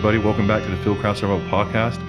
[0.00, 2.00] Everybody, welcome back to the Fieldcraft Survival Podcast.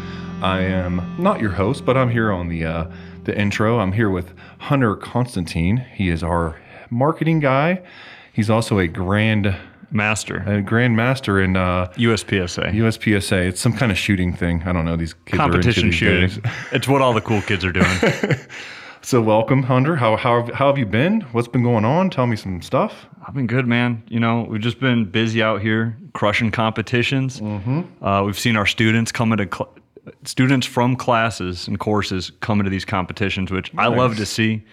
[0.41, 2.85] I am not your host, but I'm here on the uh,
[3.25, 3.79] the intro.
[3.79, 5.85] I'm here with Hunter Constantine.
[5.93, 6.57] He is our
[6.89, 7.81] marketing guy.
[8.31, 9.53] He's also a grand
[9.91, 10.37] Master.
[10.47, 12.73] a grand master in uh, USPSA.
[12.73, 13.47] USPSA.
[13.49, 14.63] It's some kind of shooting thing.
[14.63, 14.95] I don't know.
[14.95, 16.43] These kids Competition are shooting.
[16.71, 17.85] It's what all the cool kids are doing.
[19.03, 19.95] So, welcome, Hunter.
[19.95, 21.21] How, how, how have you been?
[21.31, 22.11] What's been going on?
[22.11, 23.07] Tell me some stuff.
[23.27, 24.03] I've been good, man.
[24.07, 27.39] You know, we've just been busy out here crushing competitions.
[27.39, 28.03] Mm-hmm.
[28.05, 29.73] Uh, we've seen our students come into cl-
[30.23, 34.63] students from classes and courses come into these competitions, which I love to see.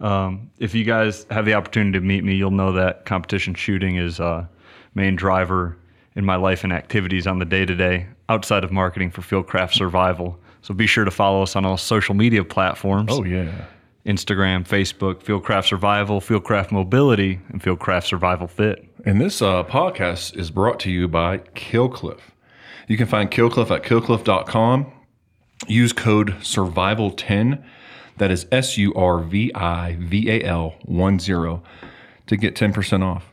[0.00, 3.96] Um, if you guys have the opportunity to meet me, you'll know that competition shooting
[3.96, 4.46] is uh,
[4.94, 5.78] main driver
[6.14, 9.72] in my life and activities on the day to day outside of marketing for Fieldcraft
[9.72, 10.38] Survival.
[10.60, 13.08] So be sure to follow us on all social media platforms.
[13.10, 13.50] Oh, yeah.
[14.06, 18.88] Instagram, Facebook, Fieldcraft Survival, Fieldcraft Mobility, and Fieldcraft Survival Fit.
[19.04, 22.20] And this uh, podcast is brought to you by Killcliff.
[22.86, 24.92] You can find Killcliff at killcliff.com.
[25.66, 27.62] Use code SURVIVAL10.
[28.16, 31.62] That is S U R V I V A L 1 0
[32.26, 33.32] to get 10% off.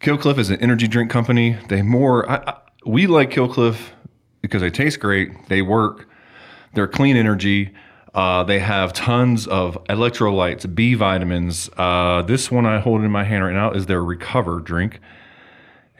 [0.00, 1.58] Killcliff is an energy drink company.
[1.68, 2.54] They more, I, I,
[2.84, 3.90] we like Killcliff
[4.42, 6.08] because they taste great, they work,
[6.74, 7.72] they're clean energy.
[8.16, 11.68] Uh, they have tons of electrolytes, B vitamins.
[11.76, 15.00] Uh, this one I hold in my hand right now is their Recover drink.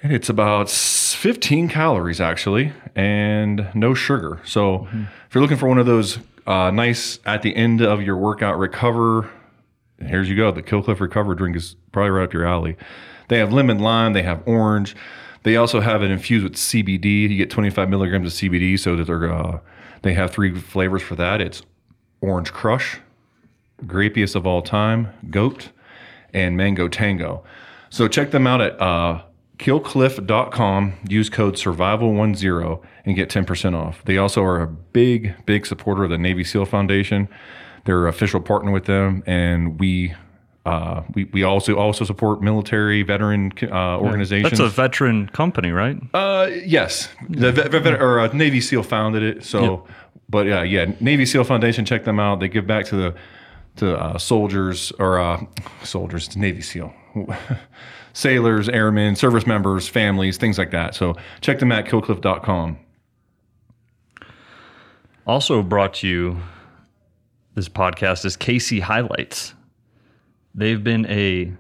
[0.03, 4.41] And it's about 15 calories actually, and no sugar.
[4.45, 4.89] So
[5.27, 8.59] if you're looking for one of those uh, nice at the end of your workout
[8.59, 9.29] recover,
[9.99, 10.51] here's you go.
[10.51, 12.77] The Killcliff Recover drink is probably right up your alley.
[13.29, 14.15] They have lemon lime.
[14.15, 14.97] They have orange.
[15.43, 17.29] They also have it infused with CBD.
[17.29, 19.59] You get 25 milligrams of CBD, so that they're uh,
[20.03, 21.41] they have three flavors for that.
[21.41, 21.63] It's
[22.27, 22.99] orange crush,
[23.85, 25.71] grapiest of all time, goat,
[26.33, 27.45] and mango tango.
[27.91, 29.23] So check them out at uh,
[29.59, 30.95] killcliff.com.
[31.09, 34.05] Use code survival10 and get 10% off.
[34.05, 37.29] They also are a big, big supporter of the Navy SEAL Foundation.
[37.85, 40.15] They're official partner with them, and we.
[40.65, 44.59] Uh, we, we also also support military veteran uh, organizations.
[44.59, 45.97] That's a veteran company, right?
[46.13, 49.45] Uh, yes, the or uh, Navy SEAL founded it.
[49.45, 49.87] So,
[50.29, 51.85] but yeah, yeah, Navy SEAL Foundation.
[51.85, 52.41] Check them out.
[52.41, 53.15] They give back to the
[53.77, 55.45] to uh, soldiers or uh,
[55.83, 56.93] soldiers, Navy SEAL,
[58.13, 60.95] sailors, airmen, service members, families, things like that.
[60.95, 62.79] So check them at killcliff.com.
[65.27, 66.41] Also brought to you
[67.55, 69.55] this podcast is KC Highlights.
[70.55, 71.53] They've been a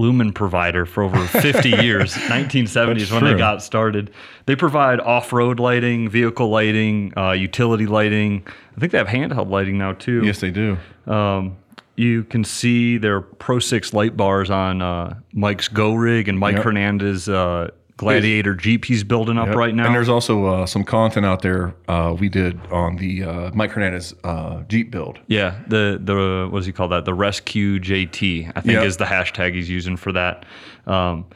[0.00, 4.10] lumen provider for over 50 years 1970s That's when they got started
[4.46, 8.46] they provide off-road lighting vehicle lighting uh, utility lighting
[8.76, 10.76] i think they have handheld lighting now too Yes, they do.
[11.06, 11.56] Um,
[11.96, 16.54] you can see their Pro 6 light bars on uh, Mike's Go Rig and Mike
[16.56, 16.64] Yep.
[16.64, 19.56] Hernandez uh, Gladiator Jeep he's building up Yep.
[19.56, 19.86] right now.
[19.86, 23.70] And there's also uh, some content out there uh, we did on the uh, Mike
[23.72, 25.18] Hernandez uh, Jeep build.
[25.26, 27.04] yeah, the the what does he call that?
[27.04, 28.84] The Rescue JT, I think Yep.
[28.84, 30.44] is the hashtag he's using for that.
[30.86, 31.26] Um,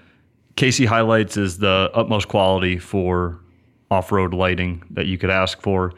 [0.57, 3.39] KC HiLiTES is the utmost quality for
[3.91, 5.93] off-road lighting that you could ask for.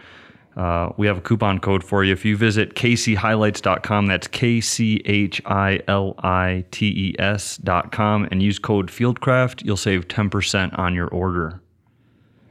[0.57, 2.13] Uh, we have a coupon code for you.
[2.13, 8.43] If you visit kchilites.com, that's K C H I L I T E S.com, and
[8.43, 11.61] use code Fieldcraft, you'll save 10% on your order.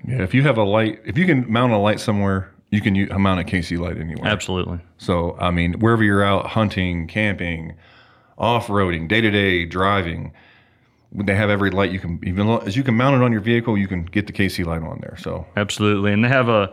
[0.08, 2.94] Yeah, if you have a light, if you can mount a light somewhere, you can
[2.94, 4.30] u- mount a KC light anywhere.
[4.30, 4.80] Absolutely.
[4.98, 7.76] So, I mean, wherever you're out hunting, camping,
[8.38, 10.32] off roading, day to day driving,
[11.12, 13.78] they have every light you can, even as you can mount it on your vehicle,
[13.78, 15.16] you can get the KC light on there.
[15.18, 16.14] So, Absolutely.
[16.14, 16.72] And they have a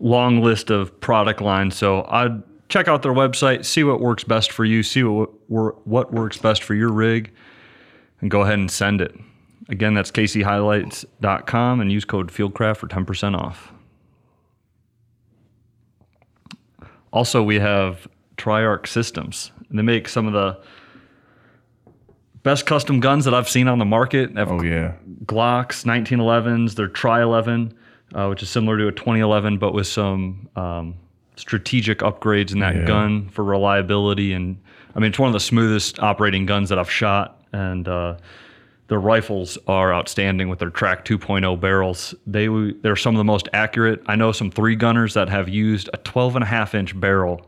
[0.00, 1.76] long list of product lines.
[1.76, 5.30] So I'd check out their website, see what works best for you, see what,
[5.86, 7.32] what works best for your rig,
[8.20, 9.14] and go ahead and send it.
[9.68, 13.72] Again, that's kchilites.com and use code FieldCraft for 10% off.
[17.12, 19.52] Also, we have Triarc Systems.
[19.70, 20.60] They make some of the
[22.42, 24.34] best custom guns that I've seen on the market.
[24.34, 24.94] They have oh yeah,
[25.24, 26.74] Glocks, 1911s.
[26.74, 27.74] They're Tri 11,
[28.14, 30.94] uh, which is similar to a 2011, but with some um,
[31.36, 32.84] strategic upgrades in that Yeah.
[32.84, 34.32] gun for reliability.
[34.32, 34.58] And
[34.94, 37.40] I mean, it's one of the smoothest operating guns that I've shot.
[37.52, 38.16] And uh,
[38.88, 42.14] their rifles are outstanding with their Track 2.0 barrels.
[42.26, 42.48] They
[42.82, 44.02] they're some of the most accurate.
[44.06, 47.46] I know some three gunners that have used a 12 and a half inch barrel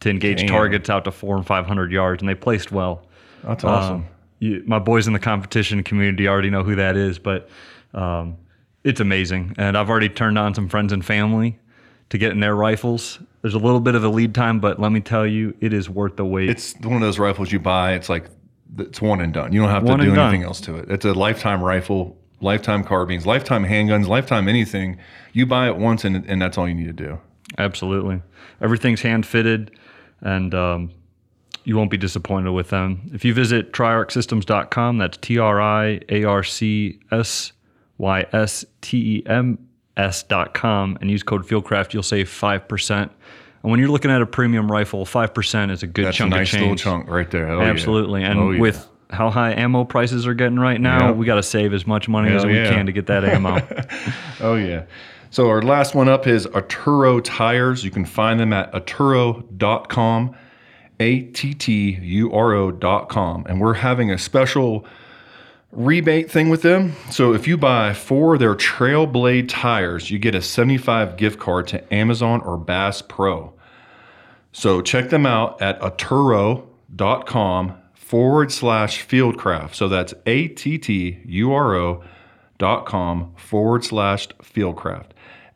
[0.00, 0.48] to engage Damn.
[0.48, 3.06] targets out to four and 500 yards, and they placed well.
[3.44, 3.94] that's awesome.
[3.96, 4.06] Um,
[4.40, 7.48] you, my boys in the competition community already know who that is, but
[7.94, 8.36] um,
[8.84, 9.54] it's amazing.
[9.58, 11.58] And I've already turned on some friends and family
[12.10, 13.18] to get in their rifles.
[13.42, 15.88] There's a little bit of a lead time, but let me tell you, it is
[15.88, 16.50] worth the wait.
[16.50, 17.94] it's one of those rifles you buy.
[17.94, 18.26] It's like
[18.78, 19.52] it's one and done.
[19.52, 20.28] You don't have to do and done.
[20.28, 20.90] anything else to it.
[20.90, 22.16] It's a lifetime rifle.
[22.40, 24.98] lifetime carbines, lifetime handguns, lifetime anything.
[25.32, 27.18] You buy it once, and and that's all you need to do.
[27.58, 28.22] Absolutely.
[28.60, 29.72] Everything's hand fitted
[30.22, 30.90] and um,
[31.64, 33.10] you won't be disappointed with them.
[33.12, 37.52] If you visit triarcsystems.com, that's T R I A R C S
[38.02, 39.58] Y S T E M
[39.96, 43.00] S.com, and use code Fieldcraft, you'll save 5%.
[43.02, 43.10] And
[43.62, 46.48] when you're looking at a premium rifle, 5% is a good That's chunk a nice
[46.48, 46.62] of change.
[46.62, 47.48] little chunk right there.
[47.48, 47.68] Oh, yeah.
[47.70, 48.24] Absolutely.
[48.24, 48.60] And Oh, yeah.
[48.60, 51.16] with how high ammo prices are getting right now, Yep.
[51.16, 52.70] we got to save as much money as we yeah.
[52.70, 53.60] can to get that ammo.
[54.40, 54.84] Oh yeah.
[55.30, 57.84] So our last one up is Atturo tires.
[57.84, 60.34] You can find them at atturo.com,
[61.00, 63.46] A T T U R O.com.
[63.48, 64.84] And we're having a special
[65.72, 66.94] rebate thing with them.
[67.10, 71.66] So if you buy four of their Trailblade tires, you get a 75 gift card
[71.68, 73.54] to Amazon or Bass Pro.
[74.52, 76.62] So check them out at atturo.com
[77.94, 79.74] forward slash fieldcraft.
[79.74, 82.04] So that's A T T U R O
[82.58, 85.12] dot com forward slash fieldcraft.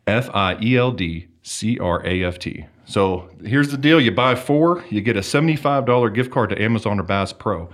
[0.07, 2.65] F I E L D C R A F T.
[2.87, 7.01] So here's the deal you buy four, you get a $75 gift card to Amazon
[7.01, 7.69] or Bass Pro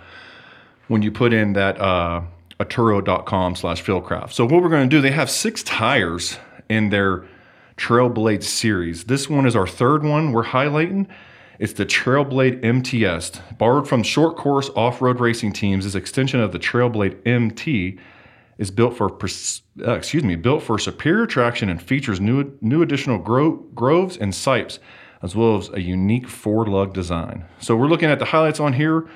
[0.89, 2.23] when you put in that uh,
[2.63, 4.33] atturo.com slash fieldcraft.
[4.33, 6.39] So what we're going to do, they have six tires
[6.69, 7.27] in their
[7.77, 9.05] Trailblade series.
[9.05, 11.09] This one is our third one we're highlighting.
[11.59, 15.85] It's the Trailblade MTS, borrowed from short course off-road racing teams.
[15.85, 17.99] This extension of the Trailblade MT
[18.59, 23.19] is built for uh, excuse me, built for superior traction and features new new additional
[23.19, 24.79] gro- groves and sipes,
[25.23, 27.45] as well as a unique four lug design.
[27.61, 29.09] So we're looking at the highlights on here.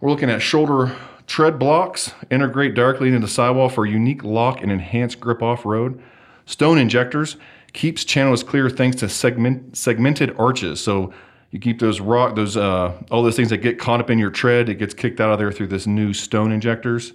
[0.00, 4.70] We're looking at shoulder tread blocks, integrate directly into the sidewall for unique lock and
[4.70, 6.00] enhanced grip off road.
[6.46, 7.36] Stone injectors
[7.72, 10.80] keeps channels clear thanks to segment segmented arches.
[10.80, 11.12] So
[11.50, 14.30] you keep those rock, those uh, all those things that get caught up in your
[14.30, 17.12] tread, it gets kicked out of there through this new stone injectors.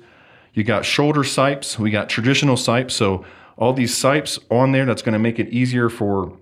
[0.54, 2.92] You got shoulder sipes, we got traditional sipes.
[2.92, 3.26] So
[3.58, 6.38] all these sipes on there that's going to make it easier for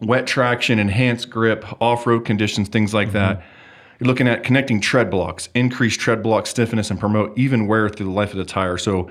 [0.00, 3.42] wet traction, enhanced grip, off-road conditions, things like that.
[3.98, 8.06] You're looking at connecting tread blocks, increase tread block stiffness, and promote even wear through
[8.06, 8.78] the life of the tire.
[8.78, 9.10] So,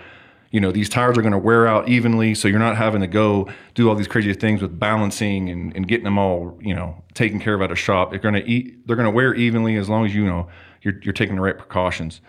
[0.50, 3.08] you know, these tires are going to wear out evenly, so you're not having to
[3.08, 7.04] go do all these crazy things with balancing and, and getting them all, you know,
[7.14, 8.12] taken care of at a shop.
[8.12, 10.48] They're going to eat, they're going to wear evenly as long as you know
[10.82, 12.22] you're, you're taking the right precautions.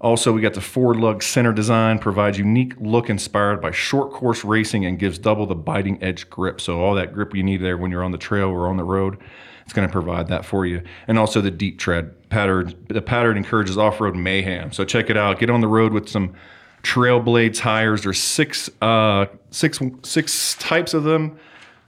[0.00, 4.44] Also, we got the forward lug center design, provides unique look inspired by short course
[4.44, 6.60] racing and gives double the biting edge grip.
[6.60, 8.84] So all that grip you need there when you're on the trail or on the
[8.84, 9.18] road,
[9.64, 10.82] it's going to provide that for you.
[11.08, 12.74] And also the deep tread pattern.
[12.88, 14.72] The pattern encourages off-road mayhem.
[14.72, 15.38] So check it out.
[15.38, 16.34] Get on the road with some
[16.82, 18.02] Trailblade tires.
[18.02, 21.38] There's six, uh, six, six types of them.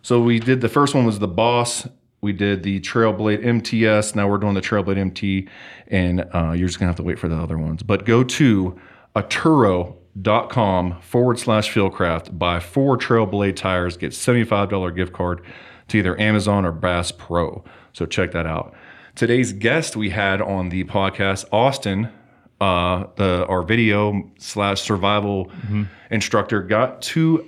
[0.02, 1.86] So we did the first one was the Boss.
[2.22, 4.14] We did the Trailblade MTS.
[4.14, 5.48] Now we're doing the Trailblade MT,
[5.88, 7.82] and uh, you're just gonna have to wait for the other ones.
[7.82, 8.80] But go to
[9.14, 12.38] atturo.com forward slash fieldcraft.
[12.38, 13.96] Buy four Trailblade tires.
[13.96, 15.42] Get $75 gift card
[15.88, 17.64] to either Amazon or Bass Pro.
[17.92, 18.74] So check that out.
[19.14, 22.10] Today's guest we had on the podcast, Austin,
[22.60, 25.50] uh, the our video slash survival
[26.10, 27.46] instructor, got to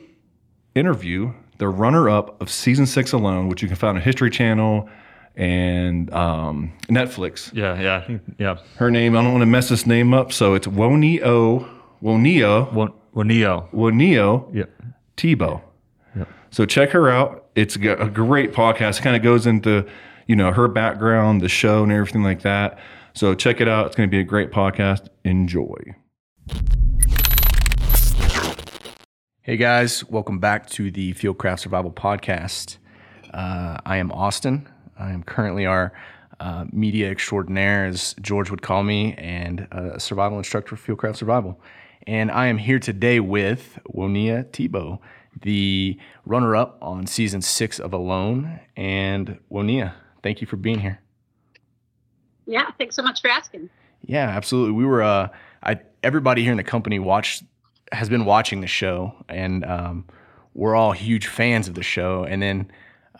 [0.75, 4.89] interview the runner-up of season six alone, which you can find on History Channel
[5.37, 7.53] and um, Netflix.
[7.55, 8.59] yeah, yeah, yeah.
[8.77, 11.69] Her name, I don't want to mess this name up, so it's Woniya
[12.03, 13.69] Woniya One, one Neo.
[13.73, 14.65] Woniya Yeah.
[15.17, 15.63] Thibeault.
[16.17, 16.29] Yep.
[16.51, 17.48] So check her out.
[17.59, 19.01] It's a great podcast.
[19.01, 19.85] It kind of goes into,
[20.29, 22.79] you know, her background, the show, and everything like that.
[23.15, 23.87] So check it out.
[23.87, 25.09] It's going to be a great podcast.
[25.25, 25.77] Enjoy.
[29.43, 32.77] Hey guys, welcome back to the Fieldcraft Survival Podcast.
[33.35, 34.69] Uh, I am Austin.
[34.97, 35.93] I am currently our
[36.39, 41.61] uh, media extraordinaire, as George would call me, and a survival instructor for Fieldcraft Survival.
[42.07, 45.01] And I am here today with Woniya Thibeault,
[45.43, 48.61] the runner up on season six of Alone.
[48.77, 51.01] And Woniya, thank you for being here.
[52.47, 53.69] Yeah, thanks so much for asking.
[54.05, 54.73] Yeah, absolutely.
[54.73, 55.29] We were uh
[55.63, 57.45] I everybody here in the company watched
[57.93, 60.05] has been watching the show and um
[60.55, 62.71] we're all huge fans of the show and then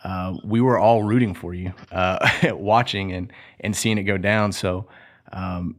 [0.03, 4.51] uh, we were all rooting for you uh, watching and and seeing it go down
[4.51, 4.87] so
[5.31, 5.75] um,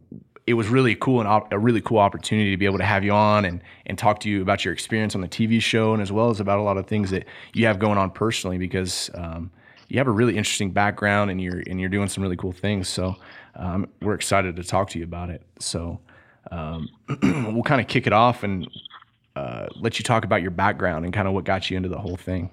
[0.51, 3.05] it was really cool and op- a really cool opportunity to be able to have
[3.05, 6.03] you on and and talk to you about your experience on the TV show and
[6.03, 9.11] as well as about a lot of things that you have going on personally because
[9.15, 9.51] um,
[9.89, 12.89] you have a really interesting background and you're and you're doing some really cool things.
[12.89, 13.17] So
[13.55, 15.43] um, we're excited to talk to you about it.
[15.61, 16.01] So
[16.51, 16.89] um,
[17.23, 18.69] we'll kind of kick it off and
[19.37, 21.99] uh, let you talk about your background and kind of what got you into the
[21.99, 22.51] whole thing.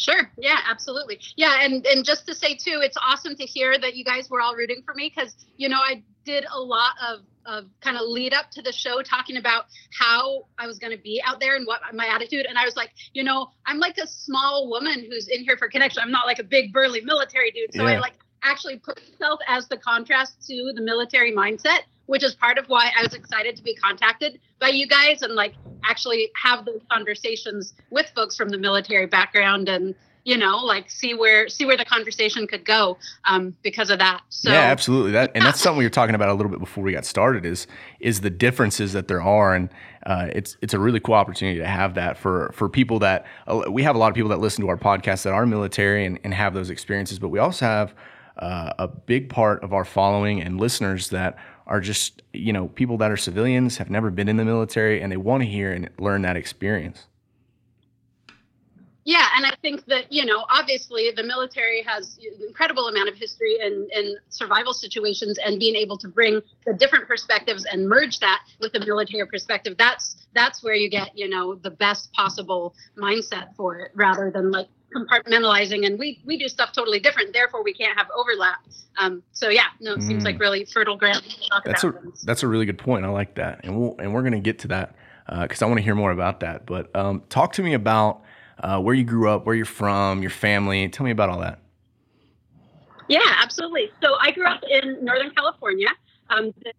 [0.00, 0.30] Sure.
[0.38, 1.20] Yeah, absolutely.
[1.36, 4.40] Yeah, and and just to say too, it's awesome to hear that you guys were
[4.40, 8.02] all rooting for me because you know I did a lot of of kind of
[8.08, 9.66] lead up to the show talking about
[9.98, 12.46] how I was going to be out there and what my attitude.
[12.46, 15.68] And I was like, you know, I'm like a small woman who's in here for
[15.68, 16.02] connection.
[16.02, 17.74] I'm not like a big burly military dude.
[17.74, 22.34] So I like actually put myself as the contrast to the military mindset, which is
[22.34, 25.54] part of why I was excited to be contacted by you guys and like
[25.84, 29.94] actually have those conversations with folks from the military background and
[30.24, 34.22] you know like see where see where the conversation could go um, because of that.
[34.28, 35.12] So yeah, absolutely.
[35.12, 37.46] That and that's something we were talking about a little bit before we got started.
[37.46, 37.66] Is
[38.00, 39.70] is the differences that there are, and
[40.04, 43.62] uh, it's it's a really cool opportunity to have that for for people that uh,
[43.70, 46.18] we have a lot of people that listen to our podcast that are military and,
[46.24, 47.94] and have those experiences, but we also have
[48.36, 52.96] uh, a big part of our following and listeners that are just you know people
[52.98, 55.88] that are civilians have never been in the military and they want to hear and
[55.98, 57.06] learn that experience.
[59.04, 63.16] Yeah, and I think that you know, obviously, the military has an incredible amount of
[63.16, 68.18] history in, in survival situations, and being able to bring the different perspectives and merge
[68.20, 69.76] that with the military perspective.
[69.78, 74.50] That's that's where you get you know the best possible mindset for it, rather than
[74.50, 75.86] like compartmentalizing.
[75.86, 78.58] And we we do stuff totally different, therefore we can't have overlap.
[78.98, 80.26] Um, so yeah, no, it seems Mm.
[80.26, 82.22] like really fertile ground to talk That's a things.
[82.22, 83.04] that's a really good point.
[83.04, 84.94] I like that, and we'll and we're gonna get to that
[85.40, 86.66] because I want to hear more about that.
[86.66, 88.22] But um, talk to me about
[88.58, 90.88] uh, where you grew up, where you're from, your family.
[90.88, 91.60] Tell me about all that.
[93.08, 93.90] Yeah, absolutely.
[94.02, 95.88] So I grew up in Northern California,
[96.30, 96.72] um, the,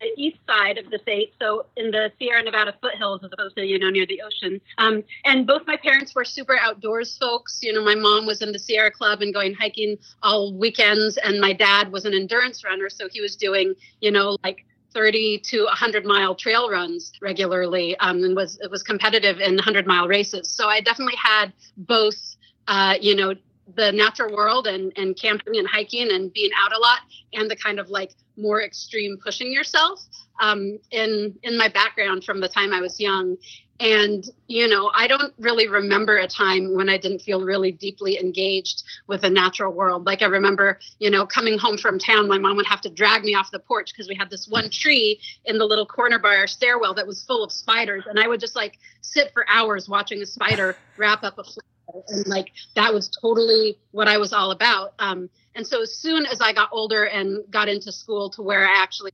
[0.00, 3.64] the east side of the state, so in the Sierra Nevada foothills as opposed to,
[3.64, 4.60] you know, near the ocean.
[4.78, 7.60] Um, and both my parents were super outdoors folks.
[7.62, 11.40] You know, my mom was in the Sierra Club and going hiking all weekends, and
[11.40, 15.64] my dad was an endurance runner, so he was doing, you know, like 30 to
[15.64, 20.66] 100 mile trail runs regularly um, and was was competitive in 100 mile races so
[20.66, 22.34] i definitely had both
[22.66, 23.32] uh, you know
[23.76, 26.98] the natural world and and camping and hiking and being out a lot
[27.34, 30.04] and the kind of like more extreme pushing yourself
[30.40, 33.36] um, in in my background from the time I was young.
[33.78, 38.18] And you know, I don't really remember a time when I didn't feel really deeply
[38.18, 40.04] engaged with the natural world.
[40.04, 43.24] Like I remember, you know, coming home from town, my mom would have to drag
[43.24, 46.36] me off the porch because we had this one tree in the little corner by
[46.36, 49.88] our stairwell that was full of spiders, and I would just like sit for hours
[49.88, 52.04] watching a spider wrap up a flower.
[52.08, 54.92] And like that was totally what I was all about.
[54.98, 58.66] Um, and so as soon as I got older and got into school to where
[58.66, 59.12] I actually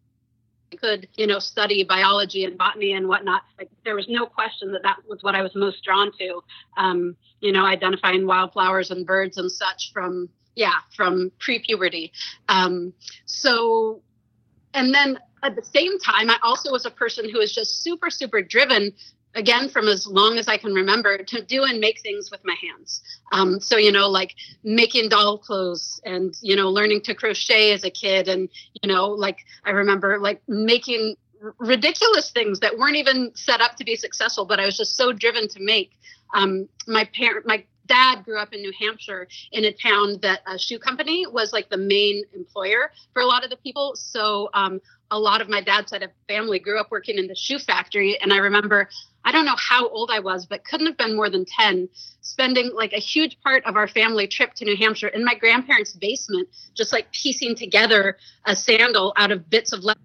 [0.80, 4.82] could, you know, study biology and botany and whatnot, like there was no question that
[4.82, 6.42] that was what I was most drawn to.
[6.76, 12.12] Um, you know, identifying wildflowers and birds and such from yeah from pre-puberty.
[12.48, 12.92] Um,
[13.24, 14.02] so,
[14.74, 18.10] and then at the same time, I also was a person who was just super
[18.10, 18.92] super driven
[19.36, 22.56] again from as long as I can remember to do and make things with my
[22.60, 23.02] hands.
[23.32, 27.84] Um, so you know, like making doll clothes and you know, learning to crochet as
[27.84, 28.48] a kid, and
[28.82, 33.76] you know, like I remember like making r- ridiculous things that weren't even set up
[33.76, 35.92] to be successful, but I was just so driven to make.
[36.34, 40.58] Um, my parent, my dad grew up in New Hampshire in a town that a
[40.58, 43.94] shoe company was like the main employer for a lot of the people.
[43.94, 47.34] So um, a lot of my dad's side of family grew up working in the
[47.34, 48.88] shoe factory, and I remember
[49.26, 51.88] I don't know how old I was, but couldn't have been more than 10,
[52.20, 55.92] spending like a huge part of our family trip to New Hampshire in my grandparents'
[55.92, 59.98] basement, just like piecing together a sandal out of bits of leather.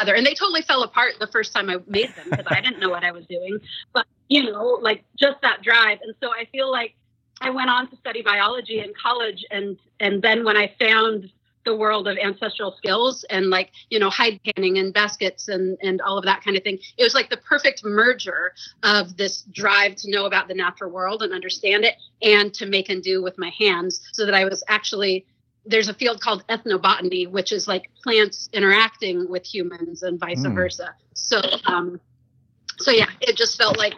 [0.00, 2.90] And they totally fell apart the first time I made them because I didn't know
[2.90, 3.60] what I was doing.
[3.92, 6.00] But, you know, like just that drive.
[6.02, 6.96] And so I feel like
[7.40, 9.46] I went on to study biology in college.
[9.52, 11.30] And, and then when I found
[11.64, 16.00] the world of ancestral skills and like you know hide tanning and baskets and and
[16.00, 18.52] all of that kind of thing it was like the perfect merger
[18.82, 22.88] of this drive to know about the natural world and understand it and to make
[22.88, 25.26] and do with my hands so that i was actually
[25.66, 30.54] there's a field called ethnobotany which is like plants interacting with humans and vice Mm.
[30.54, 32.00] versa so um
[32.78, 33.94] so yeah it just felt like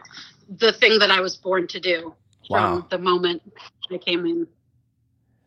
[0.59, 2.15] the thing that i was born to do
[2.51, 2.81] Wow.
[2.81, 3.41] from the moment
[3.93, 4.49] i came in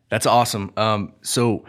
[0.08, 0.72] That's awesome.
[0.76, 1.64] Um, so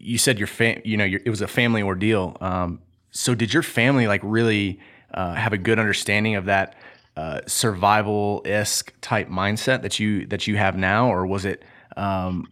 [0.00, 2.36] you said your fam, you know, your, it was a family ordeal.
[2.40, 4.80] Um, so did your family like really
[5.12, 6.76] uh, have a good understanding of that
[7.16, 11.64] uh, survival esque type mindset that you that you have now, or was it
[11.96, 12.46] um,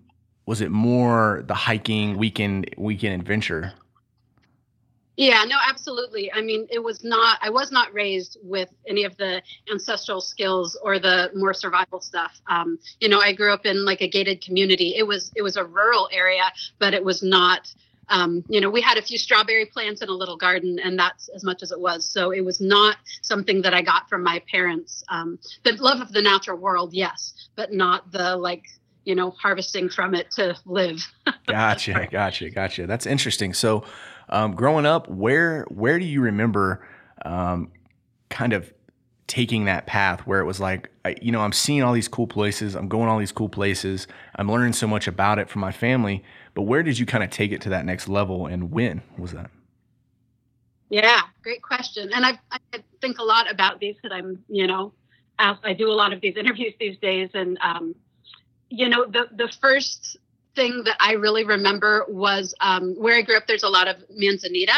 [0.46, 3.72] was it more the hiking weekend weekend adventure?
[5.16, 6.30] Yeah, no, absolutely.
[6.32, 10.78] I mean, it was not, I was not raised with any of the ancestral skills
[10.82, 12.40] or the more survival stuff.
[12.48, 14.94] Um, you know, I grew up in like a gated community.
[14.96, 17.72] It was, it was a rural area, but it was not,
[18.08, 21.28] um, you know, we had a few strawberry plants in a little garden and that's
[21.30, 22.04] as much as it was.
[22.04, 25.02] So it was not something that I got from my parents.
[25.08, 28.64] Um, the love of the natural world, yes, but not the like,
[29.04, 31.00] you know, harvesting from it to live.
[31.46, 32.88] Gotcha, gotcha, gotcha.
[32.88, 33.54] That's interesting.
[33.54, 33.84] So,
[34.28, 36.86] um, growing up, where where do you remember
[37.24, 37.70] um,
[38.28, 38.72] kind of
[39.26, 42.28] taking that path where it was like, I, you know, I'm seeing all these cool
[42.28, 44.06] places, I'm going all these cool places,
[44.36, 46.22] I'm learning so much about it from my family,
[46.54, 49.32] but where did you kind of take it to that next level, and when was
[49.32, 49.50] that?
[50.88, 52.12] Yeah, great question.
[52.14, 52.58] And I, I
[53.00, 54.92] think a lot about these because I'm, you know,
[55.38, 57.94] I do a lot of these interviews these days, and um,
[58.68, 60.16] you know, the the first
[60.56, 63.46] thing that I really remember was um, where I grew up.
[63.46, 64.72] There's a lot of manzanita,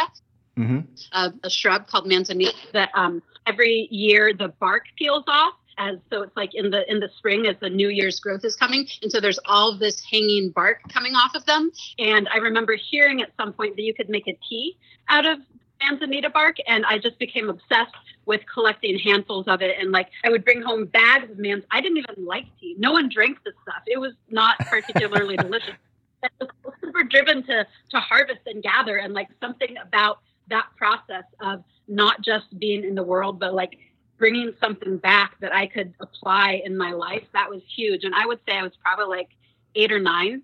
[0.58, 0.80] mm-hmm.
[1.12, 5.54] uh, a shrub called manzanita that um, every year the bark peels off.
[5.80, 8.56] As so, it's like in the in the spring as the New Year's growth is
[8.56, 11.70] coming, and so there's all this hanging bark coming off of them.
[12.00, 14.76] And I remember hearing at some point that you could make a tea
[15.08, 15.38] out of
[15.82, 17.94] manzanita bark and I just became obsessed
[18.26, 21.80] with collecting handfuls of it and like I would bring home bags of mans I
[21.80, 22.75] didn't even like tea.
[22.78, 23.82] No one drank this stuff.
[23.87, 25.75] It was not particularly delicious.
[26.23, 31.25] I was super driven to to harvest and gather and like something about that process
[31.40, 33.78] of not just being in the world but like
[34.18, 38.26] bringing something back that I could apply in my life that was huge and I
[38.26, 39.28] would say I was probably like
[39.75, 40.42] 8 or 9.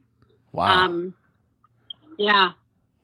[0.53, 0.85] Wow.
[0.85, 1.15] Um
[2.19, 2.53] yeah.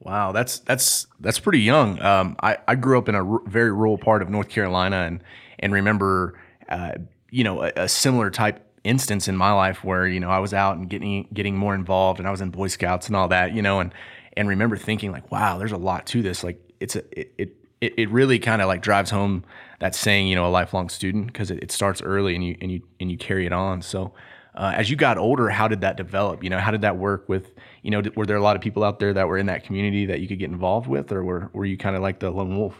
[0.01, 2.01] Wow, that's that's that's pretty young.
[2.01, 5.23] Um, I I grew up in a r- very rural part of North Carolina, and
[5.59, 6.39] and remember,
[6.69, 6.93] uh,
[7.29, 10.55] you know, a, a, similar type instance in my life where you know I was
[10.55, 13.53] out and getting getting more involved, and I was in Boy Scouts and all that,
[13.53, 13.93] you know, and
[14.35, 16.43] and remember thinking like, wow, there's a lot to this.
[16.43, 17.03] Like, it's a
[17.39, 19.43] it it, it really kind of like drives home
[19.79, 22.71] that saying, you know, a lifelong student because it, it starts early and you and
[22.71, 23.83] you and you carry it on.
[23.83, 24.13] So
[24.55, 26.43] uh, as you got older, how did that develop?
[26.43, 28.83] You know, how did that work with, you know, were there a lot of people
[28.83, 31.49] out there that were in that community that you could get involved with, or were,
[31.53, 32.75] were you kind of like the lone wolf?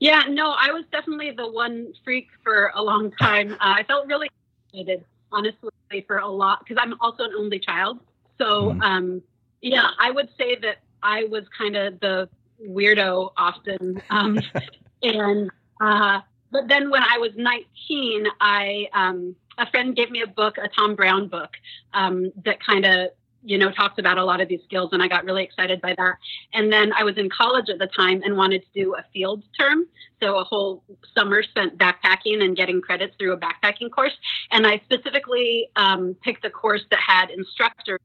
[0.00, 3.52] Yeah, no, I was definitely the one freak for a long time.
[3.60, 4.28] Uh, I felt really
[4.72, 5.70] excited, honestly,
[6.06, 8.00] for a lot because I'm also an only child.
[8.38, 8.82] So, mm-hmm.
[8.82, 9.22] um,
[9.60, 12.28] yeah, I would say that I was kind of the
[12.66, 14.02] weirdo often.
[14.10, 14.40] Um,
[15.02, 16.20] and, uh,
[16.52, 20.68] but then when I was 19, I, um, a friend gave me a book, a
[20.68, 21.50] Tom Brown book,
[21.94, 23.10] um, that kind of
[23.44, 25.94] you know talks about a lot of these skills, and I got really excited by
[25.96, 26.14] that.
[26.52, 29.42] And then I was in college at the time and wanted to do a field
[29.58, 29.86] term,
[30.20, 30.84] so a whole
[31.16, 34.16] summer spent backpacking and getting credits through a backpacking course.
[34.50, 37.98] And I specifically um, picked a course that had instructors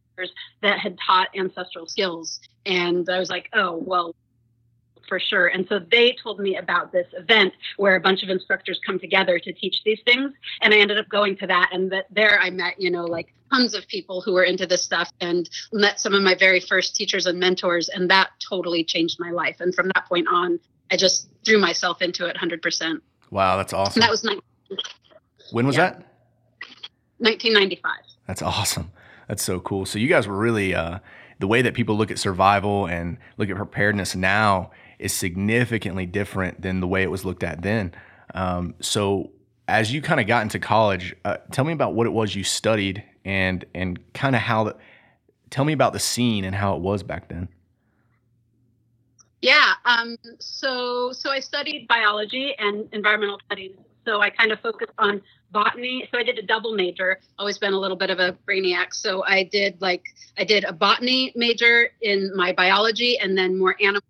[0.62, 4.16] that had taught ancestral skills, and I was like, oh well
[5.08, 5.48] for sure.
[5.48, 9.40] And so they told me about this event where a bunch of instructors come together
[9.40, 10.34] to teach these things.
[10.62, 11.70] And I ended up going to that.
[11.72, 14.84] And that there I met, you know, like tons of people who were into this
[14.84, 17.90] stuff and met some of my very first teachers and mentors.
[17.90, 19.58] And that totally changed my life.
[19.60, 20.60] And from that point on,
[20.92, 23.02] I just threw myself into it 100%.
[23.30, 24.02] Wow, that's awesome.
[24.02, 24.40] And that was 19-
[25.52, 25.92] when was yeah.
[25.92, 25.96] that?
[27.20, 27.92] 1995.
[28.28, 28.92] That's awesome.
[29.28, 29.86] That's so cool.
[29.86, 31.00] So you guys were really uh,
[31.40, 36.62] the way that people look at survival and look at preparedness now is significantly different
[36.62, 37.94] than the way it was looked at then.
[38.34, 39.32] Um, so
[39.68, 42.44] as you kind of got into college, uh, tell me about what it was you
[42.44, 44.76] studied and and kind of how the,
[45.50, 47.50] tell me about the scene and how it was back then.
[49.42, 53.76] Yeah, um, so so I studied biology and environmental studies.
[54.06, 56.08] So I kind of focused on botany.
[56.12, 57.20] So I did a double major.
[57.38, 58.94] Always been a little bit of a brainiac.
[58.94, 60.04] So I did like
[60.38, 64.02] I did a botany major in my biology, and then more animal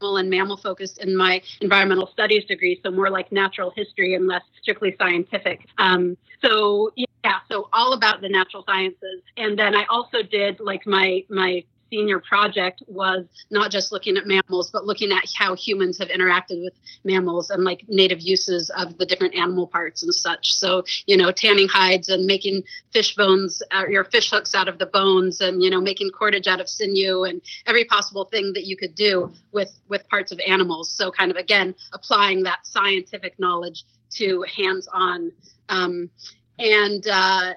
[0.00, 4.42] and mammal focused in my environmental studies degree, so more like natural history and less
[4.60, 5.66] strictly scientific.
[5.78, 9.22] Um, so yeah, so all about the natural sciences.
[9.36, 14.26] And then I also did like my my senior project was not just looking at
[14.26, 16.72] mammals, but looking at how humans have interacted with
[17.04, 20.54] mammals and like native uses of the different animal parts and such.
[20.54, 24.78] So, you know, tanning hides and making fish bones, uh, your fish hooks out of
[24.78, 28.64] the bones and, you know, making cordage out of sinew and every possible thing that
[28.64, 30.90] you could do with, with parts of animals.
[30.90, 35.32] So kind of, again, applying that scientific knowledge to hands-on.
[35.68, 36.10] Um,
[36.58, 37.54] and uh,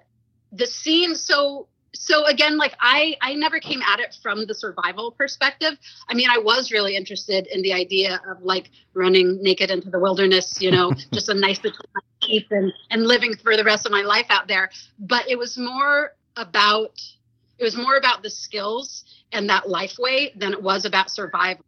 [0.51, 5.11] the scene, so so again like i i never came at it from the survival
[5.11, 5.77] perspective.
[6.07, 9.99] I mean i was really interested in the idea of like running naked into the
[9.99, 13.85] wilderness you know just a nice between my teeth and and living for the rest
[13.85, 14.69] of my life out there.
[14.99, 16.99] But it was more about
[17.57, 21.63] it was more about the skills and that life way than it was about survival.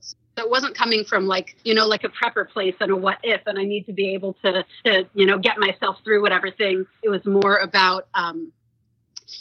[0.00, 3.18] So it wasn't coming from like you know like a prepper place and a what
[3.22, 6.50] if and i need to be able to to you know get myself through whatever
[6.50, 6.86] thing.
[7.02, 8.52] It was more about um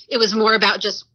[0.09, 1.05] it was more about just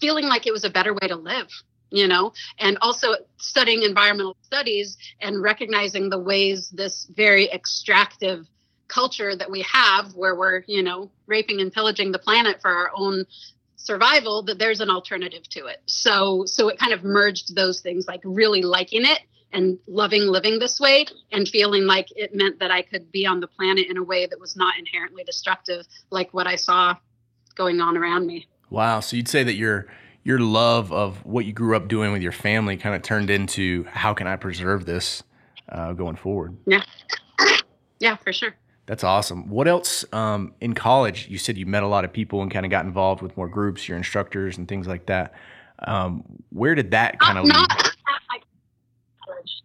[0.00, 1.48] feeling like it was a better way to live
[1.90, 8.46] you know and also studying environmental studies and recognizing the ways this very extractive
[8.88, 12.90] culture that we have where we're you know raping and pillaging the planet for our
[12.94, 13.24] own
[13.80, 15.80] survival that there's an alternative to it.
[15.86, 19.20] So so it kind of merged those things like really liking it
[19.52, 23.40] and loving living this way and feeling like it meant that I could be on
[23.40, 26.94] the planet in a way that was not inherently destructive like what I saw
[27.56, 28.46] going on around me.
[28.70, 29.86] Wow, so you'd say that your
[30.22, 33.84] your love of what you grew up doing with your family kind of turned into
[33.84, 35.22] how can I preserve this
[35.70, 36.56] uh, going forward?
[36.66, 36.82] Yeah.
[38.00, 38.54] Yeah, for sure.
[38.86, 39.48] That's awesome.
[39.48, 41.28] What else um, in college?
[41.28, 43.48] You said you met a lot of people and kind of got involved with more
[43.48, 45.32] groups, your instructors and things like that.
[45.86, 47.66] Um, where did that kind of lead?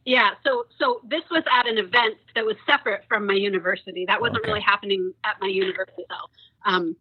[0.06, 4.06] Yeah, so so this was at an event that was separate from my university.
[4.06, 4.50] That wasn't Okay.
[4.50, 6.72] really happening at my university though.
[6.72, 6.96] Um,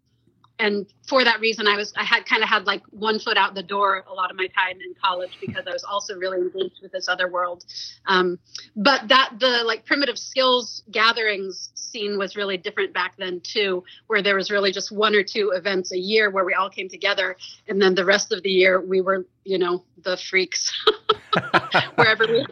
[0.58, 3.54] and for that reason, I was I had kind of had like one foot out
[3.54, 6.80] the door a lot of my time in college because I was also really engaged
[6.80, 7.64] with this other world.
[8.06, 8.38] Um,
[8.76, 14.22] but that the like primitive skills gatherings scene was really different back then too, where
[14.22, 17.36] there was really just one or two events a year where we all came together,
[17.66, 20.72] and then the rest of the year we were you know the freaks
[21.96, 22.46] wherever we.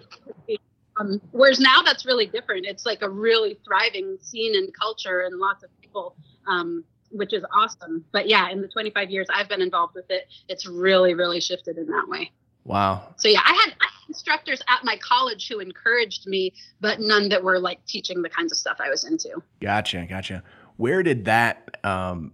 [1.01, 2.67] Um, whereas now that's really different.
[2.67, 6.15] It's like a really thriving scene and culture and lots of people,
[6.47, 8.05] um, which is awesome.
[8.13, 11.79] But yeah, in the 25 years I've been involved with it, it's really, really shifted
[11.79, 12.31] in that way.
[12.65, 13.15] Wow.
[13.17, 17.29] So yeah, I had, I had instructors at my college who encouraged me, but none
[17.31, 19.43] that were like teaching the kinds of stuff I was into.
[19.61, 20.43] Gotcha, gotcha.
[20.77, 22.33] Where did that, um,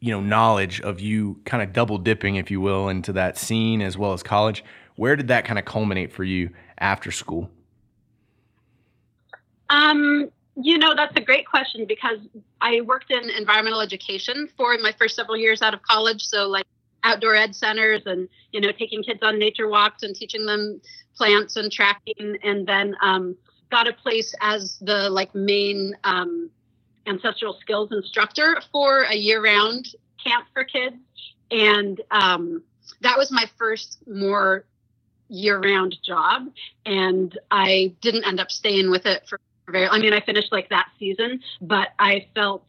[0.00, 3.80] you know, knowledge of you kind of double dipping, if you will, into that scene
[3.82, 4.64] as well as college?
[4.96, 7.50] Where did that kind of culminate for you after school?
[9.70, 12.18] Um, you know, that's a great question because
[12.60, 16.22] I worked in environmental education for my first several years out of college.
[16.22, 16.66] So, like
[17.02, 20.80] outdoor ed centers and, you know, taking kids on nature walks and teaching them
[21.16, 22.38] plants and tracking.
[22.42, 23.36] And then um,
[23.70, 26.50] got a place as the like main um,
[27.06, 29.88] ancestral skills instructor for a year round
[30.24, 30.96] camp for kids.
[31.50, 32.62] And um,
[33.00, 34.64] that was my first more
[35.28, 36.48] year round job.
[36.86, 39.40] And I didn't end up staying with it for
[39.70, 42.64] very i mean i finished like that season but i felt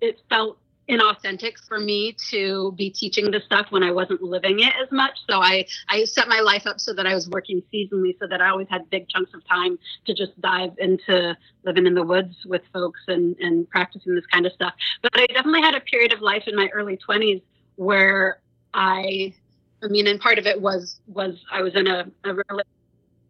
[0.00, 4.72] it felt inauthentic for me to be teaching this stuff when i wasn't living it
[4.80, 5.18] as much.
[5.28, 8.40] So i i set my life up so that i was working seasonally so that
[8.40, 12.36] i always had big chunks of time to just dive into living in the woods
[12.46, 14.74] with folks and and practicing this kind of stuff.
[15.02, 17.42] But i definitely had a period of life in my early 20s
[17.74, 18.38] where
[18.74, 19.34] i
[19.82, 22.75] i mean and part of it was was i was in a, a relationship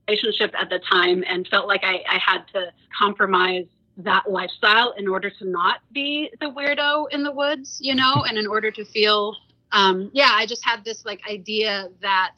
[0.09, 3.67] at the time and felt like I, I had to compromise
[3.99, 8.39] that lifestyle in order to not be the weirdo in the woods, you know, and
[8.39, 9.37] in order to feel,
[9.73, 12.37] um, yeah, I just had this like idea that,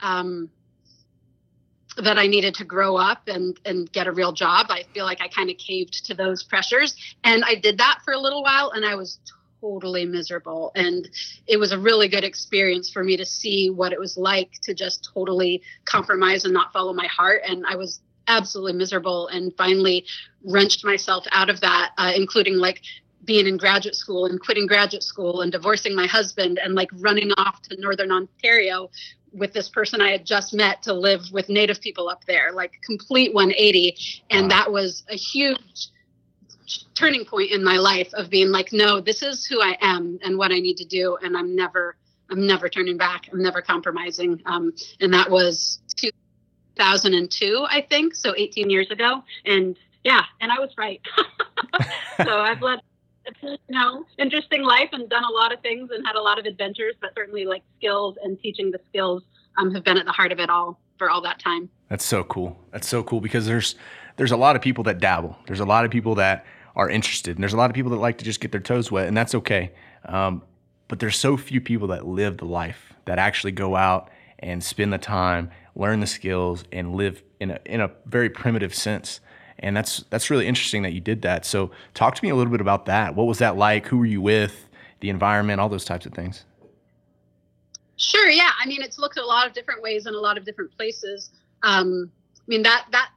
[0.00, 0.50] um,
[1.98, 4.68] that I needed to grow up and and get a real job.
[4.70, 8.14] I feel like I kind of caved to those pressures, and I did that for
[8.14, 9.18] a little while, and I was
[9.62, 10.72] totally miserable.
[10.74, 11.08] And
[11.46, 14.74] it was a really good experience for me to see what it was like to
[14.74, 17.42] just totally compromise and not follow my heart.
[17.46, 20.04] And I was absolutely miserable and finally
[20.44, 22.82] wrenched myself out of that, uh, including like
[23.24, 27.30] being in graduate school and quitting graduate school and divorcing my husband and like running
[27.36, 28.90] off to Northern Ontario
[29.32, 32.72] with this person I had just met to live with native people up there, like
[32.84, 33.96] complete 180.
[34.30, 34.48] And Wow.
[34.48, 35.88] that was a huge
[36.94, 40.38] turning point in my life of being like, no, this is who I am and
[40.38, 41.16] what I need to do.
[41.22, 41.96] And I'm never,
[42.30, 43.28] I'm never turning back.
[43.32, 44.40] I'm never compromising.
[44.46, 48.14] Um, and that was 2002, I think.
[48.14, 49.22] So 18 years ago.
[49.44, 51.00] And yeah, and I was right.
[52.24, 52.80] so I've led,
[53.42, 56.44] you know, interesting life and done a lot of things and had a lot of
[56.44, 59.22] adventures, but certainly like skills and teaching the skills
[59.58, 61.68] um, have been at the heart of it all for all that time.
[61.88, 62.58] That's so cool.
[62.70, 63.74] That's so cool because there's
[64.16, 65.36] there's a lot of people that dabble.
[65.46, 67.98] There's a lot of people that are interested, and there's a lot of people that
[67.98, 69.72] like to just get their toes wet, and that's okay.
[70.06, 70.42] Um,
[70.88, 74.92] but there's so few people that live the life that actually go out and spend
[74.92, 79.20] the time, learn the skills, and live in a in a very primitive sense.
[79.58, 81.46] And that's that's really interesting that you did that.
[81.46, 83.14] So talk to me a little bit about that.
[83.14, 83.86] What was that like?
[83.86, 84.68] Who were you with?
[85.00, 86.44] The environment, all those types of things.
[87.96, 88.28] Sure.
[88.28, 88.50] Yeah.
[88.60, 91.30] I mean, it's looked a lot of different ways in a lot of different places.
[91.62, 93.10] Um, I mean that that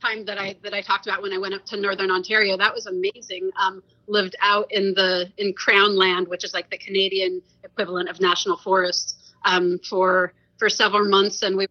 [0.00, 2.74] time that I that I talked about when I went up to Northern Ontario, that
[2.74, 3.50] was amazing.
[3.60, 8.20] Um, lived out in the in Crown Land, which is like the Canadian equivalent of
[8.20, 11.66] national forests, um, for for several months, and we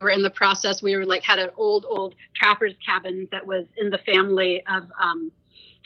[0.00, 0.82] were in the process.
[0.82, 4.84] We were like had an old old trapper's cabin that was in the family of
[5.00, 5.30] um,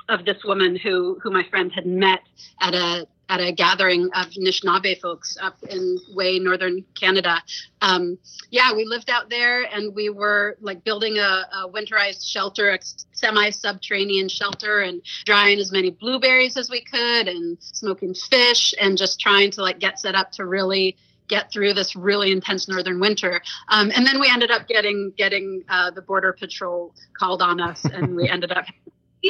[0.09, 2.21] of this woman who who my friend had met
[2.61, 7.43] at a at a gathering of Anishinaabe folks up in way northern Canada.
[7.83, 8.19] Um,
[8.51, 12.79] yeah, we lived out there and we were like building a, a winterized shelter, a
[13.13, 18.97] semi subterranean shelter, and drying as many blueberries as we could and smoking fish and
[18.97, 20.97] just trying to like get set up to really
[21.29, 23.41] get through this really intense northern winter.
[23.69, 27.85] Um, and then we ended up getting getting uh, the border patrol called on us,
[27.85, 28.67] and we ended up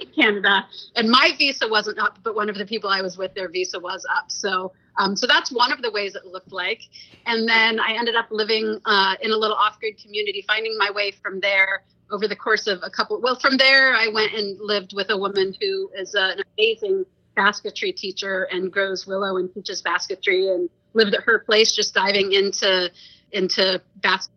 [0.04, 3.48] Canada, and my visa wasn't up, but one of the people I was with, their
[3.48, 4.30] visa was up.
[4.30, 6.82] So, um, so that's one of the ways it looked like.
[7.26, 11.11] And then I ended up living uh, in a little off-grid community, finding my way
[11.11, 13.20] from there over the course of a couple.
[13.20, 17.04] Well, from there, I went and lived with a woman who is an amazing
[17.35, 22.32] basketry teacher and grows willow and teaches basketry, and lived at her place, just diving
[22.32, 22.90] into
[23.32, 24.32] into basket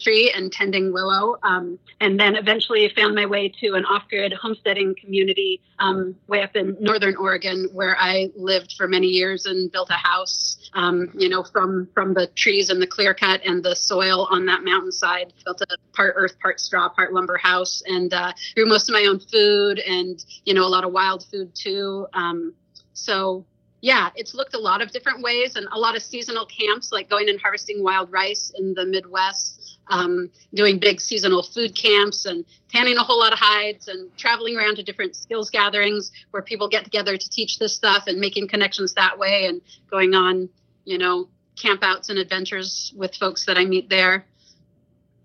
[0.00, 1.36] tree and tending willow.
[1.42, 6.42] Um, and then eventually found my way to an off grid homesteading community um, way
[6.42, 11.10] up in northern Oregon, where I lived for many years and built a house, um,
[11.14, 14.64] you know, from, from the trees and the clear cut and the soil on that
[14.64, 15.32] mountainside.
[15.44, 19.04] Built a part earth, part straw, part lumber house and uh, grew most of my
[19.04, 22.06] own food and, you know, a lot of wild food too.
[22.14, 22.54] Um,
[22.94, 23.44] so
[23.82, 27.10] yeah, it's looked a lot of different ways and a lot of seasonal camps, like
[27.10, 29.61] going and harvesting wild rice in the Midwest
[29.92, 34.56] um, doing big seasonal food camps and tanning a whole lot of hides and traveling
[34.56, 38.48] around to different skills gatherings where people get together to teach this stuff and making
[38.48, 40.48] connections that way and going on,
[40.84, 44.24] you know, campouts and adventures with folks that I meet there.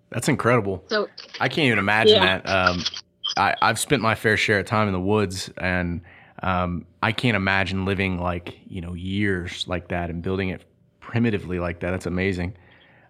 [0.09, 0.83] That's incredible.
[0.87, 1.07] So
[1.39, 2.39] I can't even imagine yeah.
[2.39, 2.49] that.
[2.49, 2.83] Um,
[3.37, 6.01] I, I've spent my fair share of time in the woods and
[6.43, 10.65] um, I can't imagine living like, you know, years like that and building it
[10.99, 11.91] primitively like that.
[11.91, 12.55] That's amazing.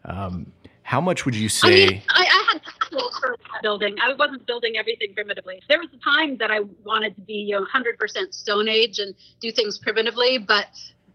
[0.06, 0.52] Um,
[0.88, 1.68] how much would you say?
[1.68, 3.98] I, mean, I, I had tools for building.
[4.02, 5.62] I wasn't building everything primitively.
[5.68, 9.14] There was a time that I wanted to be, you know, 100% Stone Age and
[9.42, 10.68] do things primitively, but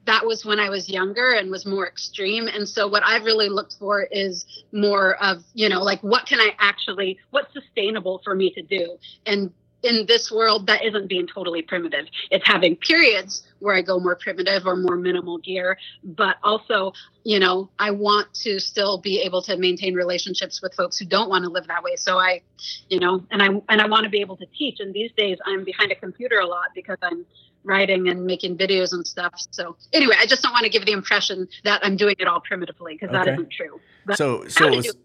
[0.04, 2.48] that was when I was younger and was more extreme.
[2.48, 6.38] And so what I've really looked for is more of, you know, like what can
[6.38, 8.98] I actually, what's sustainable for me to do?
[9.24, 12.06] And in this world that isn't being totally primitive.
[12.30, 16.92] It's having periods where I go more primitive or more minimal gear, but also,
[17.24, 21.28] you know, I want to still be able to maintain relationships with folks who don't
[21.28, 21.96] want to live that way.
[21.96, 22.42] So I,
[22.88, 24.80] you know, and I and I want to be able to teach.
[24.80, 27.24] And these days I'm behind a computer a lot because I'm
[27.64, 29.34] writing and making videos and stuff.
[29.50, 32.40] So anyway, I just don't want to give the impression that I'm doing it all
[32.40, 33.24] primitively because okay.
[33.24, 33.80] that isn't true.
[34.06, 34.96] But so so it was,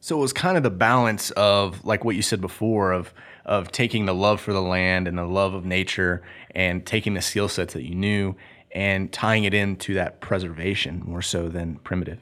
[0.00, 3.12] so it was kind of the balance of like what you said before of
[3.46, 6.22] of taking the love for the land and the love of nature
[6.54, 8.34] and taking the skill sets that you knew
[8.72, 12.18] and tying it into that preservation more so than primitive.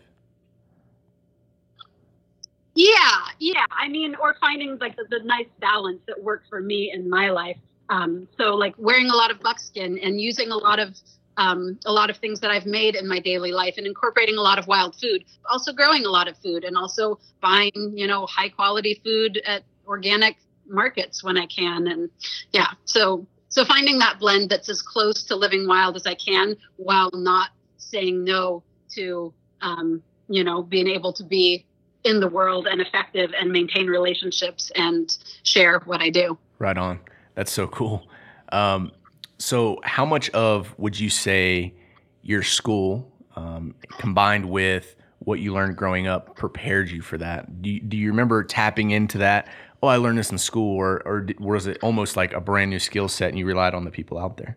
[2.74, 2.94] Yeah,
[3.38, 3.64] yeah.
[3.70, 7.30] I mean, or finding like the, the nice balance that worked for me in my
[7.30, 7.56] life.
[7.88, 10.96] Um, so like wearing a lot of buckskin and using a lot of
[11.36, 14.40] um, a lot of things that I've made in my daily life and incorporating a
[14.40, 18.26] lot of wild food, also growing a lot of food and also buying, you know,
[18.26, 21.86] high quality food at organic markets when I can.
[21.88, 22.10] And
[22.52, 26.56] yeah, so so finding that blend that's as close to living wild as I can
[26.76, 31.64] while not saying no to um, you know being able to be
[32.04, 36.38] in the world and effective and maintain relationships and share what I do.
[36.58, 37.00] Right on.
[37.34, 38.06] That's so cool.
[38.52, 38.92] Um,
[39.38, 41.74] so, how much of would you say
[42.22, 47.62] your school um, combined with what you learned growing up prepared you for that?
[47.62, 49.48] Do you, do you remember tapping into that
[49.84, 52.78] oh, I learned this in school, or or was it almost like a brand new
[52.78, 54.56] skill set and you relied on the people out there?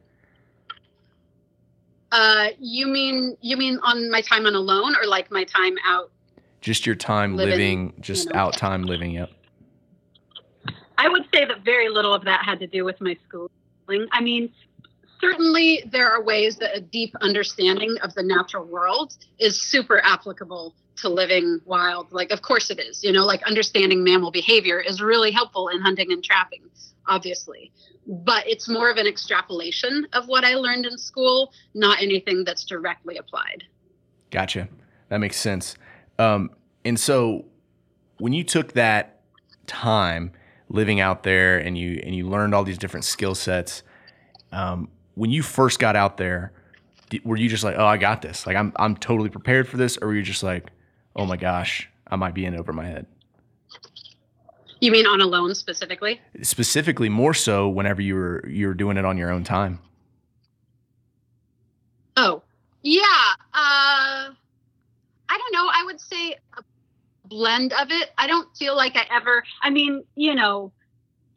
[2.11, 6.11] Uh, you mean you mean on my time on alone, or like my time out?
[6.61, 8.39] Just your time living, living just you know?
[8.39, 9.11] out time living.
[9.11, 9.31] Yep.
[10.97, 14.07] I would say that very little of that had to do with my schooling.
[14.11, 14.51] I mean,
[15.19, 20.75] certainly there are ways that a deep understanding of the natural world is super applicable
[20.97, 22.12] to living wild.
[22.12, 23.03] Like, of course it is.
[23.03, 26.63] You know, like understanding mammal behavior is really helpful in hunting and trapping,
[27.08, 27.71] obviously.
[28.08, 32.63] But it's more of an extrapolation of what I learned in school, not anything that's
[32.63, 33.63] directly applied.
[34.32, 34.69] Gotcha.
[35.10, 35.75] That makes sense.
[36.19, 36.51] Um,
[36.84, 37.45] and so,
[38.17, 39.21] when you took that
[39.67, 40.32] time
[40.69, 43.84] living out there and you and you learned all these different skill sets,
[44.51, 46.53] um, when you first got out there,
[47.23, 48.45] were you just like, "Oh, I got this.
[48.45, 50.71] Like I'm I'm totally prepared for this," or were you just like,
[51.15, 53.08] oh my gosh, I might be in over my head.
[54.80, 56.21] You mean on Alone specifically?
[56.43, 59.80] Specifically, more so whenever you were you were doing it on your own time.
[62.15, 62.43] Oh,
[62.84, 63.01] yeah.
[63.53, 65.69] Uh, I don't know.
[65.73, 66.63] I would say a
[67.25, 68.12] blend of it.
[68.17, 69.43] I don't feel like I ever.
[69.63, 70.71] I mean, you know,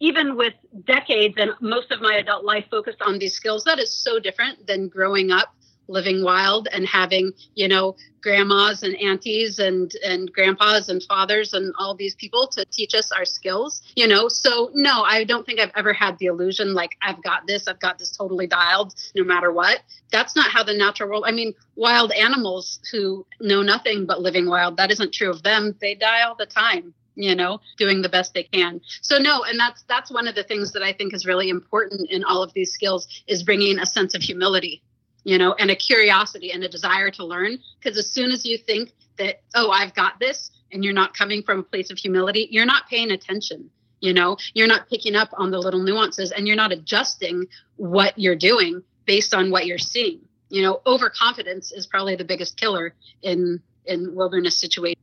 [0.01, 3.95] even with decades and most of my adult life focused on these skills, that is
[3.95, 5.55] so different than growing up
[5.91, 11.75] living wild and having you know grandmas and aunties and and grandpas and fathers and
[11.79, 14.29] all these people to teach us our skills you know?
[14.29, 17.81] So no i don't think i've ever had the illusion like i've got this i've
[17.81, 19.81] got this totally dialed no matter what.
[20.13, 24.49] That's not how the natural world i mean wild animals who know nothing but living
[24.49, 25.75] wild that isn't true of them.
[25.81, 28.81] They die all the time you know doing the best they can.
[29.03, 32.11] So no and that's that's one of the things that i think is really important
[32.11, 34.83] in all of these skills is bringing a sense of humility
[35.25, 37.59] you know and a curiosity and a desire to learn.
[37.79, 41.43] Because as soon as you think that oh i've got this and you're not coming
[41.43, 43.71] from a place of humility you're not paying attention
[44.01, 44.37] you know?
[44.55, 47.47] You're not picking up on the little nuances and you're not adjusting
[47.77, 50.21] what you're doing based on what you're seeing.
[50.49, 55.01] You know overconfidence is probably the biggest killer in in wilderness situations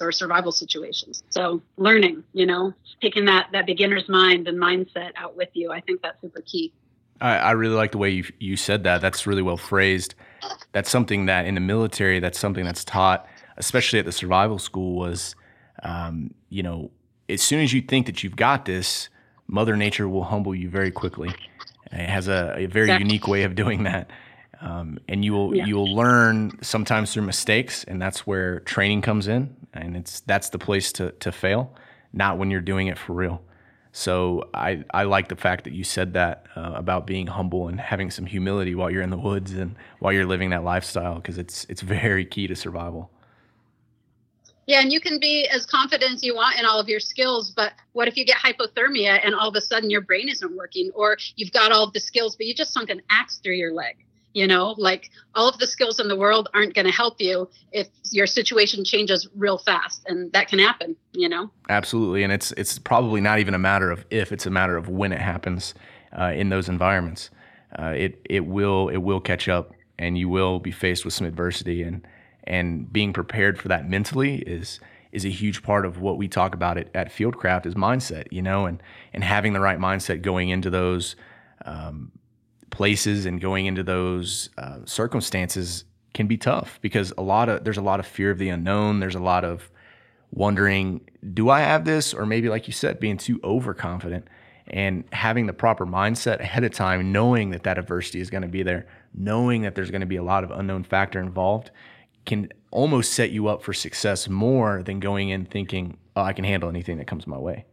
[0.00, 1.22] or survival situations.
[1.30, 5.80] So learning, you know, taking that that beginner's mind and mindset out with you, I
[5.80, 6.72] think that's super key.
[7.20, 9.00] I, I really like the way you you said that.
[9.00, 10.14] That's really well phrased.
[10.72, 14.96] That's something that in the military, that's something that's taught, especially at the survival school,
[14.96, 15.34] was,
[15.82, 16.90] um, you know,
[17.28, 19.08] as soon as you think that you've got this,
[19.46, 21.30] Mother Nature will humble you very quickly.
[21.90, 23.06] It has a, a very exactly.
[23.06, 24.10] unique way of doing that.
[24.60, 25.66] Um, and you will yeah.
[25.66, 30.50] you will learn sometimes through mistakes, and that's where training comes in, and it's that's
[30.50, 31.74] the place to to fail,
[32.12, 33.42] not when you're doing it for real.
[33.92, 37.80] So I I like the fact that you said that uh, about being humble and
[37.80, 41.38] having some humility while you're in the woods and while you're living that lifestyle because
[41.38, 43.10] it's it's very key to survival.
[44.66, 47.50] Yeah, and you can be as confident as you want in all of your skills,
[47.50, 50.90] but what if you get hypothermia and all of a sudden your brain isn't working,
[50.94, 54.03] or you've got all the skills, but you just sunk an axe through your leg?
[54.34, 57.48] You know like all of the skills in the world aren't going to help you
[57.72, 61.50] if your situation changes real fast and that can happen you know?
[61.68, 64.88] Absolutely and it's it's probably not even a matter of if it's a matter of
[64.88, 65.74] when it happens
[66.18, 67.30] uh, in those environments.
[67.78, 71.26] Uh, it it will it will catch up and you will be faced with some
[71.26, 72.06] adversity and
[72.44, 74.78] and being prepared for that mentally is
[75.10, 78.42] is a huge part of what we talk about it at fieldcraft is mindset you
[78.42, 78.80] know and
[79.12, 81.16] and having the right mindset going into those
[81.64, 82.12] um,
[82.74, 87.76] places and going into those uh, circumstances can be tough because a lot of there's
[87.76, 89.00] a lot of fear of the unknown.
[89.00, 89.70] There's a lot of
[90.32, 91.00] wondering,
[91.32, 92.12] do I have this?
[92.12, 94.26] Or maybe, like you said, being too overconfident
[94.66, 98.48] and having the proper mindset ahead of time, knowing that that adversity is going to
[98.48, 101.70] be there, knowing that there's going to be a lot of unknown factor involved,
[102.26, 106.44] can almost set you up for success more than going in thinking, oh, I can
[106.44, 107.66] handle anything that comes my way.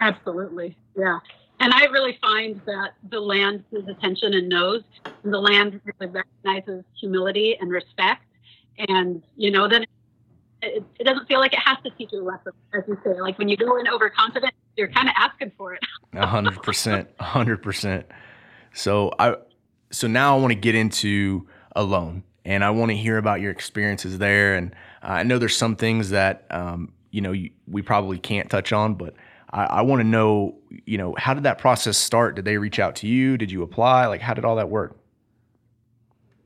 [0.00, 0.76] Absolutely.
[0.96, 1.20] Yeah
[1.64, 4.82] and I really find that the land pays attention and knows.
[5.22, 8.22] And the land really recognizes humility and respect.
[8.76, 9.86] And, you know, then
[10.60, 13.18] it, it, doesn't feel like it has to teach you a lesson, as you say.
[13.18, 15.80] Like when you go in overconfident, you're kind of asking for it.
[16.14, 18.06] Hundred percent, hundred percent.
[18.74, 19.36] So I,
[19.90, 23.50] so now I want to get into alone, and I want to hear about your
[23.50, 24.54] experiences there.
[24.54, 28.72] And I know there's some things that um, you know you, we probably can't touch
[28.72, 29.14] on, but
[29.54, 32.34] I, I want to know, you know, how did that process start?
[32.34, 33.38] Did they reach out to you?
[33.38, 34.06] Did you apply?
[34.06, 34.98] Like, how did all that work?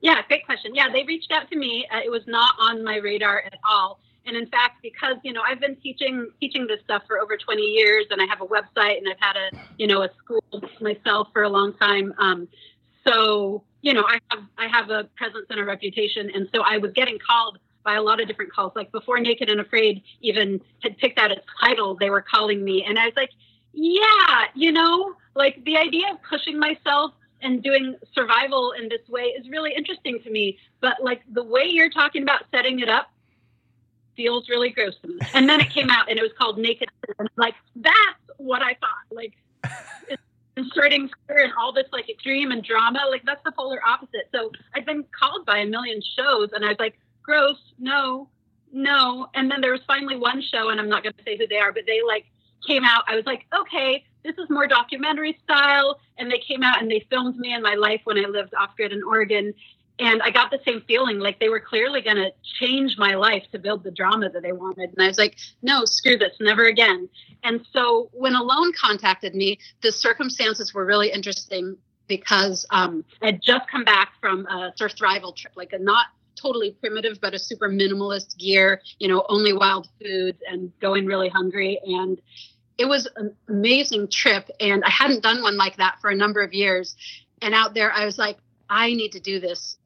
[0.01, 0.75] Yeah, great question.
[0.75, 1.87] Yeah, they reached out to me.
[1.93, 3.99] Uh, it was not on my radar at all.
[4.27, 7.63] And in fact, because you know I've been teaching teaching this stuff for over 20
[7.63, 10.45] years, and I have a website, and I've had a you know a school
[10.83, 12.13] myself for a long time.
[12.19, 12.47] Um,
[13.07, 16.77] so you know I have I have a presence and a reputation, and so I
[16.77, 18.73] was getting called by a lot of different calls.
[18.77, 22.85] Like before Naked and Afraid even had picked out its title, they were calling me.
[22.87, 23.31] And I was like,
[23.73, 29.23] yeah, you know, like the idea of pushing myself and doing survival in this way
[29.39, 30.59] is really interesting to me.
[30.83, 33.11] But like the way you're talking about setting it up
[34.19, 35.19] feels really gross to me.
[35.33, 36.91] And then it came out and it was called Naked.
[37.19, 39.07] And like, that's what I thought.
[39.11, 39.33] Like,
[40.59, 44.29] inserting fear and all this like extreme and drama, like that's the polar opposite.
[44.31, 48.29] So I've been called by a million shows and I was like, gross, no,
[48.73, 49.29] no.
[49.35, 51.59] And then there was finally one show, and I'm not going to say who they
[51.59, 52.25] are, but they like
[52.67, 53.05] came out.
[53.07, 56.01] I was like, okay, this is more documentary style.
[56.17, 58.75] And they came out and they filmed me in my life when I lived off
[58.77, 59.53] grid in Oregon.
[60.01, 63.45] And I got the same feeling like they were clearly going to change my life
[63.53, 64.91] to build the drama that they wanted.
[64.91, 67.09] And I was like, no, screw this, never again.
[67.43, 71.77] And so when Alone contacted me, the circumstances were really interesting
[72.07, 76.07] because um, I'd just come back from a surthrival trip, like a not
[76.41, 81.29] totally primitive, but a super minimalist gear, you know, only wild foods and going really
[81.29, 81.81] hungry.
[81.85, 82.21] And
[82.79, 84.49] it was an amazing trip.
[84.61, 86.97] And I hadn't done one like that for a number of years.
[87.43, 88.39] And out there, I was like,
[88.71, 89.79] I need to do this.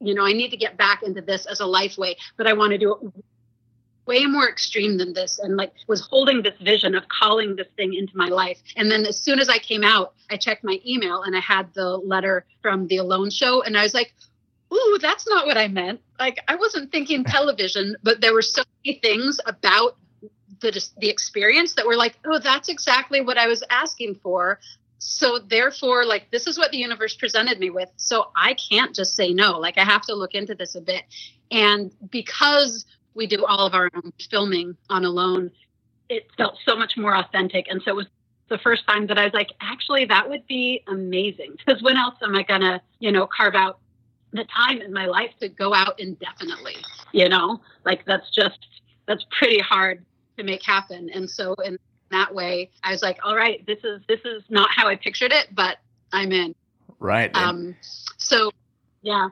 [0.00, 2.52] You know, I need to get back into this as a life way, but I
[2.54, 3.24] want to do it
[4.06, 7.94] way more extreme than this and like was holding this vision of calling this thing
[7.94, 8.58] into my life.
[8.76, 11.72] And then as soon as I came out, I checked my email and I had
[11.74, 14.12] the letter from the Alone show and I was like,
[14.72, 16.00] ooh, that's not what I meant.
[16.18, 19.96] Like I wasn't thinking television, but there were so many things about
[20.60, 24.60] the the experience that were like, oh, that's exactly what I was asking for.
[24.98, 27.88] So therefore, like this is what the universe presented me with.
[27.96, 29.58] So I can't just say no.
[29.58, 31.04] Like I have to look into this a bit.
[31.50, 35.50] And because we do all of our own filming on Alone,
[36.08, 37.66] it felt so much more authentic.
[37.68, 38.06] And so it was
[38.48, 41.54] the first time that I was like, actually, that would be amazing.
[41.56, 43.78] Because when else am I gonna, you know, carve out
[44.32, 46.76] the time in my life to go out indefinitely?
[47.12, 48.58] You know, like that's just
[49.06, 50.04] that's pretty hard
[50.36, 51.10] to make happen.
[51.12, 51.78] And so in
[52.10, 55.32] that way, I was like, all right, this is this is not how I pictured
[55.32, 55.78] it, but
[56.12, 56.54] I'm in.
[56.98, 57.34] Right.
[57.34, 57.76] Um.
[58.18, 58.50] So,
[59.02, 59.28] yeah.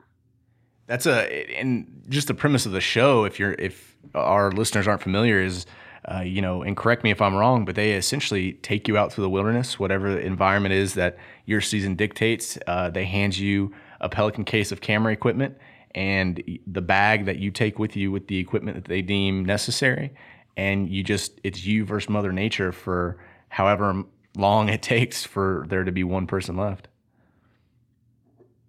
[0.87, 3.23] That's a and just the premise of the show.
[3.25, 5.65] If you're if our listeners aren't familiar, is
[6.09, 9.11] uh, you know, and correct me if I'm wrong, but they essentially take you out
[9.11, 12.57] to the wilderness, whatever the environment is that your season dictates.
[12.65, 13.71] Uh, they hand you
[14.01, 15.57] a Pelican case of camera equipment
[15.95, 20.13] and the bag that you take with you with the equipment that they deem necessary,
[20.55, 23.17] and you just it's you versus Mother Nature for
[23.49, 24.03] however
[24.35, 26.87] long it takes for there to be one person left.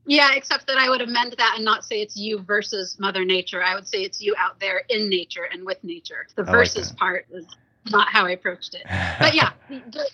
[0.07, 3.63] Yeah, except that I would amend that and not say it's you versus Mother Nature.
[3.63, 6.27] I would say it's you out there in nature and with nature.
[6.35, 7.47] The versus like part is
[7.91, 8.83] not how I approached it.
[9.21, 10.09] But yeah, the,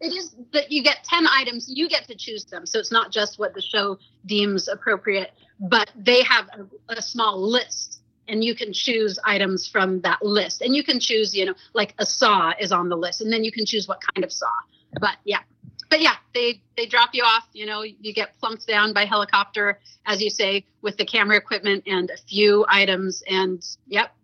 [0.00, 2.66] it is that you get 10 items, you get to choose them.
[2.66, 6.48] So it's not just what the show deems appropriate, but they have
[6.88, 10.60] a, a small list and you can choose items from that list.
[10.62, 13.44] And you can choose, you know, like a saw is on the list, and then
[13.44, 14.50] you can choose what kind of saw.
[15.00, 15.40] But yeah,
[15.90, 17.46] but yeah, they they drop you off.
[17.52, 21.84] You know, you get plunked down by helicopter, as you say, with the camera equipment
[21.86, 23.22] and a few items.
[23.28, 24.14] And yep,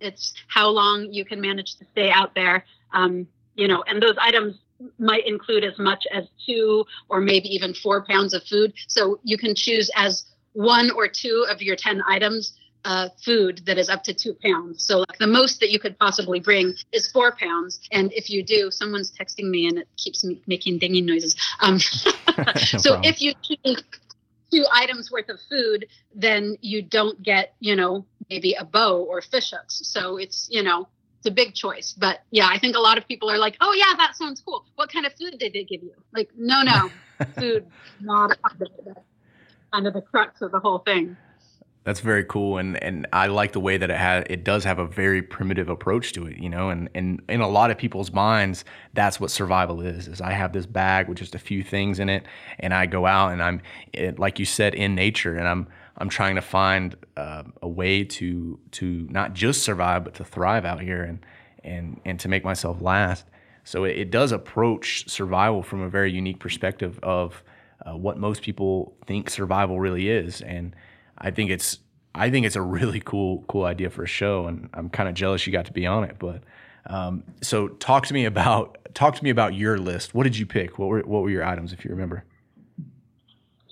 [0.00, 2.64] it's how long you can manage to stay out there.
[2.92, 4.58] Um, you know, and those items
[4.98, 8.72] might include as much as two or maybe even four pounds of food.
[8.88, 12.54] So you can choose as one or two of your 10 items
[12.86, 14.84] uh, food that is up to two pounds.
[14.84, 17.80] So like the most that you could possibly bring is four pounds.
[17.90, 21.34] And if you do, someone's texting me and it keeps me making dinging noises.
[21.60, 21.78] Um,
[22.78, 23.82] so if you choose
[24.52, 29.20] two items worth of food, then you don't get, you know, maybe a bow or
[29.20, 29.80] fish hooks.
[29.84, 30.88] So it's, you know,
[31.26, 31.92] it's a big choice.
[31.92, 34.64] But yeah, I think a lot of people are like, oh yeah, that sounds cool.
[34.76, 35.92] What kind of food did they give you?
[36.12, 36.90] Like, no, no,
[37.38, 37.66] food,
[38.00, 38.38] not
[39.72, 41.16] kind of the crux of the whole thing.
[41.82, 44.80] That's very cool, and and I like the way that it has it does have
[44.80, 48.12] a very primitive approach to it, you know, and and in a lot of people's
[48.12, 50.08] minds, that's what survival is.
[50.08, 52.24] Is I have this bag with just a few things in it,
[52.58, 53.62] and I go out and I'm,
[53.92, 55.68] it, like you said, in nature, and I'm
[55.98, 60.64] I'm trying to find uh, a way to to not just survive but to thrive
[60.64, 61.24] out here and
[61.64, 63.24] and and to make myself last.
[63.64, 67.42] So it, it does approach survival from a very unique perspective of
[67.84, 70.74] uh, what most people think survival really is, and
[71.18, 71.78] I think it's
[72.14, 75.14] I think it's a really cool cool idea for a show, and I'm kind of
[75.14, 76.16] jealous you got to be on it.
[76.18, 76.42] But
[76.86, 80.14] um, so talk to me about talk to me about your list.
[80.14, 80.78] What did you pick?
[80.78, 82.24] What were what were your items, if you remember?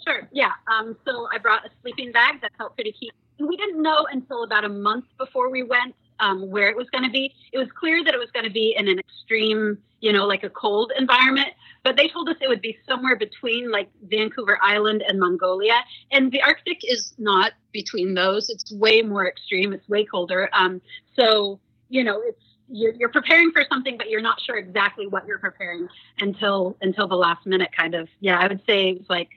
[0.04, 0.28] Sure.
[0.32, 0.50] Yeah.
[0.74, 3.10] Um, so I brought a sleeping bag that felt pretty key.
[3.38, 7.04] We didn't know until about a month before we went um, where it was going
[7.04, 7.34] to be.
[7.52, 10.44] It was clear that it was going to be in an extreme, you know, like
[10.44, 11.48] a cold environment.
[11.82, 15.80] But they told us it would be somewhere between like Vancouver Island and Mongolia.
[16.12, 18.48] And the Arctic is not between those.
[18.48, 19.72] It's way more extreme.
[19.72, 20.48] It's way colder.
[20.52, 20.80] Um,
[21.16, 25.26] so, you know, it's you're, you're preparing for something, but you're not sure exactly what
[25.26, 25.86] you're preparing
[26.20, 27.70] until until the last minute.
[27.76, 28.08] Kind of.
[28.20, 29.28] Yeah, I would say it was like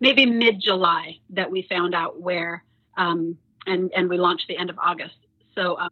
[0.00, 2.64] maybe mid July that we found out where,
[2.96, 3.36] um,
[3.66, 5.16] and and we launched the end of August.
[5.54, 5.78] So.
[5.78, 5.90] Um,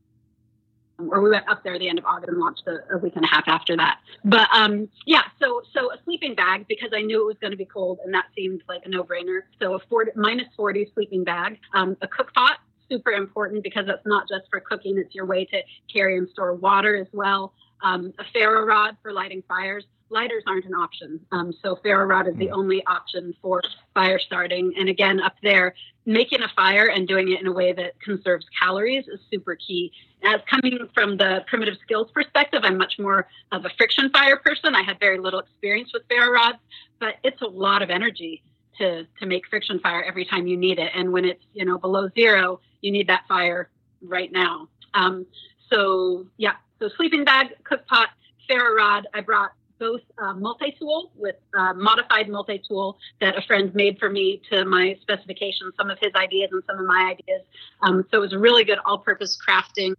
[0.99, 3.25] or we went up there the end of August and launched a, a week and
[3.25, 4.01] a half after that.
[4.25, 7.57] But um, yeah, so so a sleeping bag because I knew it was going to
[7.57, 9.43] be cold and that seemed like a no-brainer.
[9.61, 12.59] So a 40, minus 40 sleeping bag, um, a cook pot,
[12.91, 15.61] super important because that's not just for cooking; it's your way to
[15.93, 17.53] carry and store water as well.
[17.83, 19.85] Um, a ferro rod for lighting fires.
[20.11, 22.55] Lighters aren't an option, um, so ferro rod is the hmm.
[22.55, 23.61] only option for
[23.93, 24.73] fire starting.
[24.79, 25.75] And again, up there,
[26.07, 29.93] making a fire and doing it in a way that conserves calories is super key.
[30.25, 34.75] As coming from the primitive skills perspective, I'm much more of a friction fire person.
[34.75, 36.59] I had very little experience with ferro rods,
[36.99, 38.43] but it's a lot of energy
[38.79, 40.91] to to make friction fire every time you need it.
[40.95, 43.69] And when it's you know below zero, you need that fire
[44.01, 44.69] right now.
[44.95, 45.27] Um,
[45.71, 48.11] so yeah, so sleeping bag, cook pot,
[48.47, 49.07] ferro rod.
[49.15, 54.43] I brought both uh, multi-tool with uh, modified multi-tool that a friend made for me
[54.51, 57.43] to my specifications, some of his ideas and some of my ideas.
[57.83, 59.95] Um, so it was a really good all-purpose crafting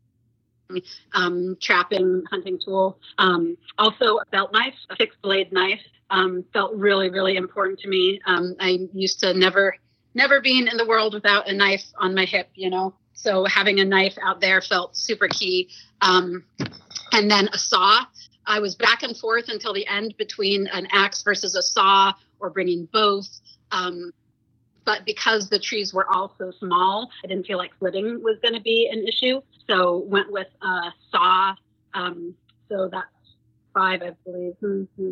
[1.14, 3.00] um, trapping, hunting tool.
[3.18, 7.88] Um, also, a belt knife, a fixed blade knife, um, felt really, really important to
[7.88, 8.22] me.
[8.26, 9.76] Um, I used to never,
[10.14, 12.94] never being in the world without a knife on my hip, you know.
[13.14, 15.70] So having a knife out there felt super key.
[16.02, 16.44] Um,
[17.12, 18.06] and then a saw.
[18.46, 22.50] I was back and forth until the end between an axe versus a saw or
[22.50, 23.28] bringing both.
[23.72, 24.12] Um,
[24.86, 28.56] but because the trees were all so small, I didn't feel like splitting was going
[28.56, 29.42] to be an issue.
[29.68, 31.54] So went with a saw.
[31.94, 32.34] Um,
[32.70, 33.08] so that's
[33.74, 34.54] five, I believe.
[34.64, 35.12] Mm-hmm.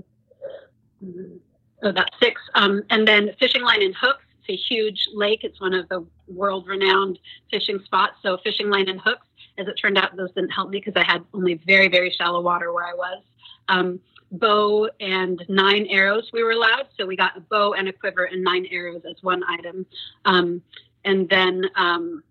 [1.06, 1.38] Mm-hmm.
[1.84, 2.42] Oh, that's six.
[2.56, 4.24] Um, and then fishing line and hooks.
[4.40, 5.44] It's a huge lake.
[5.44, 7.20] It's one of the world-renowned
[7.52, 8.16] fishing spots.
[8.24, 9.28] So fishing line and hooks.
[9.58, 12.42] As it turned out, those didn't help me because I had only very, very shallow
[12.42, 13.24] water where I was.
[13.70, 14.00] Um,
[14.32, 16.88] bow and nine arrows we were allowed.
[16.98, 19.86] So we got a bow and a quiver and nine arrows as one item.
[20.26, 20.62] Um,
[21.06, 22.24] and then um,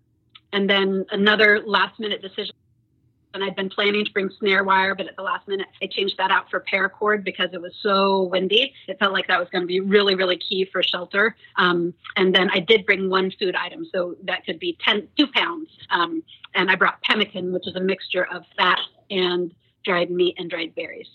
[0.53, 2.53] and then another last minute decision.
[3.33, 6.15] And I'd been planning to bring snare wire, but at the last minute, I changed
[6.17, 8.73] that out for paracord because it was so windy.
[8.87, 11.35] It felt like that was going to be really, really key for shelter.
[11.57, 15.27] Um, and then I did bring one food item, so that could be 10, two
[15.27, 15.69] pounds.
[15.91, 16.23] Um,
[16.55, 19.53] and I brought pemmican, which is a mixture of fat and
[19.83, 21.07] dried meat and dried berries.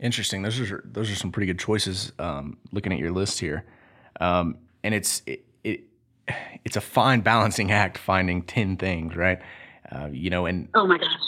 [0.00, 0.42] Interesting.
[0.42, 2.12] Those are those are some pretty good choices.
[2.18, 3.66] Um, looking at your list here,
[4.18, 5.84] um, and it's it, it
[6.64, 9.40] it's a fine balancing act finding ten things, right?
[9.92, 11.20] Uh, you know, and oh my gosh,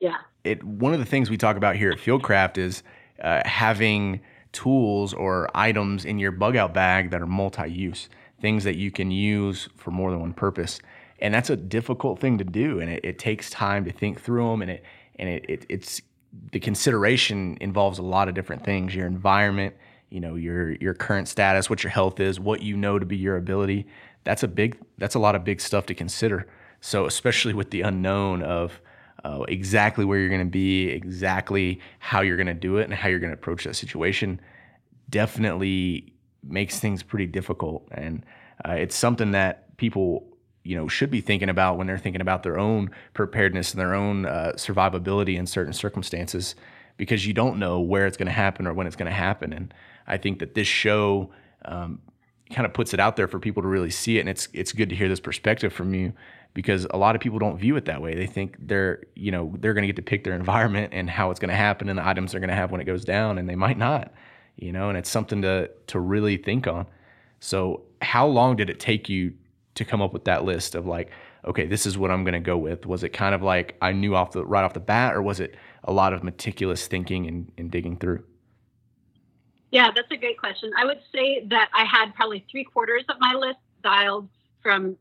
[0.00, 0.18] yeah.
[0.42, 2.82] It one of the things we talk about here at Fieldcraft is
[3.22, 4.20] uh, having
[4.52, 8.08] tools or items in your bug out bag that are multi-use,
[8.40, 10.80] things that you can use for more than one purpose,
[11.20, 14.50] and that's a difficult thing to do, and it, it takes time to think through
[14.50, 14.84] them, and it
[15.18, 16.00] and it, it it's
[16.52, 19.74] the consideration involves a lot of different things your environment
[20.10, 23.16] you know your your current status what your health is what you know to be
[23.16, 23.86] your ability.
[24.24, 26.46] That's a big that's a lot of big stuff to consider.
[26.80, 28.80] So especially with the unknown of
[29.24, 32.94] uh, exactly where you're going to be exactly how you're going to do it and
[32.94, 34.40] how you're going to approach that situation
[35.08, 37.86] definitely makes things pretty difficult.
[37.90, 38.24] And
[38.64, 40.26] uh, it's something that people
[40.62, 43.94] you know should be thinking about when they're thinking about their own preparedness and their
[43.94, 46.54] own uh, survivability in certain circumstances
[46.96, 49.52] because you don't know where it's going to happen or when it's going to happen.
[49.52, 49.72] And
[50.06, 51.30] i think that this show
[51.64, 52.00] um,
[52.50, 54.20] kind of puts it out there for people to really see it.
[54.20, 56.12] And it's it's good to hear this perspective from you
[56.54, 59.54] because a lot of people don't view it that way they think they're you know
[59.58, 61.98] they're going to get to pick their environment and how it's going to happen and
[61.98, 64.12] the items they're going to have when it goes down and they might not
[64.56, 66.86] you know and it's something to to really think on
[67.40, 69.32] so how long did it take you
[69.74, 71.10] to come up with that list of like,
[71.44, 72.86] okay, this is what I'm going to go with?
[72.86, 75.40] Was it kind of like I knew off the right off the bat, or was
[75.40, 78.22] it a lot of meticulous thinking and, and digging through?
[79.70, 80.70] Yeah, that's a great question.
[80.76, 84.28] I would say that I had probably three quarters of my list dialed
[84.62, 84.96] from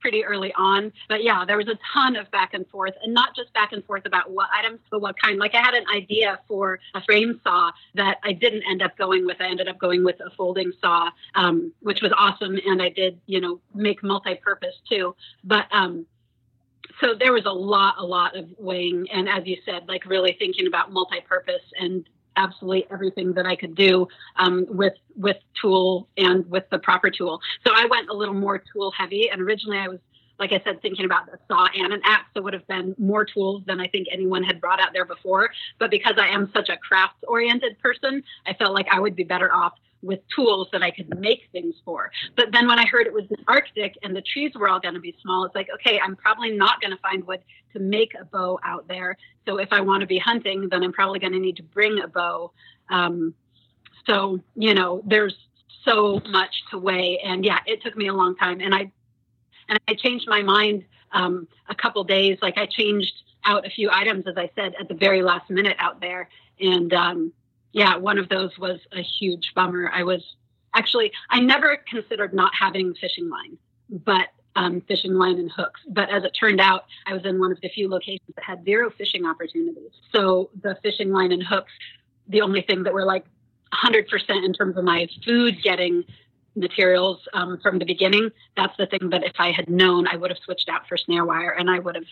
[0.00, 0.92] pretty early on.
[1.08, 3.84] But yeah, there was a ton of back and forth, and not just back and
[3.84, 5.38] forth about what items, but what kind.
[5.38, 9.26] Like I had an idea for a frame saw that I didn't end up going
[9.26, 9.40] with.
[9.40, 13.20] I ended up going with a folding saw, um, which was awesome, and I did,
[13.26, 15.14] you know, make multi-purpose too.
[15.44, 16.06] But um,
[17.00, 20.36] so there was a lot, a lot of weighing, and as you said, like really
[20.38, 22.08] thinking about multi-purpose and
[22.38, 27.40] absolutely everything that I could do um, with with tool and with the proper tool.
[27.66, 29.98] So I went a little more tool heavy, and originally I was
[30.38, 33.24] like I said, thinking about the saw and an axe, so would have been more
[33.24, 35.50] tools than I think anyone had brought out there before.
[35.80, 39.24] But because I am such a craft oriented person, I felt like I would be
[39.24, 39.72] better off
[40.02, 42.10] with tools that I could make things for.
[42.36, 44.94] But then when I heard it was the Arctic and the trees were all going
[44.94, 47.40] to be small, it's like, okay, I'm probably not going to find wood
[47.72, 49.16] to make a bow out there.
[49.46, 52.00] So if I want to be hunting, then I'm probably going to need to bring
[52.00, 52.52] a bow.
[52.90, 53.34] Um,
[54.06, 55.34] so, you know, there's
[55.84, 57.18] so much to weigh.
[57.24, 58.60] And yeah, it took me a long time.
[58.60, 58.90] And I,
[59.68, 62.38] and I changed my mind um, a couple days.
[62.40, 63.12] Like I changed
[63.44, 66.28] out a few items, as I said, at the very last minute out there.
[66.60, 67.32] And, um,
[67.72, 69.90] yeah, one of those was a huge bummer.
[69.92, 70.22] I was
[70.74, 73.58] actually, I never considered not having fishing line,
[73.90, 75.80] but um, fishing line and hooks.
[75.88, 78.64] But as it turned out, I was in one of the few locations that had
[78.64, 79.92] zero fishing opportunities.
[80.12, 81.72] So the fishing line and hooks,
[82.28, 83.24] the only thing that were like
[83.72, 84.04] 100%
[84.44, 86.04] in terms of my food getting
[86.56, 90.30] materials um, from the beginning, that's the thing that if I had known, I would
[90.30, 92.04] have switched out for snare wire and I would have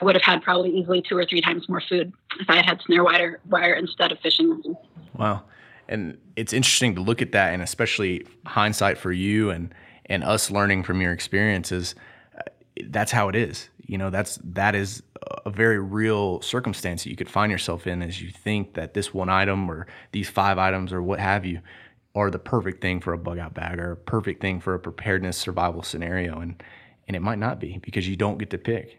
[0.00, 2.66] I would have had probably easily two or three times more food if I had
[2.66, 4.76] had snare wire, wire instead of fishing line.
[5.14, 5.42] Wow.
[5.88, 9.74] And it's interesting to look at that, and especially hindsight for you and,
[10.06, 11.94] and us learning from your experiences.
[12.36, 12.42] Uh,
[12.88, 13.68] that's how it is.
[13.86, 15.02] You know, that's that is
[15.44, 19.14] a very real circumstance that you could find yourself in as you think that this
[19.14, 21.60] one item or these five items or what have you
[22.14, 24.78] are the perfect thing for a bug out bag or a perfect thing for a
[24.78, 26.62] preparedness survival scenario and
[27.06, 28.98] and it might not be because you don't get to pick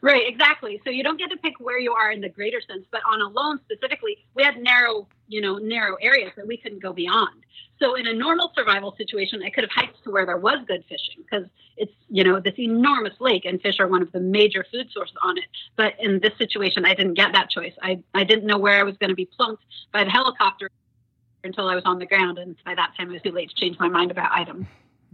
[0.00, 0.80] Right, exactly.
[0.84, 3.20] So you don't get to pick where you are in the greater sense, but on
[3.20, 7.44] Alone specifically, we had narrow, you know, narrow areas that we couldn't go beyond.
[7.80, 10.84] So in a normal survival situation, I could have hiked to where there was good
[10.88, 11.46] fishing because
[11.76, 15.16] it's, you know, this enormous lake and fish are one of the major food sources
[15.22, 15.44] on it.
[15.76, 17.74] But in this situation, I didn't get that choice.
[17.82, 20.70] I, I didn't know where I was going to be plunked by the helicopter
[21.44, 22.38] until I was on the ground.
[22.38, 24.66] And by that time, it was too late to change my mind about item.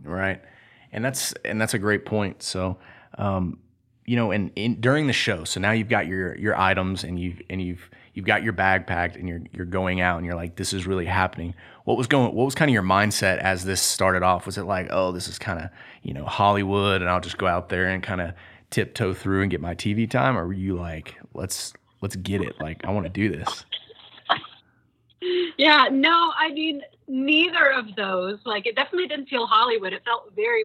[0.02, 0.40] Right.
[0.90, 2.42] And that's, and that's a great point.
[2.42, 2.78] So,
[3.18, 3.58] um,
[4.06, 7.18] you know, and in, during the show, so now you've got your your items and
[7.18, 10.34] you've and you've you've got your bag packed and you're you're going out and you're
[10.34, 11.54] like, this is really happening.
[11.84, 12.34] What was going?
[12.34, 14.46] What was kind of your mindset as this started off?
[14.46, 15.70] Was it like, oh, this is kind of
[16.02, 18.34] you know Hollywood, and I'll just go out there and kind of
[18.70, 22.60] tiptoe through and get my TV time, or were you like, let's let's get it,
[22.60, 23.64] like I want to do this?
[25.56, 28.40] Yeah, no, I mean neither of those.
[28.44, 29.92] Like it definitely didn't feel Hollywood.
[29.92, 30.64] It felt very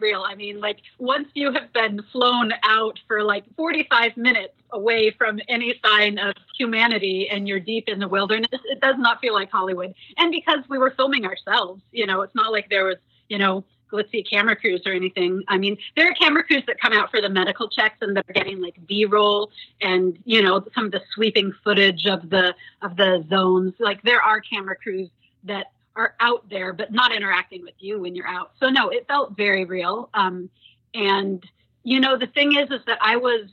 [0.00, 0.24] real.
[0.26, 5.40] I mean, like once you have been flown out for like 45 minutes away from
[5.48, 9.50] any sign of humanity and you're deep in the wilderness, it does not feel like
[9.50, 9.94] Hollywood.
[10.16, 12.96] And because we were filming ourselves, you know, it's not like there was,
[13.28, 15.42] you know, glitzy camera crews or anything.
[15.48, 18.34] I mean, there are camera crews that come out for the medical checks and they're
[18.34, 23.24] getting like B-roll and you know some of the sweeping footage of the of the
[23.30, 23.74] zones.
[23.78, 25.08] Like there are camera crews
[25.44, 28.52] that are out there but not interacting with you when you're out.
[28.58, 30.08] So no, it felt very real.
[30.14, 30.48] Um,
[30.94, 31.44] and
[31.82, 33.48] you know, the thing is, is that I was.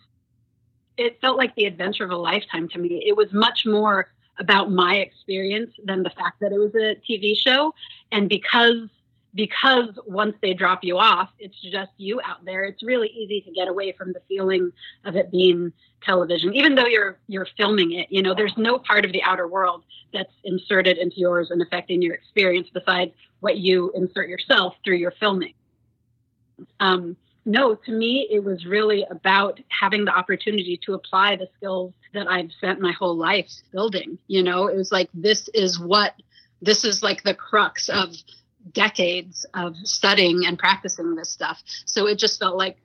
[0.98, 3.04] It felt like the adventure of a lifetime to me.
[3.06, 7.36] It was much more about my experience than the fact that it was a TV
[7.38, 7.74] show.
[8.14, 8.88] And because
[9.36, 12.64] because once they drop you off, it's just you out there.
[12.64, 14.72] It's really easy to get away from the feeling
[15.04, 18.08] of it being television, even though you're you're filming it.
[18.10, 19.84] You know, there's no part of the outer world
[20.14, 23.12] that's inserted into yours and affecting your experience besides
[23.42, 25.54] what you insert yourself through your filming.
[26.80, 31.94] Um, no, to me, it was really about having the opportunity to apply the skills
[32.14, 34.18] that I've spent my whole life building.
[34.28, 36.16] You know, it was like this is what
[36.62, 38.16] this is like the crux of
[38.72, 41.61] decades of studying and practicing this stuff.
[41.86, 42.78] So it just felt like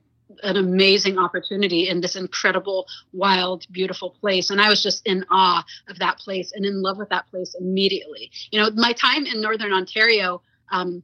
[0.43, 4.49] an amazing opportunity in this incredible, wild, beautiful place.
[4.49, 7.55] And I was just in awe of that place and in love with that place
[7.59, 8.31] immediately.
[8.51, 11.03] You know, my time in Northern Ontario um,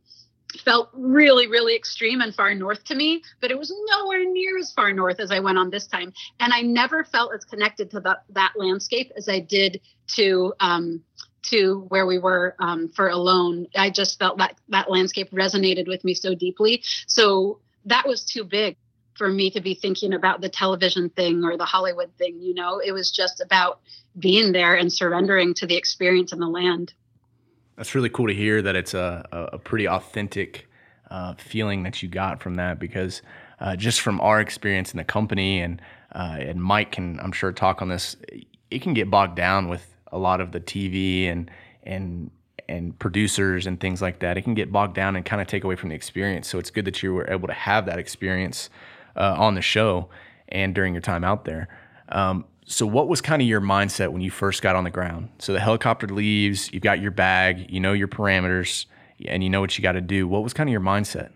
[0.63, 4.71] felt really, really extreme and far north to me, but it was nowhere near as
[4.71, 6.13] far north as I went on this time.
[6.39, 9.81] And I never felt as connected to that, that landscape as I did
[10.15, 11.03] to um,
[11.49, 16.03] to where we were um, for alone i just felt that that landscape resonated with
[16.03, 16.83] me so deeply.
[17.07, 18.77] So that was too big
[19.15, 22.79] for me to be thinking about the television thing or the hollywood thing you know?
[22.79, 23.79] It was just about
[24.19, 26.93] being there and surrendering to the experience in the land.
[27.75, 30.67] That's really cool to hear that it's a, a pretty authentic
[31.11, 33.21] uh, feeling that you got from that because
[33.59, 35.81] uh, just from our experience in the company and
[36.13, 38.15] uh, and Mike can I'm sure talk on this
[38.71, 41.49] it can get bogged down with a lot of the TV and
[41.83, 42.31] and
[42.69, 44.37] and producers and things like that.
[44.37, 46.47] It can get bogged down and kind of take away from the experience.
[46.47, 48.69] So it's good that you were able to have that experience
[49.15, 50.09] uh, on the show
[50.49, 51.69] and during your time out there.
[52.09, 55.29] Um, so what was kind of your mindset when you first got on the ground?
[55.39, 58.85] So the helicopter leaves, you've got your bag, you know your parameters,
[59.25, 60.27] and you know what you got to do.
[60.27, 61.31] What was kind of your mindset?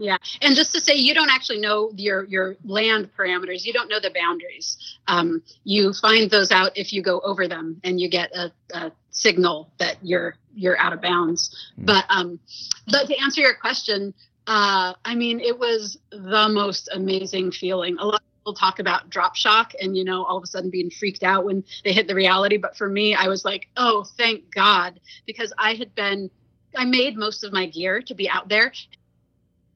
[0.00, 3.64] Yeah, and just to say, you don't actually know your your land parameters.
[3.64, 4.78] You don't know the boundaries.
[5.08, 8.92] Um, you find those out if you go over them, and you get a, a
[9.10, 11.72] signal that you're you're out of bounds.
[11.80, 11.86] Mm.
[11.86, 12.38] But um,
[12.86, 14.14] but to answer your question,
[14.46, 17.96] uh, I mean, it was the most amazing feeling.
[17.98, 20.70] A lot of people talk about drop shock, and you know, all of a sudden
[20.70, 22.56] being freaked out when they hit the reality.
[22.56, 26.30] But for me, I was like, oh, thank God, because I had been
[26.76, 28.72] I made most of my gear to be out there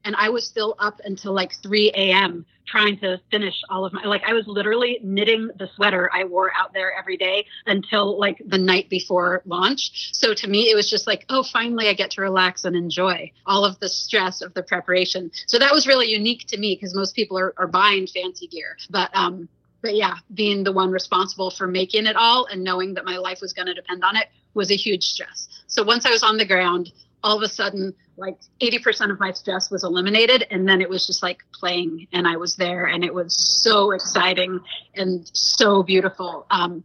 [0.04, 2.44] and I was still up until like 3 a.m.
[2.66, 6.52] trying to finish all of my like I was literally knitting the sweater I wore
[6.54, 10.10] out there every day until like the night before launch.
[10.12, 13.32] So to me it was just like, oh finally I get to relax and enjoy
[13.46, 15.30] all of the stress of the preparation.
[15.46, 18.76] So that was really unique to me because most people are, are buying fancy gear.
[18.90, 19.48] But um
[19.82, 23.40] but yeah, being the one responsible for making it all and knowing that my life
[23.40, 25.48] was going to depend on it was a huge stress.
[25.66, 26.92] So once I was on the ground,
[27.24, 31.06] all of a sudden like 80% of my stress was eliminated and then it was
[31.06, 34.60] just like playing and i was there and it was so exciting
[34.94, 36.46] and so beautiful.
[36.50, 36.84] Um,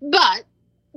[0.00, 0.44] but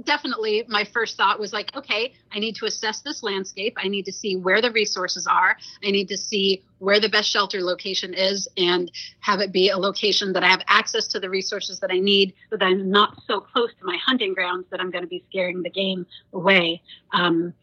[0.03, 3.77] definitely my first thought was like okay i need to assess this landscape.
[3.77, 5.57] I need to see where the resources are.
[5.85, 9.77] I need to see where the best shelter location is and have it be a
[9.77, 13.41] location that i have access to the resources that i need but i'm not so
[13.41, 16.81] close to my hunting grounds that i'm going to be scaring the game away.
[17.13, 17.53] Um,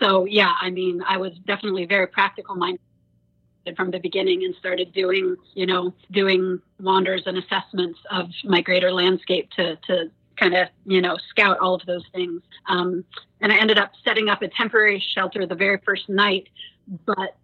[0.00, 2.80] so yeah, I mean, I was definitely very practical minded
[3.76, 8.92] from the beginning and started doing, you know, doing wanders and assessments of my greater
[8.92, 12.42] landscape to, to kind of, you know, scout all of those things.
[12.66, 13.04] Um,
[13.40, 16.48] and I ended up setting up a temporary shelter the very first night,
[17.06, 17.36] but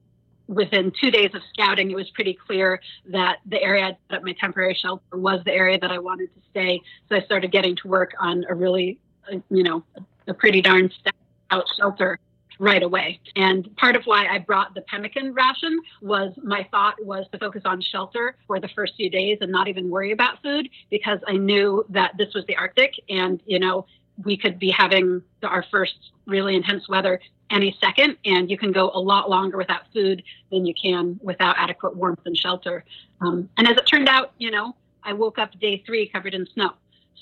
[0.47, 4.25] within two days of scouting, it was pretty clear that the area I set up
[4.25, 6.81] my temporary shelter was the area that I wanted to stay.
[7.09, 8.99] So I started getting to work on a really,
[9.33, 9.85] uh, you know,
[10.27, 12.19] a pretty darn stout shelter
[12.61, 13.19] right away.
[13.37, 17.63] And part of why I brought the pemmican ration was my thought was to focus
[17.65, 21.39] on shelter for the first few days and not even worry about food because I
[21.39, 23.87] knew that this was the Arctic and, you know,
[24.25, 28.91] we could be having our first really intense weather any second and you can go
[28.93, 32.85] a lot longer without food than you can without adequate warmth and shelter.
[33.23, 36.47] Um, and as it turned out, you know, I woke up day three covered in
[36.53, 36.73] snow.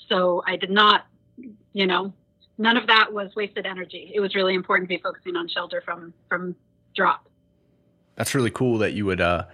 [0.09, 1.05] So I did not,
[1.71, 2.11] you know,
[2.59, 4.11] none of that was wasted energy.
[4.13, 6.55] It was really important to be focusing on shelter from from
[6.95, 7.27] drop.
[8.15, 9.45] That's really cool that you would uh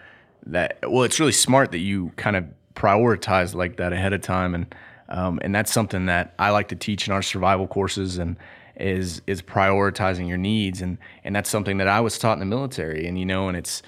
[0.48, 4.54] that well it's really smart that you kind of prioritize like that ahead of time
[4.54, 4.76] and
[5.08, 8.36] um, and that's something that I like to teach in our survival courses and
[8.76, 12.46] is is prioritizing your needs and and that's something that I was taught in the
[12.46, 13.84] military and you know and it's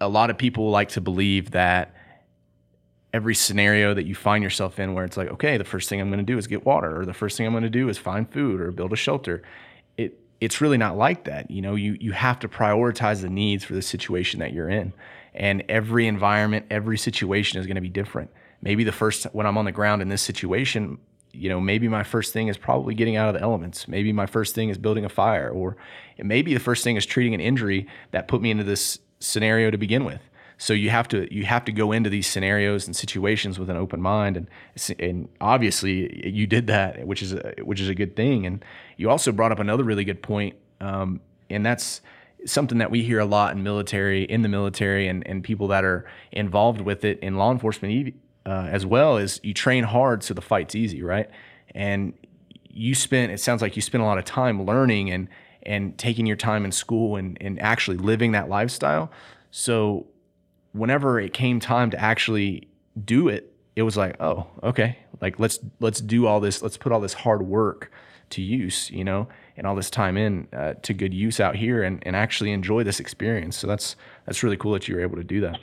[0.00, 1.94] a lot of people like to believe that
[3.14, 6.08] every scenario that you find yourself in where it's like, okay, the first thing I'm
[6.08, 7.96] going to do is get water, or the first thing I'm going to do is
[7.96, 9.42] find food or build a shelter.
[9.96, 11.48] It it's really not like that.
[11.48, 14.92] You know, you you have to prioritize the needs for the situation that you're in,
[15.32, 18.30] and every environment, every situation is going to be different.
[18.60, 20.98] Maybe the first when I'm on the ground in this situation,
[21.32, 23.86] you know, maybe my first thing is probably getting out of the elements.
[23.86, 25.76] Maybe my first thing is building a fire, or
[26.18, 29.78] maybe the first thing is treating an injury that put me into this scenario to
[29.78, 30.20] begin with
[30.58, 33.76] so you have to you have to go into these scenarios and situations with an
[33.76, 34.36] open mind.
[34.36, 34.48] And
[34.98, 38.46] and obviously you did that which is a, which is a good thing.
[38.46, 38.64] And
[38.96, 42.00] you also brought up another really good point um, and that's
[42.46, 45.84] something that we hear a lot in military in the military and, and people that
[45.84, 48.14] are involved with it in law enforcement
[48.46, 51.30] uh, as well is you train hard so the fight's easy right?
[51.74, 52.14] And
[52.68, 55.28] you spent it sounds like you spent a lot of time learning and
[55.66, 59.10] and taking your time in school and, and actually living that lifestyle.
[59.50, 60.06] So
[60.74, 62.68] whenever it came time to actually
[63.02, 66.92] do it, it was like, oh, okay, like let's let's do all this, let's put
[66.92, 67.90] all this hard work
[68.30, 71.82] to use, you know, and all this time in uh, to good use out here,
[71.82, 73.56] and, and actually enjoy this experience.
[73.56, 73.96] So that's
[74.26, 75.58] that's really cool that you were able to do that.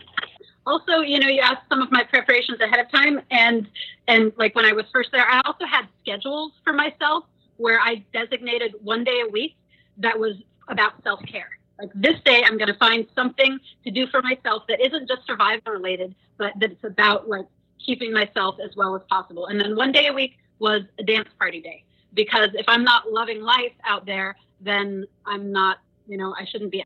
[0.66, 3.68] Also, you know, you asked some of my preparations ahead of time, and
[4.08, 7.26] and like when I was first there, I also had schedules for myself
[7.58, 9.56] where I designated one day a week
[9.98, 10.36] that was
[10.68, 11.50] about self care
[11.80, 15.26] like this day, I'm going to find something to do for myself that isn't just
[15.26, 17.46] survival related, but that it's about like
[17.84, 19.48] keeping myself as well as possible.
[19.48, 23.12] And then one day a week was a dance party day because if I'm not
[23.12, 26.86] loving life out there, then I'm not, you know, I shouldn't be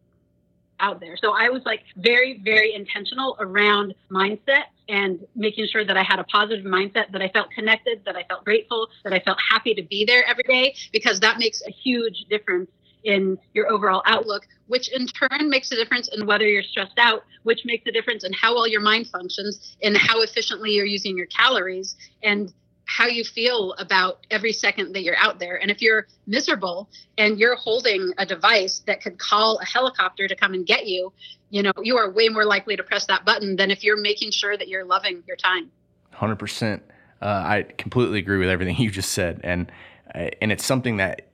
[0.80, 1.18] out there.
[1.18, 6.20] So I was like very, very intentional around mindset and making sure that I had
[6.20, 9.74] a positive mindset, that I felt connected, that I felt grateful, that I felt happy
[9.74, 12.70] to be there every day, because that makes a huge difference
[13.06, 17.24] in your overall outlook, which in turn makes a difference in whether you're stressed out,
[17.44, 21.16] which makes a difference in how well your mind functions and how efficiently you're using
[21.18, 22.54] your calories and
[22.86, 25.60] how you feel about every second that you're out there.
[25.60, 30.36] And if you're miserable and you're holding a device that could call a helicopter to
[30.36, 31.12] come and get you,
[31.50, 34.32] you know, you are way more likely to press that button than if you're making
[34.32, 35.72] sure that you're loving your time.
[36.14, 36.82] 100%.
[37.22, 39.42] Uh, I completely agree with everything you just said.
[39.44, 39.72] And,
[40.14, 41.28] uh, and it's something that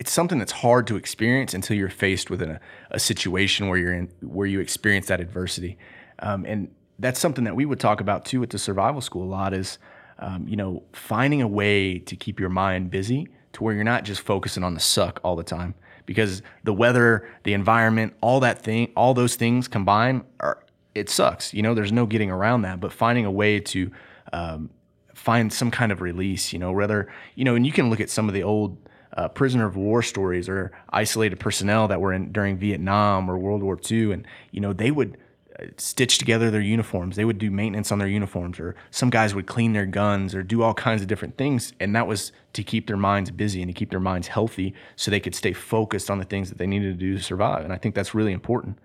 [0.00, 2.58] it's something that's hard to experience until you're faced with a,
[2.90, 5.76] a situation where you're in where you experience that adversity.
[6.20, 9.30] Um, and that's something that we would talk about too at the survival school a
[9.30, 9.78] lot is
[10.18, 14.04] um, you know finding a way to keep your mind busy to where you're not
[14.04, 15.74] just focusing on the suck all the time
[16.06, 20.62] because the weather the environment all that thing all those things combined are
[20.94, 23.90] it sucks you know there's no getting around that but finding a way to
[24.32, 24.70] um,
[25.14, 28.10] find some kind of release you know whether you know and you can look at
[28.10, 28.76] some of the old
[29.20, 33.62] uh, prisoner of war stories or isolated personnel that were in during Vietnam or World
[33.62, 35.18] War II, and you know they would
[35.58, 37.16] uh, stitch together their uniforms.
[37.16, 40.42] They would do maintenance on their uniforms, or some guys would clean their guns or
[40.42, 43.68] do all kinds of different things, and that was to keep their minds busy and
[43.68, 46.66] to keep their minds healthy, so they could stay focused on the things that they
[46.66, 47.62] needed to do to survive.
[47.62, 48.78] And I think that's really important.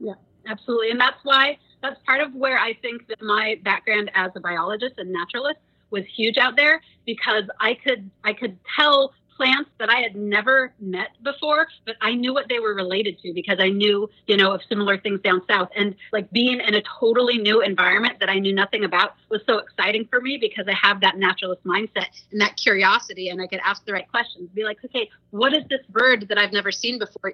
[0.00, 0.14] Yeah,
[0.46, 4.40] absolutely, and that's why that's part of where I think that my background as a
[4.40, 5.60] biologist and naturalist
[5.90, 10.74] was huge out there because I could I could tell plants that I had never
[10.80, 14.52] met before, but I knew what they were related to because I knew, you know,
[14.52, 15.70] of similar things down south.
[15.76, 19.58] And like being in a totally new environment that I knew nothing about was so
[19.58, 23.60] exciting for me because I have that naturalist mindset and that curiosity and I could
[23.64, 24.50] ask the right questions.
[24.54, 27.32] Be like, okay, what is this bird that I've never seen before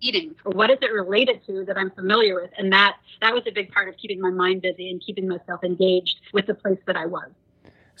[0.00, 2.50] eating or what is it related to that I'm familiar with?
[2.58, 5.64] And that that was a big part of keeping my mind busy and keeping myself
[5.64, 7.30] engaged with the place that I was.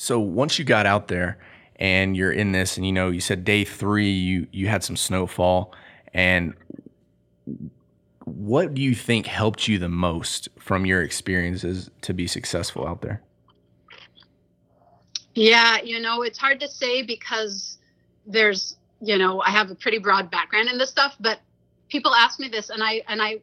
[0.00, 1.38] So once you got out there
[1.74, 4.96] and you're in this and you know you said day 3 you you had some
[4.96, 5.74] snowfall
[6.14, 6.54] and
[8.24, 13.02] what do you think helped you the most from your experiences to be successful out
[13.02, 13.22] there?
[15.34, 17.78] Yeah, you know, it's hard to say because
[18.24, 21.40] there's, you know, I have a pretty broad background in this stuff, but
[21.88, 23.40] people ask me this and I and I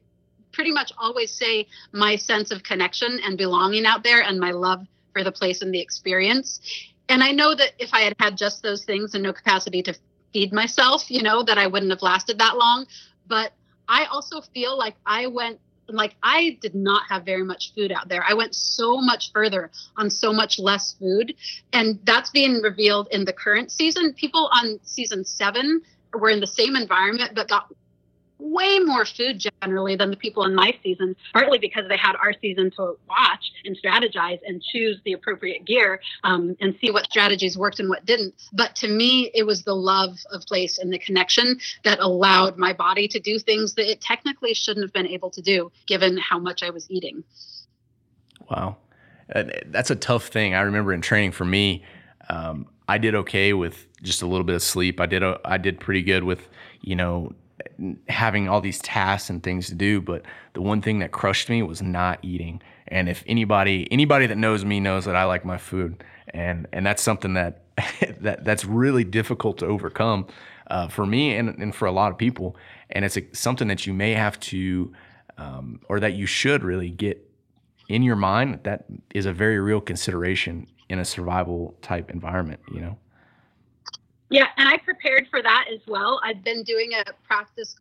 [0.53, 4.87] pretty much always say my sense of connection and belonging out there and my love
[5.15, 6.59] for the place and the experience.
[7.07, 9.95] And I know that if I had had just those things and no capacity to
[10.33, 12.85] feed myself, you know, that I wouldn't have lasted that long.
[13.27, 13.53] But
[13.87, 18.09] I also feel like I went like I did not have very much food out
[18.09, 18.25] there.
[18.27, 21.35] I went so much further on so much less food.
[21.73, 24.13] And that's being revealed in the current season.
[24.13, 27.71] People on season seven were in the same environment but got
[28.39, 32.33] way more food generally than the people in my season, partly because they had our
[32.41, 37.57] season to watch and strategize and choose the appropriate gear um, and see what strategies
[37.57, 38.33] worked and what didn't.
[38.53, 42.73] But to me, it was the love of place and the connection that allowed my
[42.73, 46.39] body to do things that it technically shouldn't have been able to do, given how
[46.39, 47.23] much I was eating.
[48.49, 48.77] Wow.
[49.33, 50.53] Uh, that's a tough thing.
[50.53, 51.83] I remember in training for me,
[52.29, 54.99] um, I did okay with just a little bit of sleep.
[54.99, 56.47] I did I did pretty good with
[56.81, 57.33] you know
[58.07, 60.23] having all these tasks and things to do but
[60.53, 62.61] the one thing that crushed me was not eating.
[62.87, 66.03] And if anybody anybody that knows me knows that I like my food.
[66.29, 67.63] And and that's something that
[68.21, 70.27] that that's really difficult to overcome
[70.67, 72.55] uh, for me and, and for a lot of people.
[72.89, 74.93] And it's a, something that you may have to
[75.37, 77.21] um, or that you should really get
[77.87, 82.81] in your mind that is a very real consideration in a survival type environment you
[82.81, 82.97] know
[84.29, 86.19] yeah, and I prepared for that as well.
[86.23, 87.75] I've been doing a practice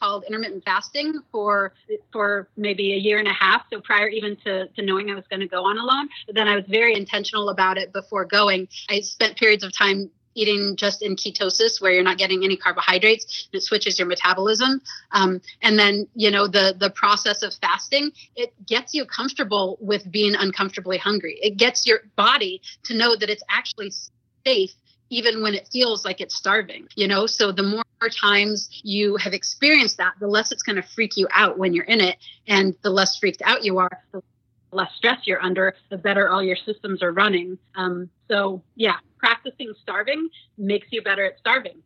[0.00, 1.72] called intermittent fasting for
[2.12, 5.24] for maybe a year and a half so prior even to, to knowing i was
[5.28, 8.68] going to go on alone but then i was very intentional about it before going.
[8.88, 13.48] I spent periods of time eating just in ketosis where you're not getting any carbohydrates
[13.52, 14.80] it switches your metabolism.
[15.10, 20.10] Um, and then you know the the process of fasting it gets you comfortable with
[20.10, 21.38] being uncomfortably hungry.
[21.42, 23.92] It gets your body to know that it's actually
[24.46, 24.74] safe
[25.10, 27.26] even when it feels like it's starving, you know?
[27.26, 31.26] So the more times you have experienced that, the less it's going to freak you
[31.32, 32.16] out when you're in it.
[32.46, 34.22] And the less freaked out you are, the
[34.72, 37.58] less stress you're under, the better all your systems are running.
[37.74, 41.82] Um, so, yeah, practicing starving makes you better at starving.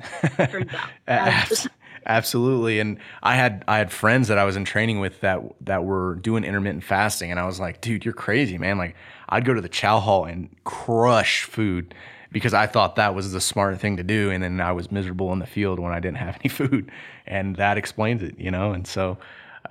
[0.50, 1.66] turns out.
[2.06, 2.80] Absolutely.
[2.80, 6.14] And I had I had friends that I was in training with that that were
[6.14, 8.78] doing intermittent fasting and I was like, dude, you're crazy, man.
[8.78, 8.94] Like
[9.28, 11.94] I'd go to the chow hall and crush food
[12.30, 14.30] because I thought that was the smart thing to do.
[14.30, 16.90] And then I was miserable in the field when I didn't have any food.
[17.26, 18.72] And that explains it, you know?
[18.72, 19.18] And so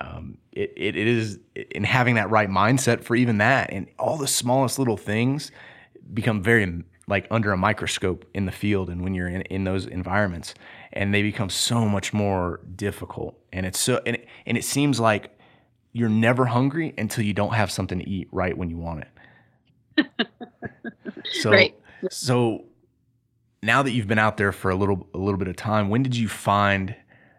[0.02, 1.40] um, it, it, is
[1.72, 5.52] in having that right mindset for even that and all the smallest little things
[6.14, 9.86] become very like under a microscope in the field and when you're in, in those
[9.86, 10.54] environments
[10.94, 15.00] and they become so much more difficult and it's so and it, and it seems
[15.00, 15.38] like
[15.94, 19.04] you're never hungry until you don't have something to eat right when you want
[19.98, 20.08] it
[21.42, 21.76] so right.
[22.10, 22.66] So
[23.64, 26.04] now that you've been out there for a little a little bit of time, when
[26.04, 26.96] did you find?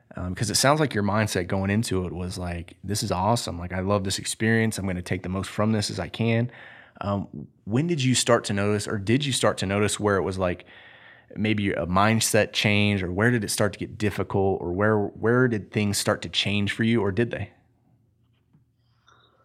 [0.09, 3.59] Because um, it sounds like your mindset going into it was like, "This is awesome!
[3.59, 4.79] Like I love this experience.
[4.79, 6.51] I'm going to take the most from this as I can."
[7.01, 10.23] Um, when did you start to notice, or did you start to notice where it
[10.23, 10.65] was like
[11.37, 15.47] maybe a mindset change, or where did it start to get difficult, or where where
[15.47, 17.51] did things start to change for you, or did they?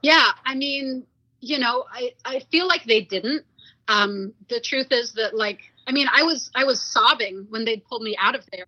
[0.02, 1.06] Yeah, I mean,
[1.40, 3.46] you know, I I feel like they didn't
[3.88, 7.78] um, the truth is that like i mean i was i was sobbing when they
[7.78, 8.66] pulled me out of there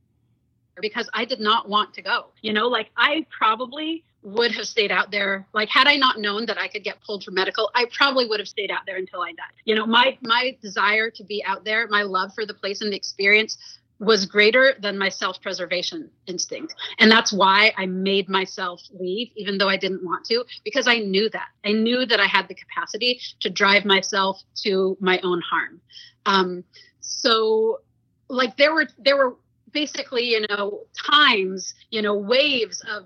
[0.82, 2.68] because i did not want to go you know?
[2.68, 5.46] Like i probably would have stayed out there.
[5.54, 8.40] Like had i not known that i could get pulled for medical i probably would
[8.40, 9.56] have stayed out there until i died.
[9.66, 12.92] You know my my desire to be out there my love for the place and
[12.92, 13.58] the experience
[14.00, 16.76] was greater than my self preservation instinct.
[17.00, 21.00] And that's why I made myself leave, even though I didn't want to, because I
[21.00, 21.48] knew that.
[21.64, 25.82] I knew that I had the capacity to drive myself to my own harm.
[26.26, 26.64] Um,
[27.00, 27.80] so,
[28.28, 29.36] like, there were, there were,
[29.72, 30.80] basically you know
[31.12, 33.04] times you know waves of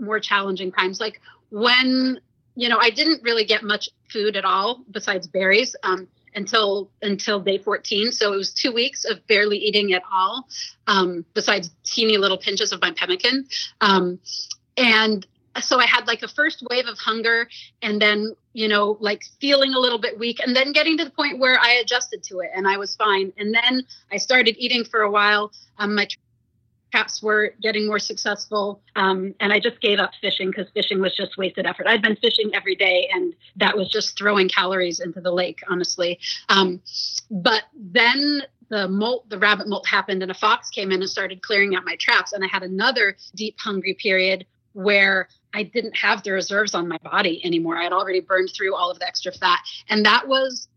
[0.00, 1.20] more challenging times like
[1.50, 2.18] when
[2.56, 7.40] you know i didn't really get much food at all besides berries um, until until
[7.40, 10.48] day 14 so it was two weeks of barely eating at all
[10.86, 13.46] um, besides teeny little pinches of my pemmican.
[13.80, 14.18] Um,
[14.76, 15.26] and
[15.60, 17.48] so i had like a first wave of hunger
[17.82, 21.10] and then you know like feeling a little bit weak and then getting to the
[21.10, 23.32] point where i adjusted to it and i was fine.
[23.38, 25.52] And then i started eating for a while.
[25.78, 26.06] Um, my
[26.90, 28.80] traps were getting more successful.
[28.96, 31.86] Um, and I just gave up fishing because fishing was just wasted effort.
[31.86, 36.18] I'd been fishing every day and that was just throwing calories into the lake, honestly.
[36.48, 36.80] Um,
[37.30, 41.42] but then the molt, the rabbit molt happened and a fox came in and started
[41.42, 42.32] clearing out my traps.
[42.32, 46.98] And I had another deep hungry period where I didn't have the reserves on my
[46.98, 47.78] body anymore.
[47.78, 49.60] I had already burned through all of the extra fat.
[49.88, 50.68] And that was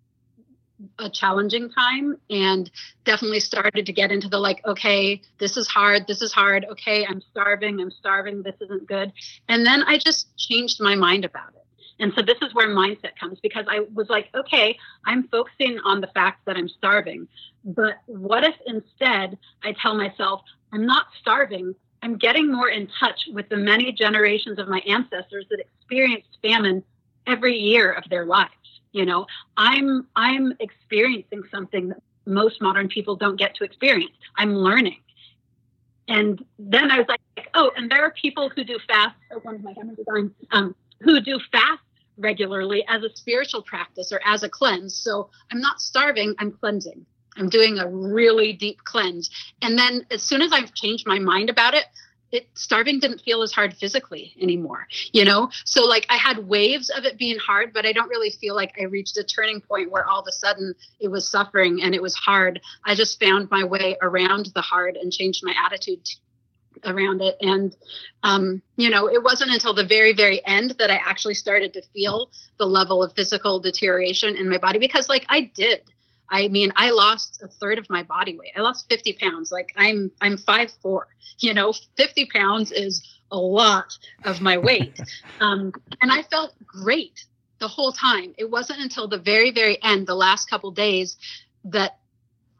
[1.00, 2.70] a challenging time and
[3.06, 7.06] definitely started to get into the like okay this is hard this is hard okay
[7.08, 9.12] i'm starving i'm starving this isn't good.
[9.50, 11.66] And then i just changed my mind about it.
[12.00, 16.02] And so this is where mindset comes because i was like okay i'm focusing on
[16.02, 17.28] the fact that i'm starving
[17.64, 20.42] but what if instead i tell myself
[20.74, 25.46] i'm not starving i'm getting more in touch with the many generations of my ancestors
[25.50, 26.84] that experienced famine
[27.28, 28.52] every year of their lives
[28.92, 29.26] you know
[29.58, 34.12] i'm i'm experiencing something that most modern people don't get to experience.
[34.38, 35.00] I'm learning.
[36.08, 37.22] And then i was like
[37.54, 40.06] oh and there are people who do fast oh, one of my cameras is
[40.52, 41.82] um, who do fast
[42.18, 44.96] regularly as a spiritual practice or as a cleanse.
[44.96, 47.06] So i'm not starving i'm cleansing.
[47.38, 49.30] I'm doing a really deep cleanse.
[49.62, 51.86] And then as soon as i've changed my mind about it
[52.32, 55.50] it starving didn't feel as hard physically anymore you know?
[55.66, 58.74] So like i had waves of it being hard but i don't really feel like
[58.80, 62.02] i reached a turning point where all of a sudden it was suffering and it
[62.02, 62.62] was hard.
[62.86, 66.08] I just found my way around the hard and changed my attitude
[66.86, 67.36] around it.
[67.42, 67.76] And
[68.24, 71.82] um, you know it wasn't until the very very end that i actually started to
[71.94, 75.82] feel the level of physical deterioration in my body because like i did
[76.32, 78.54] I mean, I lost a third of my body weight.
[78.56, 79.52] I lost 50 pounds.
[79.52, 81.08] Like I'm, I'm five four.
[81.40, 85.00] You know, 50 pounds is a lot of my weight,
[85.40, 87.26] um, and I felt great
[87.58, 88.36] the whole time.
[88.38, 91.18] It wasn't until the very, very end, the last couple days,
[91.64, 91.98] that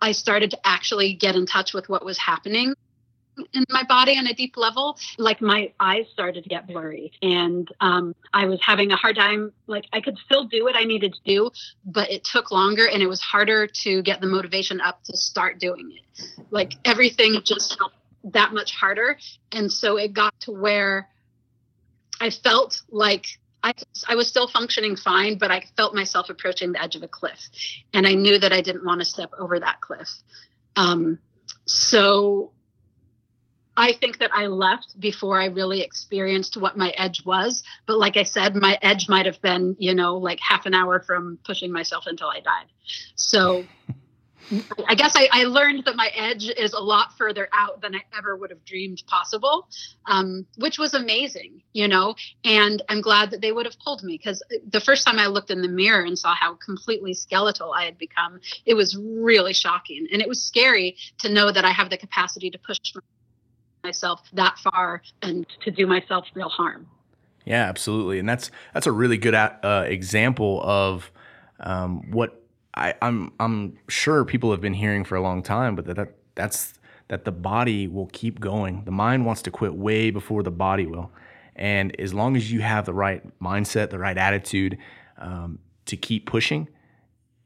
[0.02, 2.74] I started to actually get in touch with what was happening
[3.54, 7.70] in my body on a deep level like my eyes started to get blurry and
[7.80, 11.14] um, i was having a hard time like i could still do what i needed
[11.14, 11.50] to do
[11.86, 15.60] but it took longer and it was harder to get the motivation up to start
[15.60, 19.18] doing it like everything just felt that much harder
[19.52, 21.10] and so it got to where
[22.20, 23.26] i felt like
[23.64, 23.74] I,
[24.10, 27.40] I was still functioning fine, but I felt myself approaching the edge of a cliff.
[27.94, 30.10] And I knew that I didn't want to step over that cliff.
[30.76, 31.20] Um,
[31.66, 32.54] so
[33.78, 37.64] I think that I left before I really experienced what my edge was.
[37.86, 41.00] But like I said, my edge might have been, you know, like half an hour
[41.00, 42.66] from pushing myself until I died.
[43.16, 43.64] So
[44.88, 48.02] I guess I, I, learned that my edge is a lot further out than I
[48.18, 49.68] ever would have dreamed possible,
[50.06, 52.16] um, which was amazing, you know.
[52.44, 55.52] And I'm glad that they would have pulled me because the first time I looked
[55.52, 60.08] in the mirror and saw how completely skeletal I had become, it was really shocking.
[60.12, 63.06] And it was scary to know that I have the capacity to push myself
[64.34, 66.88] that far and to do myself real harm.
[67.46, 71.12] Yeah, absolutely, and that's that's a really good uh, example of
[71.60, 72.44] um, what
[72.76, 76.16] I, I'm I'm sure people have been hearing for a long time, but that, that
[76.36, 76.76] that's
[77.08, 78.84] that the body will keep going.
[78.86, 81.12] The mind wants to quit way before the body will,
[81.56, 84.78] and as long as you have the right mindset, the right attitude
[85.18, 86.68] um, to keep pushing,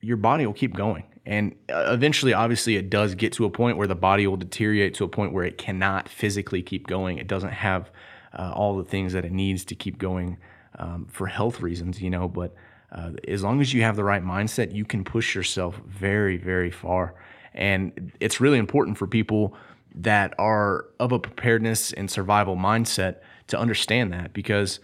[0.01, 1.05] your body will keep going.
[1.25, 4.93] And uh, eventually, obviously, it does get to a point where the body will deteriorate
[4.95, 7.17] to a point where it cannot physically keep going.
[7.17, 7.89] It doesn't have
[8.37, 10.37] uh, all the things that it needs to keep going
[10.77, 12.27] um, for health reasons, you know.
[12.27, 12.53] But
[12.91, 16.69] uh, as long as you have the right mindset, you can push yourself very, very
[16.69, 17.15] far.
[17.53, 19.55] And it's really important for people
[19.95, 23.17] that are of a preparedness and survival mindset
[23.47, 24.79] to understand that because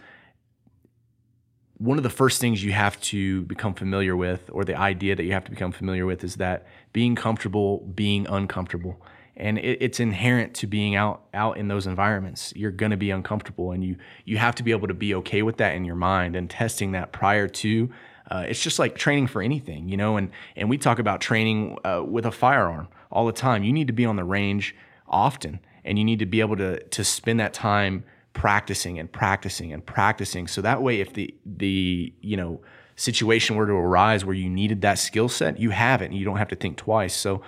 [1.82, 5.24] one of the first things you have to become familiar with, or the idea that
[5.24, 9.00] you have to become familiar with, is that being comfortable, being uncomfortable,
[9.36, 12.52] and it, it's inherent to being out out in those environments.
[12.54, 15.42] You're going to be uncomfortable, and you you have to be able to be okay
[15.42, 17.90] with that in your mind and testing that prior to.
[18.30, 20.16] Uh, it's just like training for anything, you know.
[20.16, 23.64] And and we talk about training uh, with a firearm all the time.
[23.64, 24.76] You need to be on the range
[25.08, 29.72] often, and you need to be able to to spend that time practicing and practicing
[29.72, 30.46] and practicing.
[30.46, 32.60] So that way, if the the you know
[32.96, 36.24] situation were to arise where you needed that skill set, you have it, and you
[36.24, 37.14] don't have to think twice.
[37.14, 37.42] So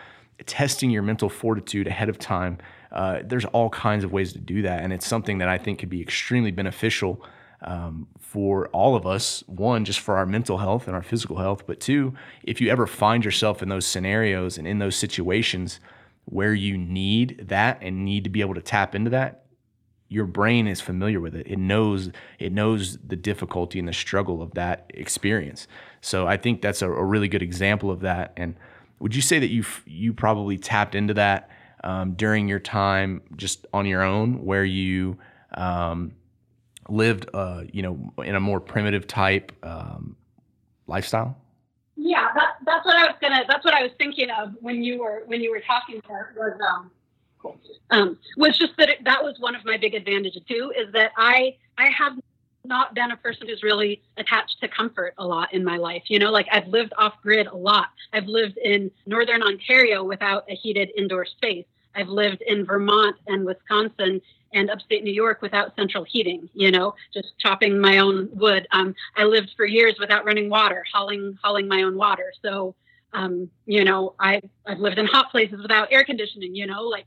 [0.46, 2.58] testing your mental fortitude ahead of time.
[2.90, 5.78] Uh, there's all kinds of ways to do that, and it's something that I think
[5.78, 7.24] could be extremely beneficial
[7.62, 9.42] um, for all of us.
[9.46, 12.86] One, just for our mental health and our physical health, but two, if you ever
[12.86, 15.80] find yourself in those scenarios and in those situations
[16.26, 19.43] where you need that and need to be able to tap into that,
[20.08, 21.46] your brain is familiar with it.
[21.46, 25.66] It knows it knows the difficulty and the struggle of that experience.
[26.00, 28.32] So I think that's a, a really good example of that.
[28.36, 28.56] And
[28.98, 31.50] would you say that you you probably tapped into that
[31.82, 35.18] um, during your time just on your own, where you
[35.52, 36.12] um,
[36.88, 40.16] lived, uh, you know, in a more primitive type um,
[40.86, 41.36] lifestyle?
[41.96, 43.44] Yeah, that, that's what I was gonna.
[43.46, 46.60] That's what I was thinking of when you were when you were talking there was
[46.60, 46.90] um,
[47.44, 47.60] cool.
[47.90, 51.12] um was just that it, that was one of my big advantages too is that
[51.16, 52.14] I I have
[52.64, 56.02] not been a person who's really attached to comfort a lot in my life.
[56.08, 57.88] You know, like I've lived off grid a lot.
[58.12, 61.66] I've lived in northern Ontario without a heated indoor space.
[61.94, 64.20] I've lived in Vermont and Wisconsin
[64.52, 68.66] and upstate New York without central heating, you know, just chopping my own wood.
[68.72, 72.32] Um, I lived for years without running water, hauling, hauling my own water.
[72.42, 72.74] So,
[73.12, 77.06] um, you know, I, I've lived in hot places without air conditioning, you know, like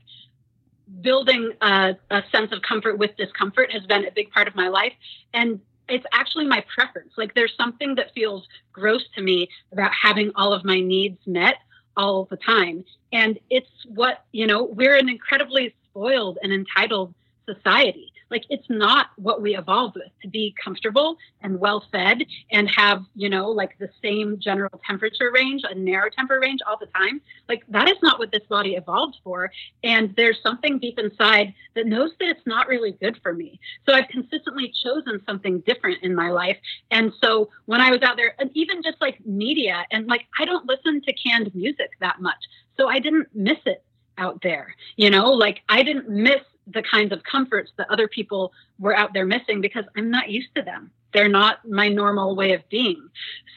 [1.00, 4.68] building a, a sense of comfort with discomfort has been a big part of my
[4.68, 4.92] life.
[5.34, 7.12] And it's actually my preference.
[7.16, 11.56] Like there's something that feels gross to me about having all of my needs met
[11.96, 12.84] all the time.
[13.12, 17.14] And it's what, you know, we're an incredibly spoiled and entitled
[17.46, 18.12] society.
[18.30, 23.02] Like it's not what we evolved with to be comfortable and well fed and have,
[23.14, 27.20] you know, like the same general temperature range, a narrow temperature range all the time.
[27.48, 29.50] Like that is not what this body evolved for.
[29.82, 33.58] And there's something deep inside that knows that it's not really good for me.
[33.86, 36.56] So I've consistently chosen something different in my life.
[36.90, 40.44] And so when I was out there, and even just like media, and like I
[40.44, 42.38] don't listen to canned music that much.
[42.76, 43.84] So I didn't miss it
[44.18, 44.74] out there.
[44.96, 46.42] You know, like I didn't miss
[46.72, 50.54] the kinds of comforts that other people were out there missing because I'm not used
[50.54, 50.90] to them.
[51.12, 53.08] They're not my normal way of being.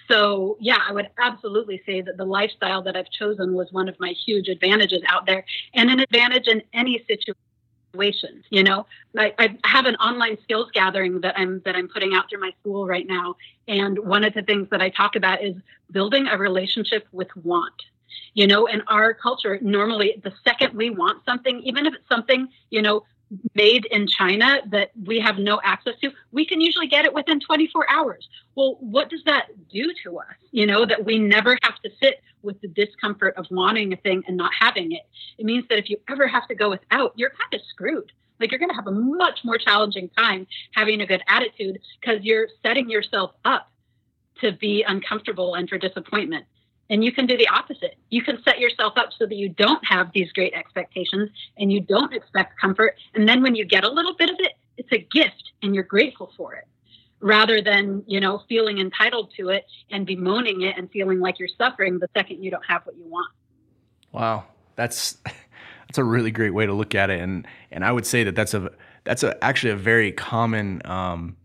[0.10, 4.00] So, yeah, I would absolutely say that the lifestyle that I've chosen was one of
[4.00, 5.44] my huge advantages out there
[5.74, 8.44] and an advantage in any situation.
[8.50, 8.86] You know,
[9.18, 12.52] I, I have an online skills gathering that I'm that I'm putting out through my
[12.62, 13.36] school right now,
[13.68, 15.56] and one of the things that I talk about is
[15.92, 17.74] building a relationship with want
[18.34, 22.48] you know in our culture normally the second we want something even if it's something
[22.70, 23.04] you know
[23.56, 27.40] made in china that we have no access to we can usually get it within
[27.40, 28.28] 24 hours.
[28.56, 32.22] Well what does that do to us you know that we never have to sit
[32.42, 35.04] with the discomfort of wanting a thing and not having it?
[35.38, 38.12] It means that if you ever have to go without you're kind of screwed.
[38.40, 42.24] Like you're going to have a much more challenging time having a good attitude because
[42.24, 43.72] you're setting yourself up
[44.40, 46.46] to be uncomfortable and for disappointment
[46.92, 47.96] and you can do the opposite.
[48.10, 51.80] You can set yourself up so that you don't have these great expectations and you
[51.80, 52.98] don't expect comfort.
[53.16, 55.86] And then when you get a little bit of it, it's a gift and you're
[55.86, 56.68] grateful for it
[57.22, 61.50] rather than, you know, feeling entitled to it and bemoaning it and feeling like you're
[61.58, 63.32] suffering the second you don't have what you want.
[64.12, 64.44] Wow.
[64.76, 65.18] That's
[65.88, 68.36] that's a really great way to look at it and and I would say that
[68.36, 68.72] that's a
[69.04, 71.38] that's a, actually a very common um,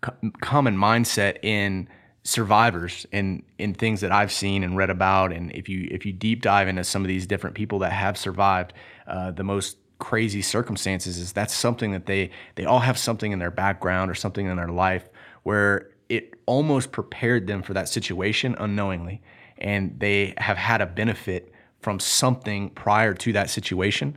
[0.00, 1.88] co- common mindset in
[2.24, 5.32] survivors and in things that I've seen and read about.
[5.32, 8.16] And if you if you deep dive into some of these different people that have
[8.16, 8.72] survived
[9.06, 13.38] uh, the most crazy circumstances, is that's something that they they all have something in
[13.38, 15.08] their background or something in their life
[15.42, 19.20] where it almost prepared them for that situation unknowingly,
[19.58, 24.16] and they have had a benefit from something prior to that situation,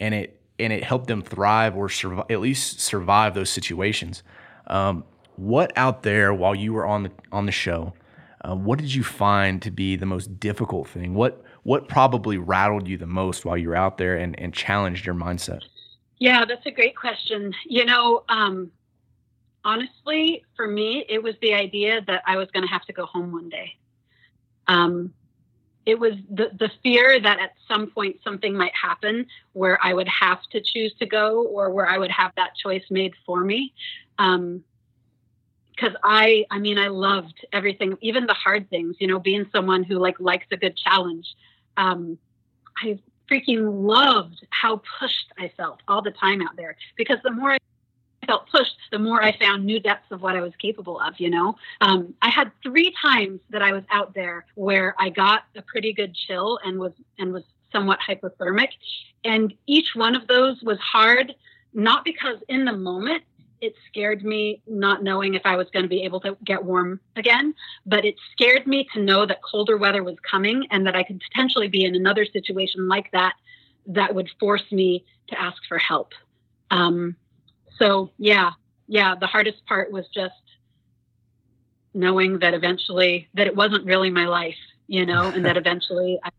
[0.00, 4.22] and it and it helped them thrive or survive, at least survive those situations.
[4.66, 5.04] Um,
[5.36, 7.94] what out there while you were on the on the show,
[8.42, 11.14] uh, what did you find to be the most difficult thing?
[11.14, 15.04] What what probably rattled you the most while you were out there and, and challenged
[15.04, 15.62] your mindset?
[16.18, 17.52] Yeah, that's a great question.
[17.66, 18.70] You know, um,
[19.64, 23.04] honestly, for me, it was the idea that I was going to have to go
[23.04, 23.74] home one day.
[24.68, 25.12] Um,
[25.84, 30.08] it was the, the fear that at some point something might happen where I would
[30.08, 33.72] have to choose to go or where I would have that choice made for me.
[34.18, 34.64] Um,
[35.76, 38.96] because I, I mean, I loved everything, even the hard things.
[38.98, 41.26] You know, being someone who like likes a good challenge.
[41.76, 42.18] Um,
[42.82, 42.98] I
[43.30, 47.58] freaking loved how pushed I felt all the time out there because the more I
[48.26, 51.14] felt pushed, the more I found new depths of what I was capable of.
[51.18, 55.44] You know, um, I had three times that I was out there where I got
[55.56, 58.70] a pretty good chill and was and was somewhat hypothermic,
[59.24, 61.34] and each one of those was hard.
[61.74, 63.22] Not because in the moment
[63.60, 67.00] it scared me not knowing if I was going to be able to get warm
[67.16, 67.54] again,
[67.84, 71.20] but it scared me to know that colder weather was coming and that I could
[71.30, 73.34] potentially be in another situation like that
[73.86, 76.12] that would force me to ask for help.
[76.70, 77.16] Um,
[77.78, 78.50] so, yeah,
[78.88, 80.34] yeah, the hardest part was just
[81.94, 84.56] knowing that eventually that it wasn't really my life,
[84.86, 86.30] you know, and that eventually I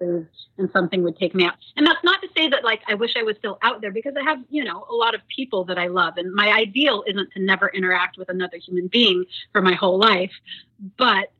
[0.00, 1.54] and something would take me out.
[1.76, 4.14] And that's not to say that like I wish I was still out there because
[4.18, 7.32] I have, you know, a lot of people that I love and my ideal isn't
[7.32, 10.32] to never interact with another human being for my whole life,
[10.96, 11.30] but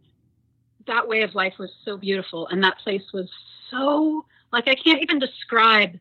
[0.86, 3.28] that way of life was so beautiful and that place was
[3.70, 5.98] so Like I can't even describe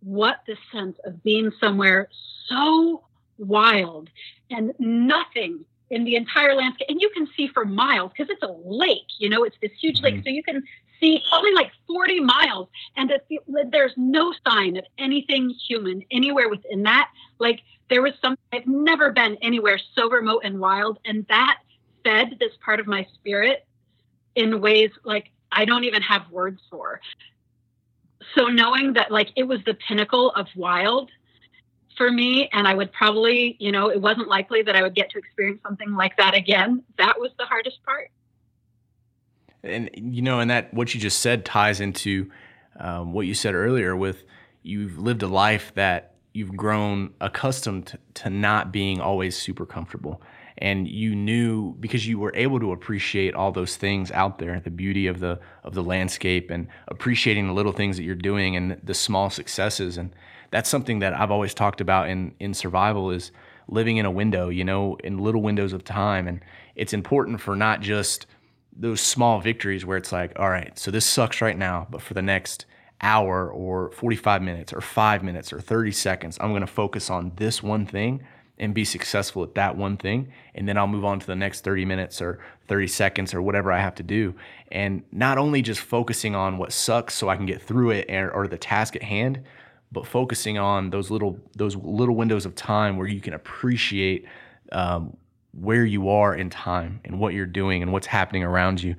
[0.00, 2.08] what the sense of being somewhere
[2.48, 3.02] so
[3.38, 4.08] wild
[4.50, 6.88] and nothing in the entire landscape.
[6.88, 10.00] And you can see for miles because it's a lake, you know, it's this huge
[10.02, 10.16] lake.
[10.16, 10.24] Mhm.
[10.24, 10.62] So you can
[11.00, 13.12] see probably like 40 miles and
[13.70, 17.10] there's no sign of anything human anywhere within that.
[17.38, 20.98] Like there was some, I've never been anywhere so remote and wild.
[21.04, 21.58] And that
[22.04, 23.66] fed this part of my spirit
[24.34, 27.00] in ways like I don't even have words for.
[28.34, 31.10] So knowing that like it was the pinnacle of wild
[31.96, 35.10] for me and I would probably, you know, it wasn't likely that I would get
[35.10, 36.82] to experience something like that again.
[36.98, 38.10] That was the hardest part.
[39.62, 42.30] And you know, and that what you just said ties into
[42.78, 43.96] um, what you said earlier.
[43.96, 44.24] With
[44.62, 50.20] you've lived a life that you've grown accustomed to, to not being always super comfortable,
[50.58, 54.70] and you knew because you were able to appreciate all those things out there, the
[54.70, 58.80] beauty of the of the landscape, and appreciating the little things that you're doing and
[58.82, 60.14] the small successes, and
[60.50, 63.32] that's something that I've always talked about in in survival is
[63.68, 66.40] living in a window, you know, in little windows of time, and
[66.76, 68.26] it's important for not just
[68.78, 72.14] those small victories where it's like, all right, so this sucks right now, but for
[72.14, 72.66] the next
[73.00, 77.32] hour or 45 minutes or five minutes or 30 seconds, I'm going to focus on
[77.36, 78.22] this one thing
[78.58, 80.32] and be successful at that one thing.
[80.54, 82.38] And then I'll move on to the next 30 minutes or
[82.68, 84.34] 30 seconds or whatever I have to do.
[84.72, 88.30] And not only just focusing on what sucks so I can get through it or,
[88.30, 89.42] or the task at hand,
[89.92, 94.26] but focusing on those little those little windows of time where you can appreciate
[94.72, 95.16] um,
[95.60, 98.94] where you are in time and what you're doing and what's happening around you.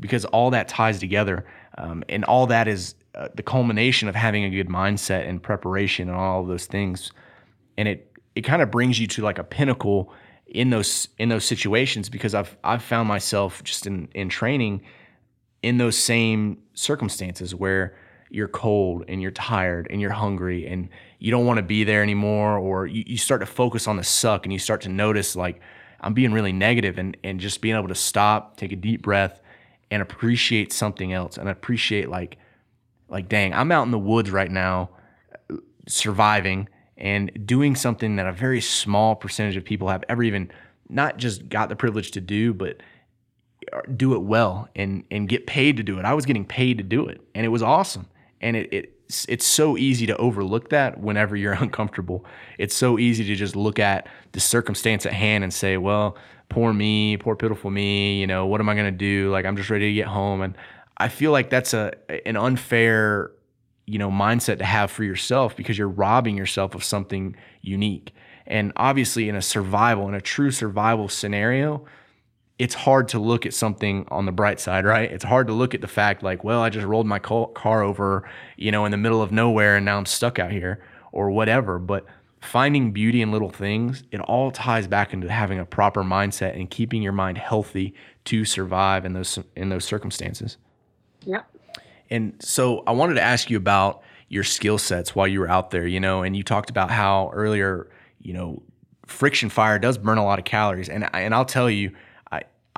[0.00, 1.44] Because all that ties together
[1.76, 6.08] um, and all that is uh, the culmination of having a good mindset and preparation
[6.08, 7.12] and all those things.
[7.76, 8.04] And it
[8.34, 10.12] it kind of brings you to like a pinnacle
[10.46, 14.82] in those in those situations because I've I've found myself just in in training
[15.62, 17.96] in those same circumstances where
[18.30, 22.02] you're cold and you're tired and you're hungry and you don't want to be there
[22.02, 25.34] anymore or you, you start to focus on the suck and you start to notice
[25.34, 25.60] like
[26.00, 29.40] I'm being really negative and and just being able to stop, take a deep breath
[29.90, 32.38] and appreciate something else and appreciate like
[33.08, 34.90] like dang, I'm out in the woods right now
[35.86, 40.50] surviving and doing something that a very small percentage of people have ever even
[40.88, 42.82] not just got the privilege to do, but
[43.96, 46.04] do it well and and get paid to do it.
[46.04, 48.06] I was getting paid to do it, and it was awesome.
[48.40, 48.97] And it, it
[49.28, 52.24] it's so easy to overlook that whenever you're uncomfortable.
[52.58, 56.16] It's so easy to just look at the circumstance at hand and say, "Well,
[56.48, 58.20] poor me, poor pitiful me.
[58.20, 59.30] You know, what am I gonna do?
[59.30, 60.56] Like, I'm just ready to get home." And
[60.98, 61.92] I feel like that's a
[62.26, 63.30] an unfair,
[63.86, 68.14] you know, mindset to have for yourself because you're robbing yourself of something unique.
[68.46, 71.84] And obviously, in a survival, in a true survival scenario,
[72.58, 75.10] it's hard to look at something on the bright side, right?
[75.10, 78.28] It's hard to look at the fact like, well, I just rolled my car over,
[78.56, 80.82] you know, in the middle of nowhere and now I'm stuck out here
[81.12, 81.78] or whatever.
[81.78, 82.04] But
[82.40, 86.68] finding beauty in little things, it all ties back into having a proper mindset and
[86.68, 87.94] keeping your mind healthy
[88.24, 90.56] to survive in those in those circumstances.
[91.24, 91.46] Yep.
[92.10, 95.70] And so I wanted to ask you about your skill sets while you were out
[95.70, 97.88] there, you know, and you talked about how earlier,
[98.20, 98.62] you know,
[99.06, 100.88] friction fire does burn a lot of calories.
[100.88, 101.92] And and I'll tell you,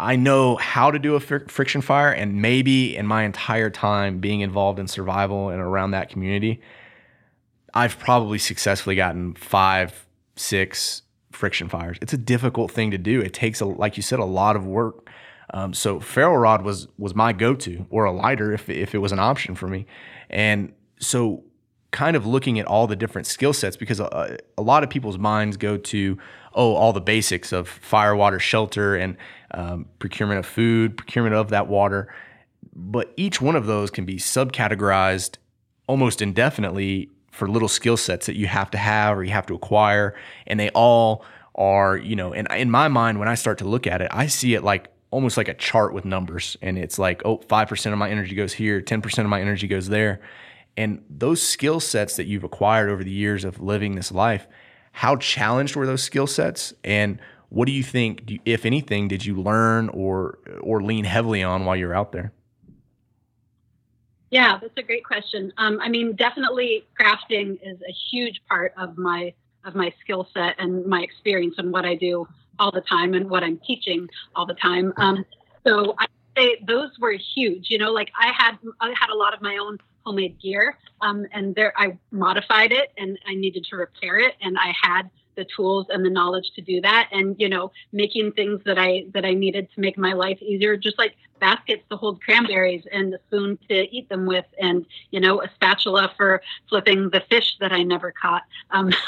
[0.00, 4.18] I know how to do a fr- friction fire and maybe in my entire time
[4.18, 6.60] being involved in survival and around that community,
[7.74, 10.06] I've probably successfully gotten 5
[10.36, 11.02] 6
[11.32, 11.98] friction fires.
[12.00, 13.20] It's a difficult thing to do.
[13.20, 15.08] It takes a like you said a lot of work.
[15.52, 19.12] Um, so ferro rod was was my go-to, or a lighter if if it was
[19.12, 19.86] an option for me.
[20.28, 21.44] And so,
[21.90, 25.18] kind of looking at all the different skill sets because a, a lot of people's
[25.18, 26.18] minds go to
[26.54, 29.16] oh all the basics of fire, water, shelter, and
[29.52, 32.12] um, procurement of food, procurement of that water.
[32.74, 35.36] But each one of those can be subcategorized
[35.86, 39.54] almost indefinitely for little skill sets that you have to have or you have to
[39.54, 40.14] acquire,
[40.46, 41.24] and they all
[41.54, 42.32] are you know.
[42.32, 44.90] And in my mind, when I start to look at it, I see it like
[45.10, 48.52] almost like a chart with numbers and it's like oh 5% of my energy goes
[48.52, 50.20] here 10% of my energy goes there
[50.76, 54.46] and those skill sets that you've acquired over the years of living this life
[54.92, 57.20] how challenged were those skill sets and
[57.50, 61.76] what do you think if anything did you learn or or lean heavily on while
[61.76, 62.32] you're out there
[64.30, 68.96] yeah that's a great question um, i mean definitely crafting is a huge part of
[68.96, 69.32] my
[69.64, 72.26] of my skill set and my experience and what i do
[72.60, 74.92] all the time and what I'm teaching all the time.
[74.98, 75.24] Um,
[75.66, 76.06] so I
[76.36, 77.70] say those were huge.
[77.70, 81.26] You know, like I had I had a lot of my own homemade gear, um,
[81.32, 85.46] and there I modified it, and I needed to repair it, and I had the
[85.56, 87.08] tools and the knowledge to do that.
[87.12, 90.76] And you know making things that i that i needed to make my life easier
[90.76, 95.20] just like baskets to hold cranberries and the spoon to eat them with and you
[95.20, 98.42] know a spatula for flipping the fish that i never caught.
[98.70, 98.92] Um,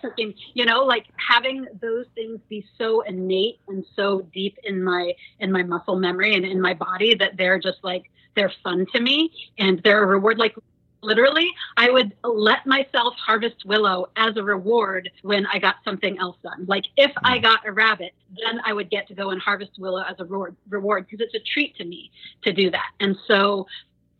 [0.00, 5.12] cooking you know like having those things be so innate and so deep in my
[5.40, 9.00] in my muscle memory and in my body that they're just like they're fun to
[9.00, 10.38] me and they're a reward.
[10.38, 10.54] Like
[11.02, 16.36] literally i would let myself harvest willow as a reward when i got something else
[16.42, 17.42] done like if i mm.
[17.42, 18.12] got a rabbit
[18.44, 20.24] then i would get to go and harvest willow as a
[20.68, 22.10] reward because it's a treat to me
[22.42, 23.66] to do that and so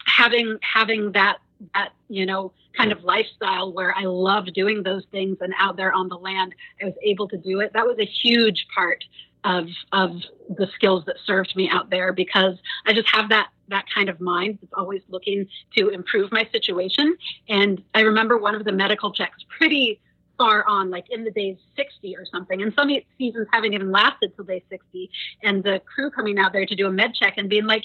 [0.06, 1.38] having having that
[1.74, 5.92] that you know kind of lifestyle where i loved doing those things and out there
[5.92, 9.02] on the land i was able to do it that was a huge part
[9.46, 10.10] of of
[10.58, 14.20] the skills that served me out there because I just have that that kind of
[14.20, 17.16] mind that's always looking to improve my situation.
[17.48, 20.01] And I remember one of the medical checks pretty
[20.38, 22.62] far on, like in the days 60 or something.
[22.62, 25.10] And some seasons haven't even lasted till day 60.
[25.43, 27.84] And the crew coming out there to do a med check and being like,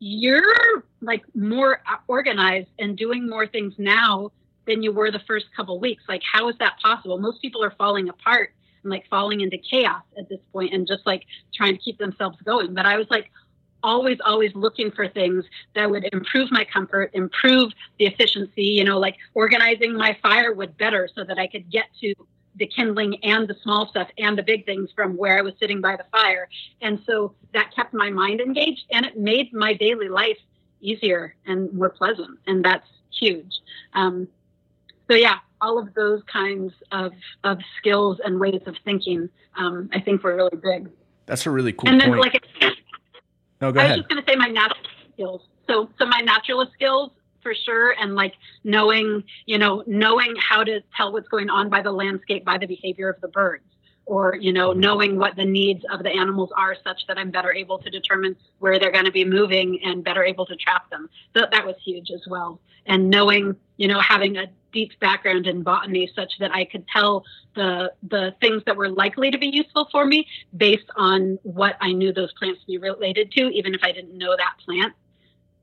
[0.00, 4.30] you're like more organized and doing more things now
[4.66, 6.04] than you were the first couple weeks.
[6.08, 7.18] Like, how is that possible?
[7.18, 8.52] Most people are falling apart
[8.84, 11.24] and like falling into chaos at this point and just like
[11.54, 12.74] trying to keep themselves going.
[12.74, 13.30] But I was like
[13.82, 15.44] always, always looking for things
[15.74, 21.08] that would improve my comfort, improve the efficiency, you know, like organizing my firewood better
[21.14, 22.14] so that I could get to
[22.56, 25.80] the kindling and the small stuff and the big things from where I was sitting
[25.80, 26.48] by the fire.
[26.80, 30.38] And so that kept my mind engaged and it made my daily life
[30.80, 32.38] easier and more pleasant.
[32.46, 33.60] And that's huge.
[33.94, 34.28] Um,
[35.08, 37.12] so yeah, all of those kinds of,
[37.44, 40.90] of skills and ways of thinking, um, I think were really big.
[41.26, 42.20] That's a really cool and then, point.
[42.20, 42.47] Like,
[43.60, 43.96] no, go I ahead.
[43.96, 45.42] was just going to say my natural skills.
[45.68, 47.10] So, so my naturalist skills
[47.42, 51.82] for sure, and like knowing, you know, knowing how to tell what's going on by
[51.82, 53.64] the landscape, by the behavior of the birds
[54.08, 54.80] or you know mm-hmm.
[54.80, 58.34] knowing what the needs of the animals are such that i'm better able to determine
[58.58, 61.76] where they're going to be moving and better able to trap them so that was
[61.84, 66.54] huge as well and knowing you know having a deep background in botany such that
[66.54, 67.24] I could tell
[67.54, 70.26] the the things that were likely to be useful for me
[70.56, 74.16] based on what I knew those plants to be related to, even if I didn't
[74.16, 74.92] know that plant.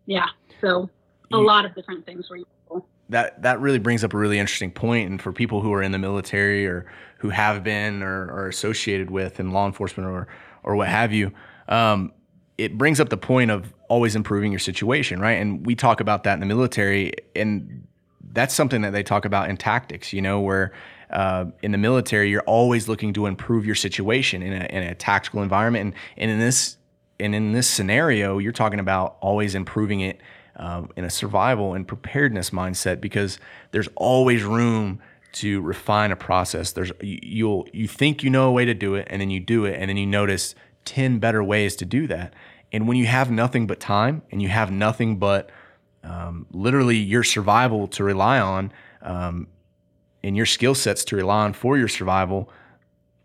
[0.06, 0.28] Yeah.
[0.62, 0.90] So
[1.32, 2.88] a lot of different things were useful.
[3.10, 5.10] That that really brings up a really interesting point.
[5.10, 6.86] And for people who are in the military or
[7.20, 10.28] who have been or are associated with in law enforcement or
[10.64, 11.32] or what have you,
[11.68, 12.12] um,
[12.58, 15.34] it brings up the point of always improving your situation, right?
[15.34, 17.88] And we talk about that in the military and
[18.32, 20.74] that's something that they talk about in tactics, you know, where
[21.10, 24.96] uh, in the military, you're always looking to improve your situation in a, in a
[24.96, 25.82] tactical environment.
[25.86, 26.78] And, and in this
[27.20, 30.20] and in this scenario, you're talking about always improving it
[30.58, 33.40] um, in a survival and preparedness mindset because
[33.72, 35.00] there's always room
[35.34, 36.72] to refine a process.
[36.72, 39.66] There's you'll you think you know a way to do it, and then you do
[39.66, 42.34] it, and then you notice ten better ways to do that.
[42.72, 45.50] And when you have nothing but time, and you have nothing but
[46.06, 48.72] um, literally your survival to rely on
[49.02, 49.48] um,
[50.24, 52.50] and your skill sets to rely on for your survival,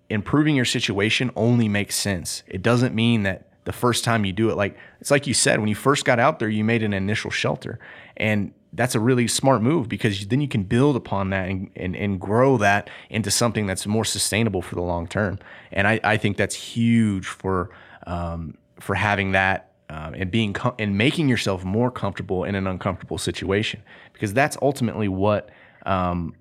[0.08, 2.42] improving your situation only makes sense.
[2.46, 5.60] It doesn't mean that the first time you do it, like it's like you said,
[5.60, 7.78] when you first got out there, you made an initial shelter.
[8.16, 11.96] And that's a really smart move because then you can build upon that and, and,
[11.96, 15.38] and grow that into something that's more sustainable for the long term.
[15.72, 17.70] And I, I think that's huge for
[18.06, 22.66] um, for having that um, and being com- and making yourself more comfortable in an
[22.66, 23.82] uncomfortable situation.
[24.12, 25.50] Because that's ultimately what
[25.84, 26.34] um,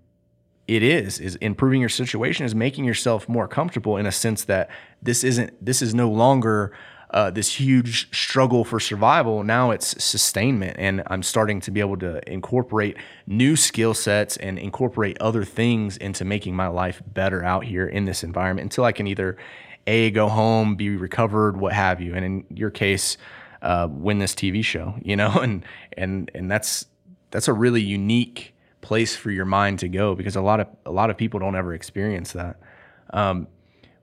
[0.67, 4.69] it is is improving your situation is making yourself more comfortable in a sense that
[5.01, 6.71] this isn't this is no longer
[7.11, 9.43] uh, this huge struggle for survival.
[9.43, 10.75] Now it's sustainment.
[10.77, 15.97] And i'm starting to be able to incorporate new skill sets and incorporate other things
[15.97, 19.37] into making my life better out here in this environment until i can either
[19.87, 22.13] a go home be recovered what have you.
[22.13, 23.17] And in your case
[23.61, 25.65] uh, win this TV show, you know, and
[25.97, 26.85] and and that's
[27.31, 30.91] that's a really unique place for your mind to go because a lot of a
[30.91, 32.59] lot of people don't ever experience that.
[33.11, 33.47] Um,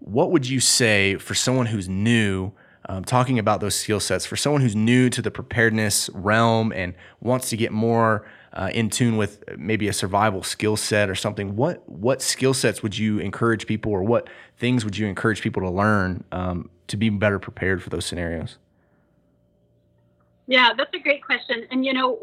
[0.01, 2.53] what would you say for someone who's new?
[2.89, 6.95] Um, talking about those skill sets for someone who's new to the preparedness realm and
[7.21, 11.57] wants to get more uh, in tune with maybe a survival skill set or something.
[11.57, 15.63] What what skill sets would you encourage people, or what things would you encourage people
[15.63, 18.57] to learn um, to be better prepared for those scenarios?
[20.47, 21.67] Yeah, that's a great question.
[21.71, 22.21] And, you know,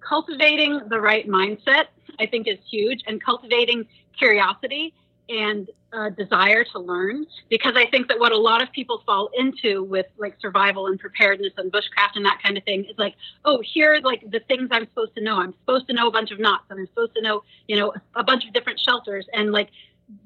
[0.00, 1.86] cultivating the right mindset,
[2.18, 4.94] I think, is huge, and cultivating curiosity
[5.28, 5.68] and
[6.16, 10.06] desire to learn because I think that what a lot of people fall into with
[10.18, 13.14] like survival and preparedness and bushcraft and that kind of thing is like,
[13.44, 15.36] oh, here are like the things I'm supposed to know.
[15.36, 17.94] I'm supposed to know a bunch of knots and I'm supposed to know, you know,
[18.16, 19.68] a bunch of different shelters and like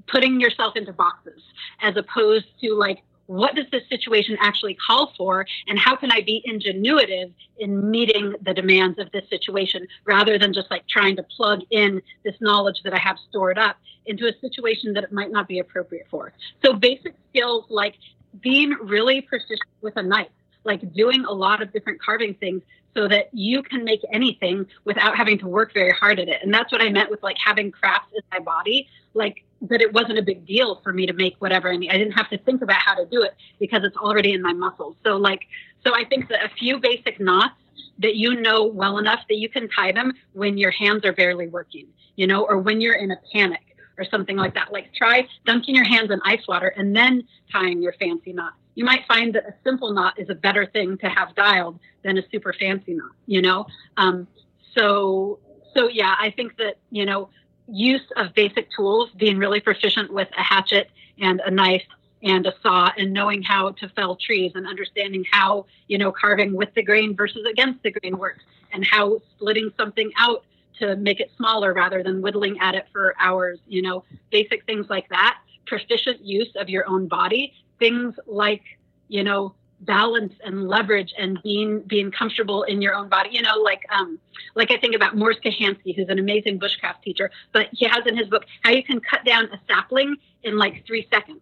[0.07, 1.43] putting yourself into boxes
[1.82, 6.20] as opposed to like what does this situation actually call for and how can i
[6.20, 11.22] be ingenuitive in meeting the demands of this situation rather than just like trying to
[11.22, 13.76] plug in this knowledge that i have stored up
[14.09, 16.32] into a situation that it might not be appropriate for?
[16.64, 17.94] So basic skills like
[18.40, 20.28] being really proficient with a knife
[20.64, 22.62] like doing a lot of different carving things
[22.94, 26.42] so that you can make anything without having to work very hard at it.
[26.42, 29.93] And that's what i meant with like having crafts in my body like that it
[29.93, 31.90] wasn't a big deal for me to make whatever I need.
[31.90, 34.52] I didn't have to think about how to do it because it's already in my
[34.52, 34.97] muscles.
[35.05, 35.47] So like,
[35.85, 37.55] so I think that a few basic knots
[37.98, 41.48] that you know well enough that you can tie them when your hands are barely
[41.48, 41.86] working,
[42.16, 44.72] you know, or when you're in a panic or something like that.
[44.72, 48.55] Like try dunking your hands in ice water and then tying your fancy knot.
[48.76, 52.16] You might find that a simple knot is a better thing to have dialed than
[52.16, 53.66] a super fancy knot, you know?
[53.97, 54.28] Um,
[54.76, 55.40] so,
[55.74, 57.30] so yeah, I think that, you know,
[57.69, 60.90] use of basic tools, being really proficient with a hatchet
[61.20, 61.82] and a knife
[62.23, 66.55] and a saw and knowing how to fell trees and understanding how, you know, carving
[66.55, 68.43] with the grain versus against the grain works
[68.73, 70.45] and how splitting something out
[70.78, 74.86] to make it smaller rather than whittling at it for hours, you know, basic things
[74.89, 78.62] like that, proficient use of your own body, things like,
[79.09, 83.30] you know, balance and leverage and being being comfortable in your own body.
[83.32, 84.18] You know, like um,
[84.55, 88.16] like I think about Mors Kochanski, who's an amazing bushcraft teacher, but he has in
[88.16, 91.40] his book how you can cut down a sapling in like three seconds.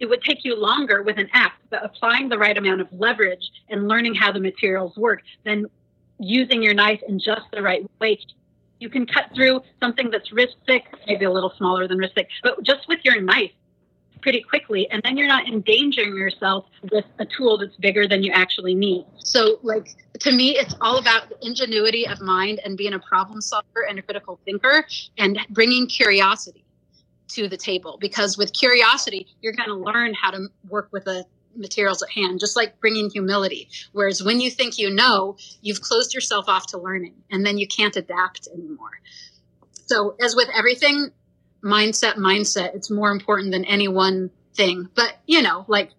[0.00, 3.50] It would take you longer with an axe, but applying the right amount of leverage
[3.68, 5.66] and learning how the materials work, then
[6.18, 8.18] using your knife in just the right way.
[8.80, 12.28] You can cut through something that's wrist thick, maybe a little smaller than wrist thick,
[12.42, 13.52] but just with your knife,
[14.20, 18.32] pretty quickly and then you're not endangering yourself with a tool that's bigger than you
[18.32, 19.04] actually need.
[19.18, 19.88] So like
[20.20, 23.98] to me it's all about the ingenuity of mind and being a problem solver and
[23.98, 24.86] a critical thinker
[25.18, 26.64] and bringing curiosity
[27.28, 31.24] to the table because with curiosity you're going to learn how to work with the
[31.56, 33.68] materials at hand just like bringing humility.
[33.92, 37.66] Whereas when you think you know you've closed yourself off to learning and then you
[37.66, 39.00] can't adapt anymore.
[39.86, 41.10] So as with everything
[41.64, 44.88] mindset mindset it's more important than any one thing.
[44.94, 45.90] But you know like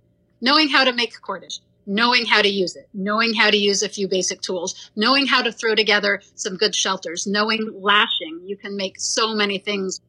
[0.41, 3.89] knowing how to make cordage knowing how to use it knowing how to use a
[3.89, 8.41] few basic tools knowing how to throw together some good shelters knowing lashing.
[8.43, 10.01] You can make so many things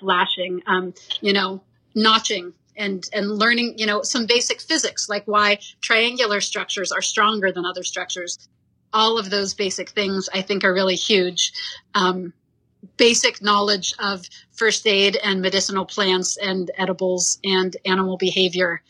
[0.00, 1.62] lashing um, you know
[1.94, 7.52] notching and and learning you know some basic physics like why triangular structures are stronger
[7.52, 8.38] than other structures.
[8.94, 11.52] All of those basic things i think are really huge
[11.94, 12.34] um,
[12.96, 18.82] basic knowledge of first aid and medicinal plants and edibles and animal behavior.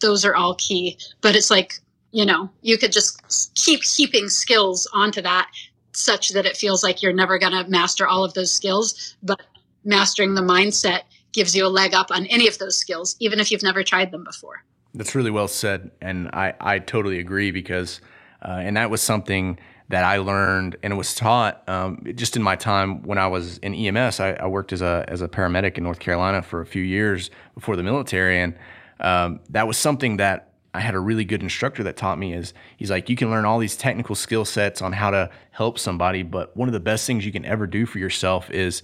[0.00, 0.98] Those are all key.
[1.20, 1.74] But it's like,
[2.12, 5.50] you know, you could just keep heaping skills onto that
[5.92, 9.16] such that it feels like you're never going to master all of those skills.
[9.22, 9.42] But
[9.84, 13.50] mastering the mindset gives you a leg up on any of those skills, even if
[13.50, 14.64] you've never tried them before.
[14.94, 15.90] That's really well said.
[16.00, 18.00] And I, I totally agree because,
[18.42, 19.58] uh, and that was something
[19.90, 23.74] that I learned and was taught um, just in my time when I was in
[23.74, 24.20] EMS.
[24.20, 27.30] I, I, worked as a as a paramedic in North Carolina for a few years
[27.54, 28.54] before the military, and
[29.00, 32.32] um, that was something that I had a really good instructor that taught me.
[32.34, 35.76] Is he's like, you can learn all these technical skill sets on how to help
[35.76, 38.82] somebody, but one of the best things you can ever do for yourself is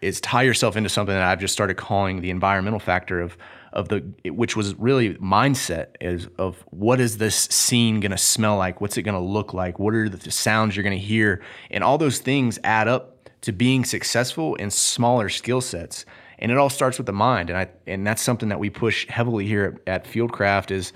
[0.00, 3.36] is tie yourself into something that I've just started calling the environmental factor of
[3.74, 8.56] of the which was really mindset is of what is this scene going to smell
[8.56, 8.80] like?
[8.80, 9.78] What's it going to look like?
[9.78, 11.42] What are the sounds you're going to hear?
[11.70, 16.06] And all those things add up to being successful in smaller skill sets.
[16.38, 17.50] And it all starts with the mind.
[17.50, 20.92] And I and that's something that we push heavily here at, at Fieldcraft is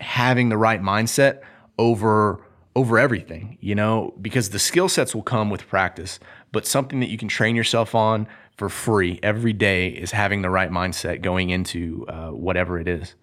[0.00, 1.42] having the right mindset
[1.78, 2.40] over
[2.74, 4.14] over everything you know?
[4.20, 6.18] Because the skill sets will come with practice.
[6.52, 8.26] But something that you can train yourself on
[8.56, 13.14] for free every day is having the right mindset going into uh, whatever it is.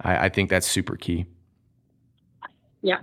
[0.00, 1.26] I, I think that's super key.
[2.82, 3.00] Yeah.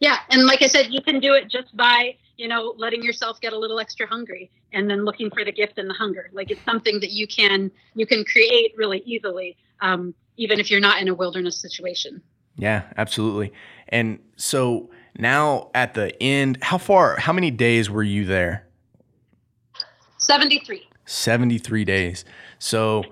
[0.00, 0.18] Yeah.
[0.30, 3.52] And like I said, you can do it just by, you know, letting yourself get
[3.52, 6.30] a little extra hungry and then looking for the gift and the hunger.
[6.32, 10.80] Like it's something that you can, you can create really easily, um, even if you're
[10.80, 12.22] not in a wilderness situation.
[12.56, 13.52] Yeah, absolutely.
[13.88, 18.66] And so now at the end, how far, how many days were you there?
[20.18, 20.88] 73.
[21.12, 22.24] 73 days.
[22.58, 23.04] So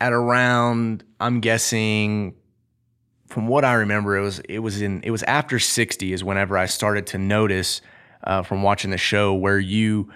[0.00, 2.34] at around, I'm guessing
[3.26, 6.56] from what I remember, it was it was in it was after 60 is whenever
[6.56, 7.80] I started to notice
[8.24, 10.10] uh, from watching the show where you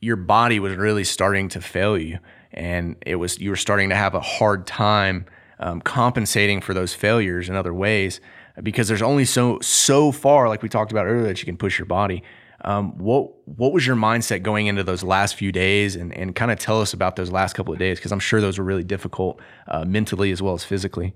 [0.00, 2.18] your body was really starting to fail you.
[2.52, 5.26] and it was you were starting to have a hard time
[5.60, 8.20] um, compensating for those failures in other ways
[8.62, 11.78] because there's only so so far, like we talked about earlier, that you can push
[11.78, 12.22] your body.
[12.64, 16.50] Um, what what was your mindset going into those last few days, and and kind
[16.50, 18.84] of tell us about those last couple of days because I'm sure those were really
[18.84, 21.14] difficult uh, mentally as well as physically.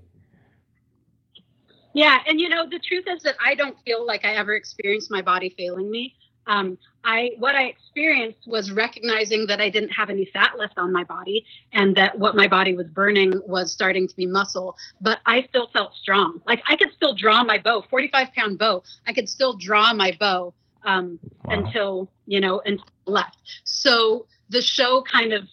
[1.93, 5.11] Yeah, and you know the truth is that I don't feel like I ever experienced
[5.11, 6.15] my body failing me.
[6.47, 10.91] Um, I what I experienced was recognizing that I didn't have any fat left on
[10.93, 14.75] my body, and that what my body was burning was starting to be muscle.
[15.01, 16.41] But I still felt strong.
[16.47, 18.83] Like I could still draw my bow, 45 pound bow.
[19.05, 20.53] I could still draw my bow
[20.85, 21.55] um, wow.
[21.55, 23.37] until you know until left.
[23.63, 25.47] So the show kind of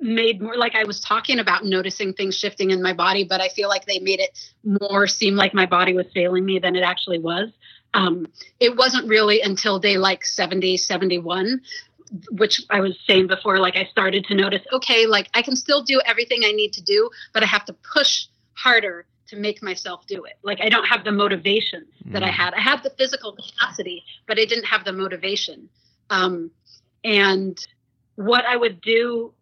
[0.00, 3.48] made more like I was talking about noticing things shifting in my body, but I
[3.48, 6.82] feel like they made it more seem like my body was failing me than it
[6.82, 7.50] actually was.
[7.94, 8.26] Um,
[8.58, 11.60] it wasn't really until day like 70, 71,
[12.32, 15.82] which I was saying before, like I started to notice, okay, like I can still
[15.82, 20.06] do everything I need to do, but I have to push harder to make myself
[20.06, 20.34] do it.
[20.42, 22.12] Like I don't have the motivation mm.
[22.12, 22.40] that I mm.
[22.42, 22.54] had.
[22.54, 25.68] I had the physical capacity, but I didn't have the motivation.
[26.10, 26.50] Um,
[27.02, 27.58] and
[28.14, 29.32] what I would do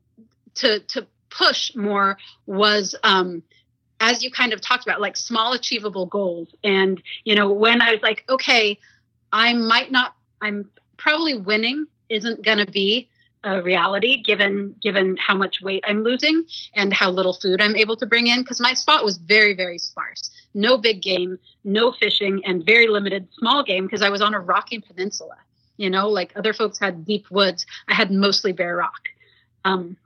[0.56, 3.42] to to push more was um,
[4.00, 6.48] as you kind of talked about, like small achievable goals.
[6.64, 8.78] And, you know, when I was like, okay,
[9.32, 13.09] I might not, I'm probably winning isn't going to be
[13.44, 16.44] a reality given given how much weight I'm losing
[16.74, 19.78] and how little food I'm able to bring in because my spot was very very
[19.78, 20.30] sparse.
[20.52, 24.40] No big game, no fishing and very limited small game because I was on a
[24.40, 25.36] rocky peninsula.
[25.76, 29.08] You know, like other folks had deep woods, I had mostly bare rock.
[29.64, 29.96] Um,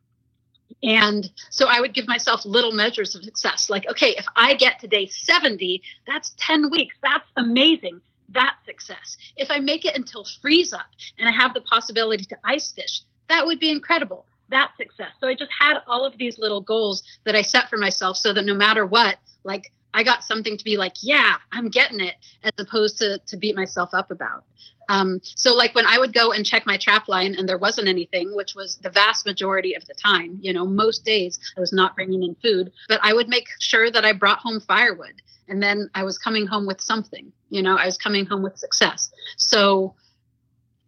[0.82, 3.70] and so I would give myself little measures of success.
[3.70, 6.94] Like, okay, if I get to day 70, that's 10 weeks.
[7.02, 8.00] That's amazing.
[8.30, 9.16] that success.
[9.36, 10.86] If I make it until freeze up
[11.18, 14.26] and I have the possibility to ice fish, that would be incredible.
[14.48, 15.10] That's success.
[15.20, 18.32] So I just had all of these little goals that I set for myself so
[18.32, 22.14] that no matter what, like I got something to be like, yeah, I'm getting it,
[22.42, 24.44] as opposed to to beat myself up about.
[24.88, 27.88] Um, so like when I would go and check my trap line and there wasn't
[27.88, 31.72] anything, which was the vast majority of the time, you know, most days I was
[31.72, 35.62] not bringing in food, but I would make sure that I brought home firewood and
[35.62, 39.10] then I was coming home with something, you know, I was coming home with success.
[39.36, 39.94] So,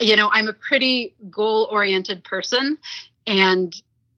[0.01, 2.79] you know, I'm a pretty goal oriented person
[3.27, 3.75] and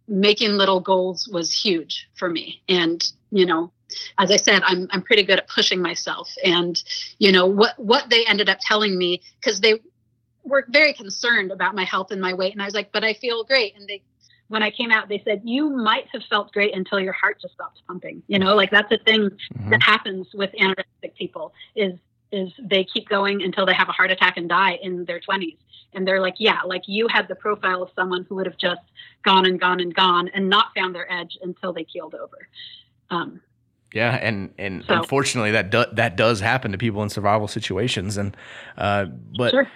[0.06, 2.62] making little goals was huge for me.
[2.68, 3.70] And, you know,
[4.18, 6.28] as I said, I'm I'm pretty good at pushing myself.
[6.44, 6.82] And
[7.18, 9.80] you know what what they ended up telling me because they
[10.44, 13.14] were very concerned about my health and my weight, and I was like, but I
[13.14, 13.76] feel great.
[13.76, 14.02] And they
[14.48, 17.54] when I came out, they said you might have felt great until your heart just
[17.54, 18.22] stopped pumping.
[18.28, 19.70] You know, like that's a thing mm-hmm.
[19.70, 21.94] that happens with anorexic people is
[22.30, 25.56] is they keep going until they have a heart attack and die in their 20s
[25.94, 28.80] and they're like yeah like you had the profile of someone who would have just
[29.24, 32.48] gone and gone and gone and not found their edge until they keeled over.
[33.10, 33.40] Um,
[33.94, 38.18] yeah, and and so, unfortunately that do, that does happen to people in survival situations,
[38.18, 38.36] and
[38.76, 39.06] uh,
[39.36, 39.66] but sure.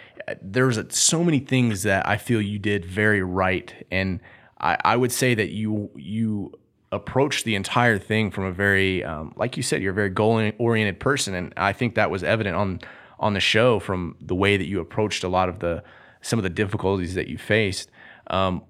[0.43, 4.21] there's so many things that I feel you did very right, and
[4.61, 6.53] I, I would say that you you
[6.93, 10.53] approached the entire thing from a very um, like you said you're a very goal
[10.59, 12.81] oriented person, and I think that was evident on
[13.19, 15.83] on the show from the way that you approached a lot of the
[16.23, 17.91] some of the difficulties that you faced.
[18.29, 18.63] Um,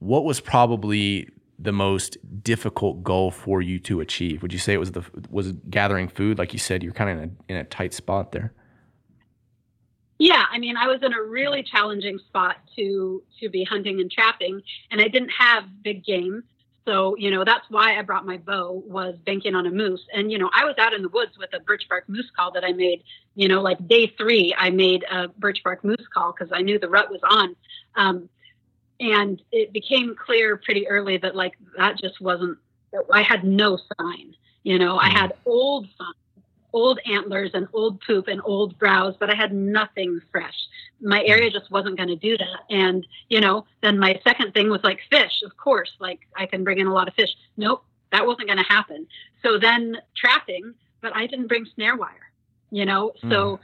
[0.00, 1.28] what was probably
[1.58, 4.42] the most difficult goal for you to achieve?
[4.42, 6.38] Would you say it was the was gathering food?
[6.38, 8.52] Like you said, you're kind of in a, in a tight spot there.
[10.18, 14.10] Yeah, I mean, I was in a really challenging spot to to be hunting and
[14.10, 16.42] trapping, and I didn't have big game.
[16.84, 20.04] So, you know, that's why I brought my bow was banking on a moose.
[20.12, 22.50] And, you know, I was out in the woods with a birch bark moose call
[22.52, 23.02] that I made,
[23.34, 26.78] you know, like day three, I made a birch bark moose call because I knew
[26.78, 27.56] the rut was on.
[27.96, 28.28] Um,
[29.00, 32.56] and it became clear pretty early that like that just wasn't
[33.12, 36.14] i had no sign you know i had old signs
[36.74, 40.54] old antlers and old poop and old browse but i had nothing fresh.
[41.00, 42.60] My area just wasn't going to do that.
[42.68, 46.64] And you know then my second thing was like fish of course like i can
[46.64, 47.30] bring in a lot of fish.
[47.56, 49.06] Nope that wasn't going to happen.
[49.42, 52.30] So then trapping but i didn't bring snare wire
[52.70, 53.12] you know?
[53.22, 53.30] Mm.
[53.30, 53.60] so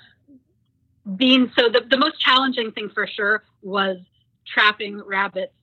[1.16, 3.98] being so the, the most challenging thing for sure was
[4.46, 5.54] trapping rabbits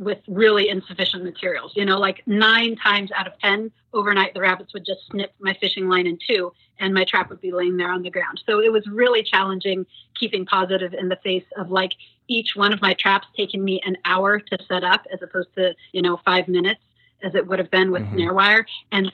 [0.00, 1.72] with, really insufficient materials.
[1.76, 5.54] You know, like nine times out of 10 overnight, the rabbits would just snip my
[5.60, 8.42] fishing line in two and my trap would be laying there on the ground.
[8.46, 9.84] So it was really challenging
[10.18, 11.92] keeping positive in the face of like
[12.26, 15.74] each one of my traps taking me an hour to set up as opposed to,
[15.92, 16.80] you know, five minutes
[17.22, 18.16] as it would have been with mm-hmm.
[18.16, 18.66] snare wire.
[18.92, 19.12] And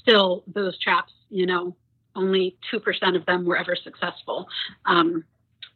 [0.00, 1.74] still those traps, you know,
[2.14, 4.48] only 2% of them were ever successful.
[4.84, 5.24] Um,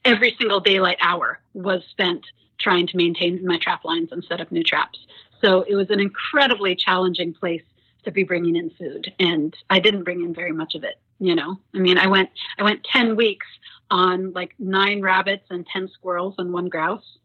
[0.04, 2.24] every single daylight hour was spent
[2.58, 4.98] trying to maintain my trap lines and set up new traps.
[5.40, 7.62] So it was an incredibly challenging place
[8.04, 10.98] to be bringing in food, and I didn't bring in very much of it.
[11.18, 13.46] You know, I mean, I went I went ten weeks
[13.90, 17.18] on like nine rabbits and ten squirrels and one grouse.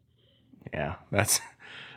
[0.72, 1.40] Yeah, that's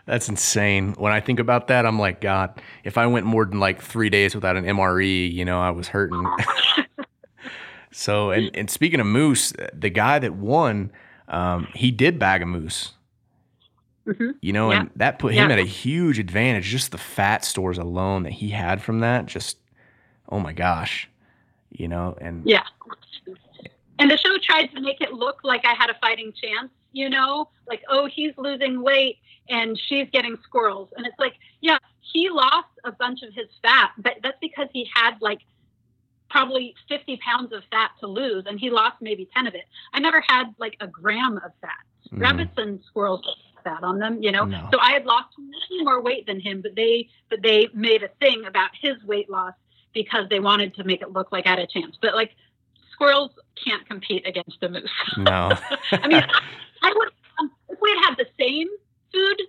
[0.06, 0.94] that's insane.
[0.98, 4.10] When I think about that, I'm like, God, if I went more than like three
[4.10, 6.26] days without an MRE, you know, I was hurting.
[7.94, 10.92] so, and and speaking of moose, the guy that won,
[11.28, 12.94] um, he did bag a moose.
[14.06, 14.82] hmm You know, Yeah.
[14.82, 15.54] and that put him Yeah.
[15.56, 16.66] at a huge advantage.
[16.66, 19.58] Just the fat stores alone that he had from that, just
[20.30, 21.08] oh my gosh,
[21.72, 22.64] you know, and Yeah.
[24.00, 27.10] And the show tried to make it look like I had a fighting chance, you
[27.10, 30.90] know, like, oh, he's losing weight and she's getting squirrels.
[30.98, 34.90] And it's like, yeah, he lost a bunch of his fat, but that's because he
[34.94, 35.40] had like
[36.34, 39.66] probably 50 pounds of fat to lose and he lost maybe 10 of it.
[39.94, 41.70] I never had like a gram of fat.
[42.12, 44.44] mm, Rabbits and squirrels have fat on them, you know.
[44.44, 44.68] No.
[44.74, 45.30] So I had lost
[45.84, 49.54] more weight than him, but they but they made a thing about his weight loss
[49.94, 52.00] because they wanted to make it look like I had a chance.
[52.02, 52.32] But like
[52.92, 53.30] squirrels
[53.64, 54.90] can't compete against a moose.
[55.18, 55.52] no,
[55.92, 56.26] I mean,
[56.82, 58.70] I would um, if we had had the same
[59.14, 59.42] food,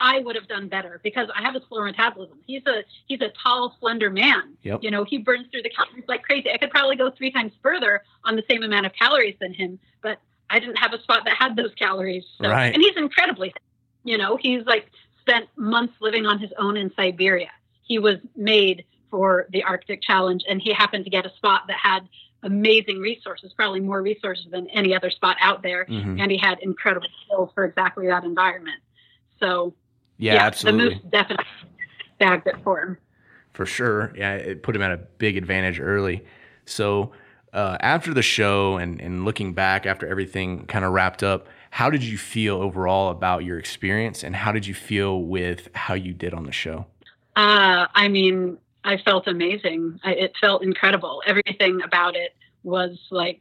[0.00, 2.38] I would have done better because I have a slower metabolism.
[2.46, 4.54] He's a he's a tall, slender man.
[4.62, 4.82] Yep.
[4.82, 6.50] You know, he burns through the calories like crazy.
[6.52, 9.78] I could probably go three times further on the same amount of calories than him,
[10.02, 10.18] but
[10.50, 12.24] I didn't have a spot that had those calories.
[12.40, 12.74] So, Right.
[12.74, 13.54] And he's incredibly,
[14.04, 14.90] you know, he's like
[15.20, 17.50] spent months living on his own in Siberia.
[17.82, 21.76] He was made for the Arctic Challenge, and he happened to get a spot that
[21.78, 22.08] had
[22.42, 25.86] amazing resources, probably more resources than any other spot out there.
[25.86, 26.20] Mhm.
[26.20, 28.80] And he had incredible skills for exactly that environment.
[29.40, 29.74] So
[30.18, 30.88] yeah, absolutely.
[30.88, 31.44] the moose definitely
[32.18, 32.98] bagged it for him.
[33.52, 34.12] For sure.
[34.16, 36.24] Yeah, it put him at a big advantage early.
[36.66, 37.12] So
[37.52, 41.90] uh, after the show and, and looking back after everything kind of wrapped up, how
[41.90, 46.12] did you feel overall about your experience and how did you feel with how you
[46.12, 46.86] did on the show?
[47.34, 50.00] Uh, I mean, I felt amazing.
[50.04, 51.22] I, it felt incredible.
[51.26, 53.40] Everything about it was like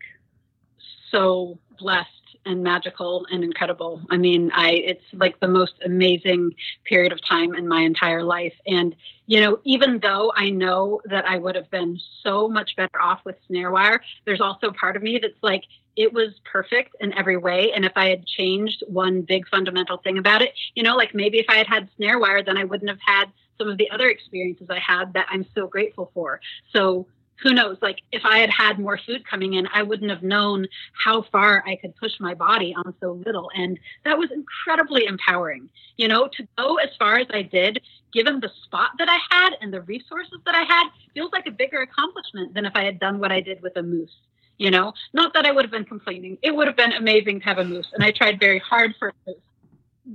[1.11, 2.09] so blessed
[2.45, 4.01] and magical and incredible.
[4.09, 6.53] I mean, I it's like the most amazing
[6.83, 8.53] period of time in my entire life.
[8.67, 8.95] And
[9.27, 13.21] you know, even though I know that I would have been so much better off
[13.25, 15.63] with snare wire, there's also part of me that's like
[15.95, 17.71] it was perfect in every way.
[17.73, 21.39] And if I had changed one big fundamental thing about it, you know, like maybe
[21.39, 23.25] if I had had snare wire, then I wouldn't have had
[23.57, 26.41] some of the other experiences I had that I'm so grateful for.
[26.73, 27.07] So
[27.41, 27.77] who knows?
[27.81, 31.63] Like if I had had more food coming in, I wouldn't have known how far
[31.67, 33.49] I could push my body on so little.
[33.55, 35.69] And that was incredibly empowering.
[35.97, 37.81] You know, to go as far as I did,
[38.13, 41.51] given the spot that I had and the resources that I had, feels like a
[41.51, 44.15] bigger accomplishment than if I had done what I did with a moose.
[44.57, 46.37] You know, not that I would have been complaining.
[46.41, 49.09] It would have been amazing to have a moose, and I tried very hard for
[49.09, 49.37] a moose.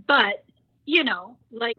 [0.07, 0.45] But,
[0.87, 1.77] you know, like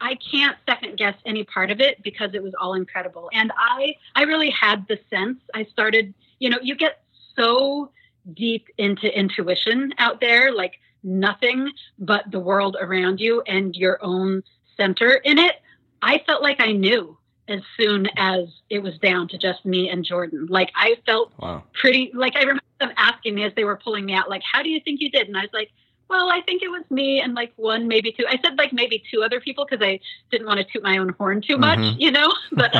[0.00, 3.30] I can't second guess any part of it because it was all incredible.
[3.32, 7.02] And I I really had the sense I started, you know, you get
[7.36, 7.90] so
[8.34, 14.42] deep into intuition out there, like nothing but the world around you and your own
[14.76, 15.56] center in it.
[16.02, 17.16] I felt like I knew
[17.48, 20.46] as soon as it was down to just me and Jordan.
[20.48, 21.64] Like I felt Wow.
[21.72, 24.62] pretty like I remember them asking me as they were pulling me out, like, how
[24.62, 25.28] do you think you did?
[25.28, 25.70] And I was like,
[26.10, 28.26] well, I think it was me and like one, maybe two.
[28.28, 30.00] I said like maybe two other people because I
[30.30, 31.94] didn't want to toot my own horn too much, Mhm.
[31.98, 32.28] you know.
[32.52, 32.74] But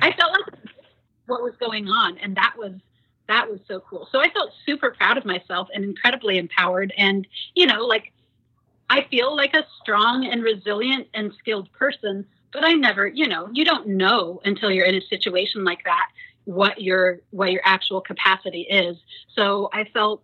[0.00, 0.62] I felt like
[1.26, 2.72] what was going on, and that was
[3.28, 4.08] that was so cool.
[4.12, 7.26] So I felt super proud of myself and incredibly empowered, and
[7.56, 8.12] you know, like
[8.88, 12.24] I feel like a strong and resilient and skilled person.
[12.52, 16.08] But I never, you know, you don't know until you're in a situation like that
[16.44, 18.96] what your what your actual capacity is.
[19.34, 20.22] So I felt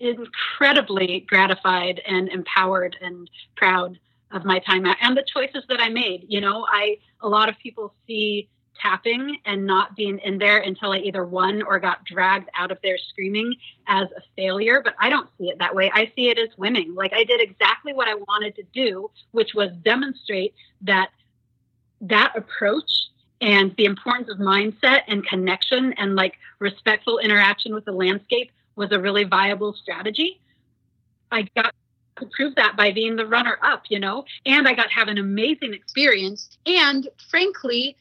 [0.00, 3.98] incredibly gratified and empowered and proud
[4.30, 6.26] of my time out and the choices that I made.
[6.28, 8.48] You know, I a lot of people see
[8.80, 12.78] tapping and not being in there until I either won or got dragged out of
[12.82, 13.54] there screaming
[13.88, 15.90] as a failure, but I don't see it that way.
[15.92, 16.94] I see it as winning.
[16.94, 21.10] Like I did exactly what I wanted to do, which was demonstrate that
[22.02, 22.90] that approach
[23.40, 28.92] and the importance of mindset and connection and like respectful interaction with the landscape was
[28.92, 30.40] a really viable strategy.
[31.30, 31.74] I got
[32.16, 35.08] to prove that by being the runner up, you know, and I got to have
[35.08, 36.56] an amazing experience.
[36.64, 37.96] And frankly,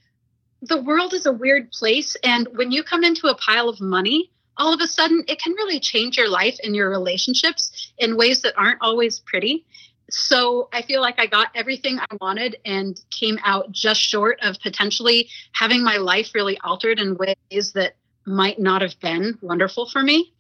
[0.61, 2.15] the world is a weird place.
[2.23, 5.53] And when you come into a pile of money, all of a sudden it can
[5.53, 9.65] really change your life and your relationships in ways that aren't always pretty.
[10.09, 14.59] So I feel like I got everything I wanted and came out just short of
[14.61, 17.95] potentially having my life really altered in ways that
[18.25, 20.33] might not have been wonderful for me.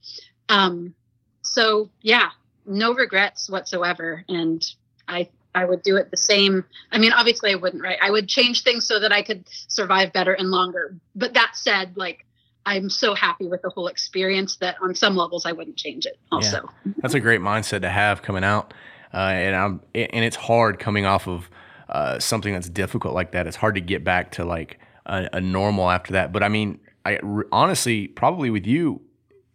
[0.49, 0.93] Um,
[1.41, 2.29] so yeah,
[2.65, 4.23] no regrets whatsoever.
[4.27, 4.65] And
[5.07, 6.65] I I would do it the same.
[6.91, 7.97] I mean, obviously I wouldn't, right?
[8.01, 10.95] I would change things so that I could survive better and longer.
[11.15, 12.25] But that said, like
[12.65, 16.19] I'm so happy with the whole experience that on some levels I wouldn't change it
[16.31, 16.69] also.
[16.85, 16.93] Yeah.
[16.97, 18.73] That's a great mindset to have coming out.
[19.13, 21.49] Uh, and I'm and it's hard coming off of
[21.89, 23.47] uh, something that's difficult like that.
[23.47, 26.33] It's hard to get back to like a, a normal after that.
[26.33, 27.19] But I mean, I
[27.51, 29.01] honestly probably with you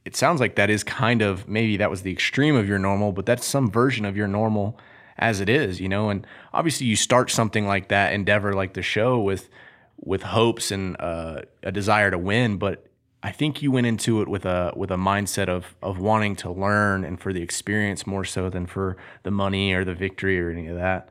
[0.05, 3.12] it sounds like that is kind of maybe that was the extreme of your normal,
[3.12, 4.79] but that's some version of your normal
[5.19, 6.11] as it is, you know.
[6.11, 9.49] And obviously, you start something like that endeavor, like the show, with
[9.97, 12.57] with hopes and uh, a desire to win.
[12.57, 12.87] But
[13.23, 16.51] I think you went into it with a with a mindset of of wanting to
[16.51, 20.51] learn and for the experience more so than for the money or the victory or
[20.51, 21.09] any of that.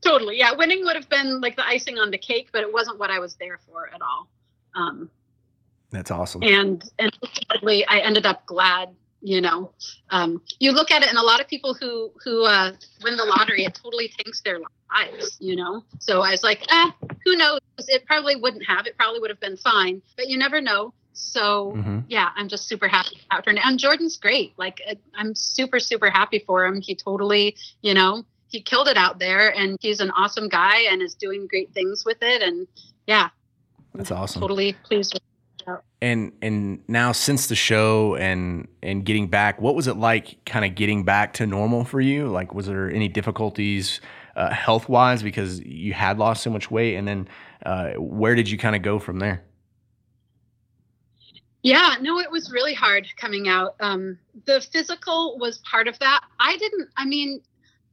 [0.00, 0.52] Totally, yeah.
[0.52, 3.18] Winning would have been like the icing on the cake, but it wasn't what I
[3.18, 4.28] was there for at all.
[4.74, 5.10] Um,
[5.90, 6.42] that's awesome.
[6.42, 7.12] And and
[7.88, 8.90] I ended up glad.
[9.22, 9.74] You know,
[10.08, 12.72] um, you look at it, and a lot of people who who uh,
[13.04, 14.58] win the lottery, it totally tanks their
[14.90, 15.36] lives.
[15.40, 16.90] You know, so I was like, eh,
[17.26, 17.60] who knows?
[17.88, 18.86] It probably wouldn't have.
[18.86, 20.94] It probably would have been fine, but you never know.
[21.12, 21.98] So mm-hmm.
[22.08, 23.54] yeah, I'm just super happy about her.
[23.62, 24.54] And Jordan's great.
[24.56, 24.80] Like
[25.14, 26.80] I'm super super happy for him.
[26.80, 31.02] He totally, you know, he killed it out there, and he's an awesome guy and
[31.02, 32.40] is doing great things with it.
[32.40, 32.66] And
[33.06, 33.28] yeah,
[33.94, 34.40] that's awesome.
[34.40, 35.22] Totally pleased with
[36.02, 40.64] and and now since the show and and getting back, what was it like kind
[40.64, 42.28] of getting back to normal for you?
[42.28, 44.00] Like was there any difficulties
[44.36, 47.28] uh, health wise because you had lost so much weight and then
[47.66, 49.42] uh, where did you kind of go from there?
[51.62, 53.74] Yeah, no, it was really hard coming out.
[53.80, 56.22] Um, the physical was part of that.
[56.38, 57.42] I didn't, I mean,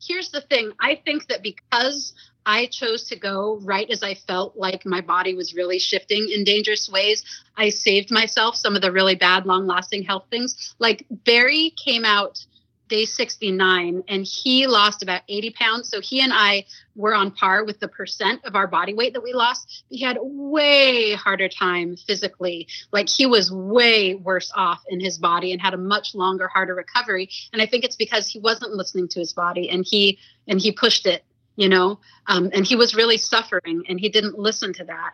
[0.01, 2.13] here's the thing I think that because
[2.47, 6.45] I chose to go right as I felt like my body was really shifting in
[6.45, 7.23] dangerous ways.
[7.57, 10.73] I saved myself some of the really bad, long lasting health things.
[10.79, 12.43] Like Barry came out
[12.87, 15.89] day 69 and he lost about 80 pounds.
[15.89, 16.63] So he and I
[16.95, 19.83] were on par with the percent of our body weight that we lost.
[19.89, 22.69] He had way harder time physically.
[22.93, 26.75] Like he was way worse off in his body and had a much longer, harder
[26.75, 27.29] recovery.
[27.51, 30.17] And I think it's because he wasn't listening to his body and he
[30.47, 31.25] and he pushed it
[31.57, 35.11] you know um, and he was really suffering and he didn't listen to that.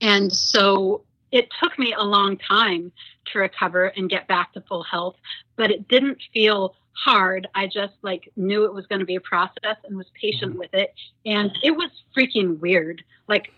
[0.00, 2.90] And so it took me a long time
[3.32, 5.16] to recover and get back to full health
[5.56, 7.48] but it didn't feel hard.
[7.54, 10.58] I just like knew it was going to be a process and was patient mm-hmm.
[10.58, 10.92] with it.
[11.24, 13.02] And it was freaking weird.
[13.28, 13.52] Like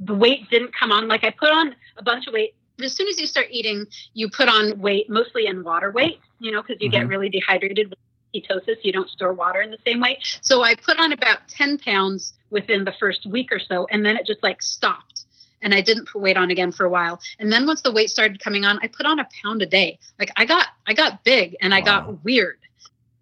[0.00, 1.08] the weight didn't come on.
[1.08, 2.54] Like i put on a bunch of weight.
[2.82, 6.52] As soon as you start eating you put on weight mostly in water weight you
[6.52, 7.00] know because you mm-hmm.
[7.00, 7.98] get really dehydrated with
[8.34, 8.76] ketosis.
[8.82, 10.18] You don't store water in the same way.
[10.40, 14.16] So I put on about 10 pounds within the first week or so, and then
[14.16, 15.24] it just like stopped.
[15.60, 17.20] And I didn't put weight on again for a while.
[17.40, 19.98] And then once the weight started coming on, I put on a pound a day.
[20.18, 21.84] Like I got I got big and I wow.
[21.84, 22.58] got weird.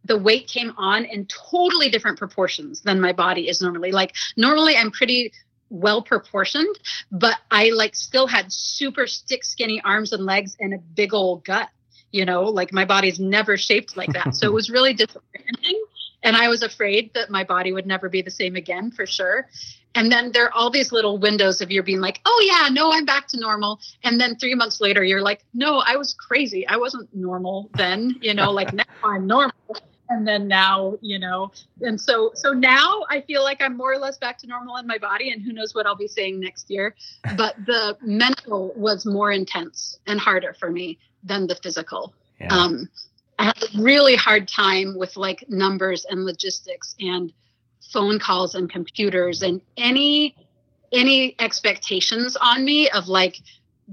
[0.04, 3.90] The weight came on in totally different proportions than my body is normally.
[3.90, 5.32] Like normally I'm pretty
[5.70, 6.78] well proportioned,
[7.10, 11.44] but I like still had super stick skinny arms and legs and a big old
[11.44, 11.70] gut
[12.16, 14.34] you know like my body's never shaped like that.
[14.34, 15.80] So it was really disorienting
[16.22, 19.48] and i was afraid that my body would never be the same again for sure.
[19.94, 22.90] And then there are all these little windows of you're being like oh yeah no
[22.92, 23.80] i'm back to normal.
[24.02, 26.66] And then three months later you're like no i was crazy.
[26.66, 29.52] I wasn't normal then you know like now i'm normal.
[30.08, 31.50] And then now you know
[31.82, 34.86] and so so now i feel like i'm more or less back to normal in
[34.86, 36.94] my body and who knows what i'll be saying next year.
[37.36, 42.14] But the mental was more intense and harder for me than the physical.
[42.40, 42.54] Yeah.
[42.54, 42.88] Um,
[43.38, 47.32] I had a really hard time with like numbers and logistics and
[47.92, 50.34] phone calls and computers and any
[50.92, 53.36] any expectations on me of like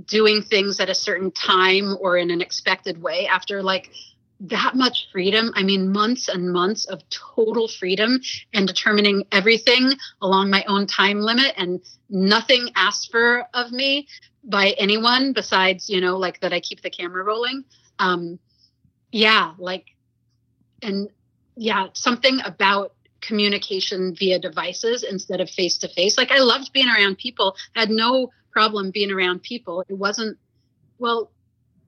[0.05, 3.91] doing things at a certain time or in an expected way after like
[4.39, 8.19] that much freedom i mean months and months of total freedom
[8.53, 14.07] and determining everything along my own time limit and nothing asked for of me
[14.43, 17.63] by anyone besides you know like that i keep the camera rolling.
[17.99, 18.39] Um
[19.11, 19.85] yeah like
[20.81, 21.09] and
[21.55, 26.89] yeah something about communication via devices instead of face to face like i loved being
[26.89, 27.55] around people.
[27.75, 29.83] Had no problem being around people.
[29.89, 30.37] It wasn't
[30.99, 31.31] well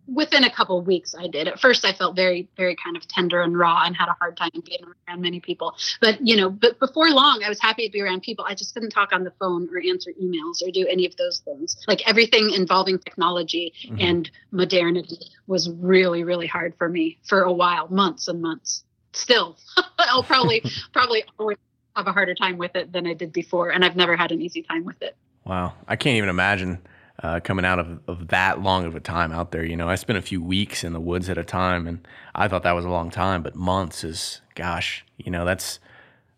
[0.07, 1.47] within a couple of weeks i did.
[1.47, 4.37] At first i felt very very kind of tender and raw and had a hard
[4.37, 5.75] time being around many people.
[6.01, 8.45] But you know but before long i was happy to be around people.
[8.47, 11.39] I just couldn't talk on the phone or answer emails or do any of those
[11.39, 11.77] things.
[11.87, 13.97] Like everything involving technology mm-hmm.
[13.99, 18.83] and modernity was really really hard for me for a while months and months.
[19.13, 19.57] Still
[19.99, 20.63] i'll probably
[20.93, 21.57] probably always
[21.95, 24.41] have a harder time with it than i did before and i've never had an
[24.41, 25.15] easy time with it.
[25.45, 25.73] Wow.
[25.87, 26.79] I can't even imagine
[27.23, 29.63] uh, coming out of, of that long of a time out there.
[29.63, 32.47] You know, I spent a few weeks in the woods at a time, and I
[32.47, 35.79] thought that was a long time, but months is, gosh, you know, that's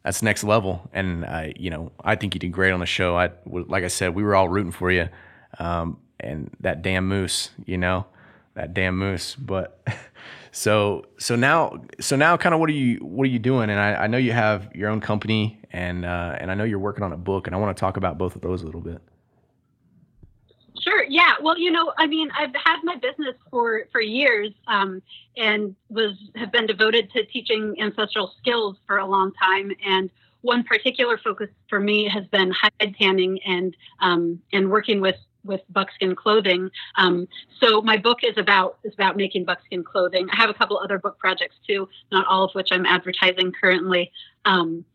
[0.04, 0.90] that's next level.
[0.94, 3.18] And I, you know, I think you did great on the show.
[3.18, 5.10] I, like I said, we were all rooting for you.
[5.60, 8.06] Um, and that damn moose, you know,
[8.54, 9.36] that damn moose.
[9.36, 9.86] But
[10.54, 13.70] so, so now, so now, kind of, what are you, what are you doing?
[13.70, 16.80] And I, I know you have your own company, and uh, and I know you're
[16.80, 18.82] working on a book, and I want to talk about both of those a little
[18.82, 19.02] bit.
[20.88, 21.04] Sure.
[21.10, 21.34] Yeah.
[21.42, 25.02] Well, you know, I mean, I've had my business for for years, um,
[25.36, 29.72] and was have been devoted to teaching ancestral skills for a long time.
[29.86, 30.10] And
[30.42, 35.62] one particular focus for me has been hide tanning and um, and working with with
[35.72, 36.70] buckskin clothing.
[36.96, 37.28] Um,
[37.60, 40.30] so my book is about is about making buckskin clothing.
[40.32, 44.10] I have a couple other book projects too, not all of which I'm advertising currently.
[44.46, 44.86] Um,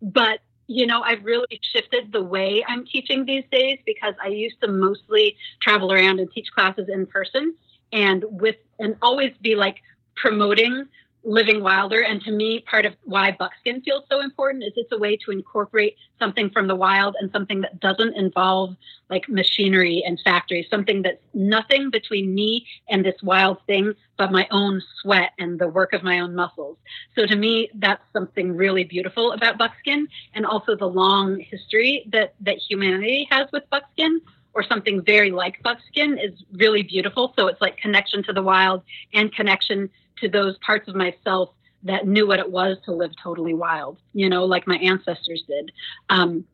[0.00, 0.40] but
[0.72, 4.68] you know, I've really shifted the way I'm teaching these days because I used to
[4.68, 7.54] mostly travel around and teach classes in person
[7.92, 9.82] and with and always be like
[10.16, 10.86] promoting
[11.24, 12.02] living wilder.
[12.02, 15.30] And to me, part of why buckskin feels so important is it's a way to
[15.30, 18.76] incorporate something from the wild and something that doesn't involve
[19.08, 24.48] like machinery and factories, something that's nothing between me and this wild thing, but my
[24.50, 26.78] own sweat and the work of my own muscles.
[27.14, 32.34] So to me, that's something really beautiful about buckskin and also the long history that,
[32.40, 34.20] that humanity has with buckskin
[34.54, 37.32] or something very like buckskin is really beautiful.
[37.38, 38.82] So it's like connection to the wild
[39.14, 39.88] and connection
[40.22, 41.50] to those parts of myself
[41.82, 45.72] that knew what it was to live totally wild, you know, like my ancestors did.
[46.08, 46.44] Um,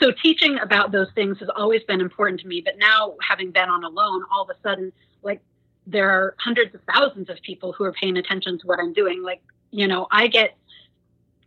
[0.00, 2.62] so teaching about those things has always been important to me.
[2.64, 4.92] But now, having been on alone, all of a sudden,
[5.22, 5.40] like
[5.86, 9.22] there are hundreds of thousands of people who are paying attention to what I'm doing.
[9.22, 10.56] Like, you know, I get,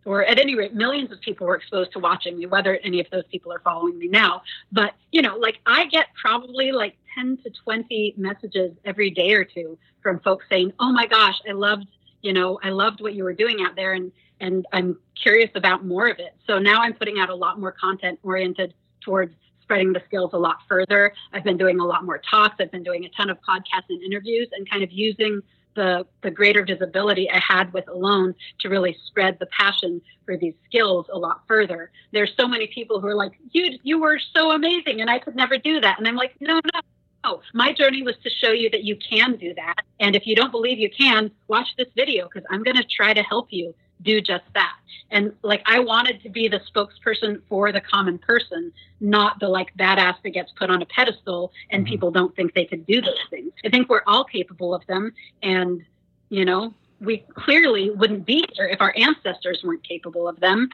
[0.10, 3.06] or at any rate, millions of people were exposed to watching me, whether any of
[3.11, 4.41] those people are following me now.
[4.72, 9.44] But, you know, like I get probably like 10 to 20 messages every day or
[9.44, 11.86] two from folks saying, "Oh my gosh, I loved,
[12.23, 15.86] you know, I loved what you were doing out there and and I'm curious about
[15.86, 19.94] more of it." So now I'm putting out a lot more content oriented towards spreading
[19.94, 21.14] the skills a lot further.
[21.34, 24.02] I've been doing a lot more talks, I've been doing a ton of podcasts and
[24.02, 25.44] interviews and kind of using
[25.80, 30.53] the, the greater visibility I had with Alone to really spread the passion for these
[30.65, 31.89] skills a lot further.
[32.11, 35.38] There's so many people who are like, you you were so amazing and I could
[35.38, 35.97] never do that.
[35.97, 36.81] And I'm like, no, no,
[37.23, 39.85] no, my journey was to show you that you can do that.
[40.01, 43.14] And if you don't believe you can, watch this video because I'm going to try
[43.14, 44.76] to help you do just that.
[45.12, 49.76] And like, I wanted to be the spokesperson for the common person, not the like
[49.78, 51.92] badass that gets put on a pedestal and mm-hmm.
[51.92, 53.52] people don't think they could do those things.
[53.66, 55.14] I think we're all capable of them.
[55.42, 55.84] And,
[56.30, 60.70] you know, we clearly wouldn't be here if our ancestors weren't capable of them.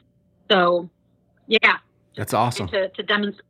[0.50, 0.90] So,
[1.46, 1.78] yeah.
[2.16, 2.68] That's awesome.
[2.68, 3.44] To, to demonstrate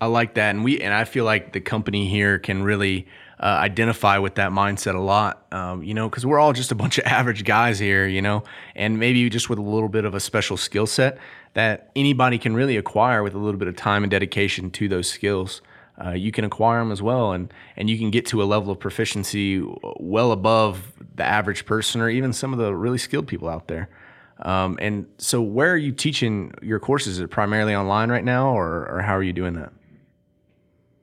[0.00, 3.06] I like that, and we and I feel like the company here can really
[3.40, 5.46] uh, identify with that mindset a lot.
[5.50, 8.44] Um, you know, because we're all just a bunch of average guys here, you know,
[8.76, 11.18] and maybe just with a little bit of a special skill set
[11.54, 15.08] that anybody can really acquire with a little bit of time and dedication to those
[15.08, 15.62] skills.
[16.02, 18.72] Uh, you can acquire them as well, and and you can get to a level
[18.72, 19.62] of proficiency
[19.98, 23.88] well above the average person or even some of the really skilled people out there.
[24.42, 27.14] Um, and so, where are you teaching your courses?
[27.14, 29.72] Is it primarily online right now, or, or how are you doing that?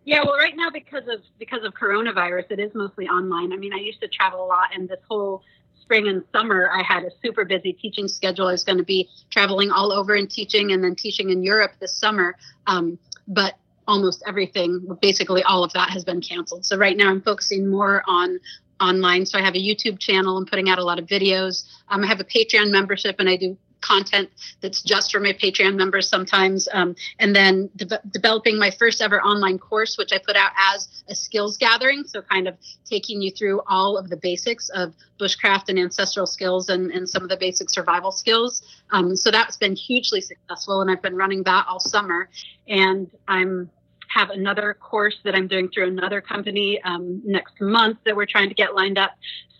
[0.07, 3.51] Yeah, well, right now because of because of coronavirus, it is mostly online.
[3.51, 5.43] I mean, I used to travel a lot, and this whole
[5.81, 8.47] spring and summer, I had a super busy teaching schedule.
[8.47, 11.73] I was going to be traveling all over and teaching, and then teaching in Europe
[11.81, 12.38] this summer.
[12.67, 12.97] Um,
[13.27, 13.55] but
[13.85, 16.65] almost everything, basically all of that, has been canceled.
[16.65, 18.39] So right now, I'm focusing more on
[18.79, 19.25] online.
[19.25, 20.38] So I have a YouTube channel.
[20.38, 21.65] I'm putting out a lot of videos.
[21.89, 24.29] Um, I have a Patreon membership, and I do content
[24.61, 26.67] that's just for my Patreon members sometimes.
[26.71, 31.03] Um, and then de- developing my first ever online course, which I put out as
[31.09, 32.03] a skills gathering.
[32.05, 32.55] So, kind of
[32.85, 37.23] taking you through all of the basics of bushcraft and ancestral skills and, and some
[37.23, 38.61] of the basic survival skills.
[38.91, 40.81] Um, so, that's been hugely successful.
[40.81, 42.29] And I've been running that all summer.
[42.67, 43.69] And I'm
[44.09, 48.49] have another course that I'm doing through another company um, next month that we're trying
[48.49, 49.11] to get lined up.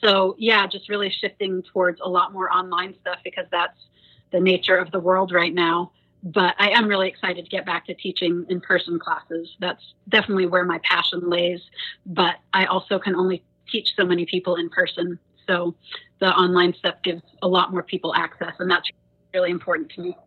[0.02, 3.78] So yeah, just really shifting towards a lot more online stuff because that's
[4.32, 5.92] the nature of the world right now.
[6.24, 9.56] But I am really excited to get back to teaching in person classes.
[9.60, 11.62] That's definitely where my passion lays.
[12.06, 15.20] But I also can only teach so many people in person.
[15.48, 15.76] So
[16.20, 18.90] the online stuff gives a lot more people access, and that's
[19.34, 20.18] really important to me.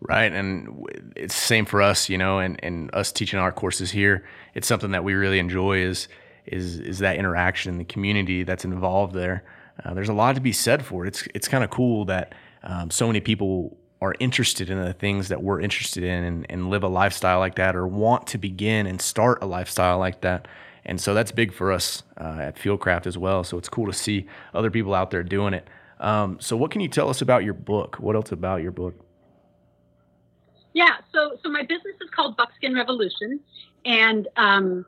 [0.00, 0.32] Right.
[0.32, 4.24] And it's the same for us, you know, and, and us teaching our courses here.
[4.54, 6.08] It's something that we really enjoy is
[6.46, 9.44] is is that interaction, the community that's involved there.
[9.84, 11.08] Uh, there's a lot to be said for it.
[11.08, 15.28] It's it's kind of cool that um, so many people are interested in the things
[15.28, 18.86] that we're interested in and, and live a lifestyle like that or want to begin
[18.86, 20.48] and start a lifestyle like that.
[20.86, 23.44] And so that's big for us uh, at Fieldcraft as well.
[23.44, 25.68] So it's cool to see other people out there doing it.
[26.00, 27.96] Um, so, what can you tell us about your book?
[27.96, 28.94] What else about your book?
[30.72, 33.38] Yeah, so so my business is called Buckskin Revolution,
[33.84, 34.86] and um,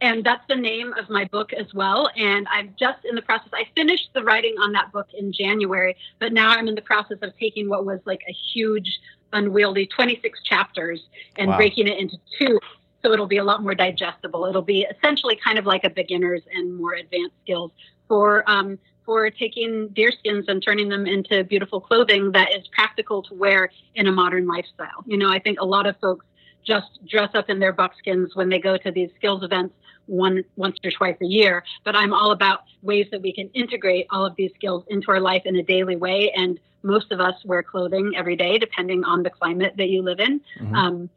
[0.00, 2.08] and that's the name of my book as well.
[2.16, 3.50] And I'm just in the process.
[3.52, 7.18] I finished the writing on that book in January, but now I'm in the process
[7.22, 8.98] of taking what was like a huge,
[9.32, 11.00] unwieldy 26 chapters
[11.36, 11.56] and Wow.
[11.56, 12.58] breaking it into two.
[13.02, 14.46] So it'll be a lot more digestible.
[14.46, 17.70] It'll be essentially kind of like a beginner's and more advanced skills
[18.08, 23.22] for um, for taking deer skins and turning them into beautiful clothing that is practical
[23.22, 25.02] to wear in a modern lifestyle.
[25.06, 26.26] You know, I think a lot of folks
[26.64, 29.74] just dress up in their buckskins when they go to these skills events
[30.10, 31.62] one once or twice a year.
[31.84, 35.20] But I'm all about ways that we can integrate all of these skills into our
[35.20, 36.32] life in a daily way.
[36.36, 40.20] And most of us wear clothing every day, depending on the climate that you live
[40.20, 40.40] in.
[40.60, 40.74] Mhm.
[40.74, 41.10] Um,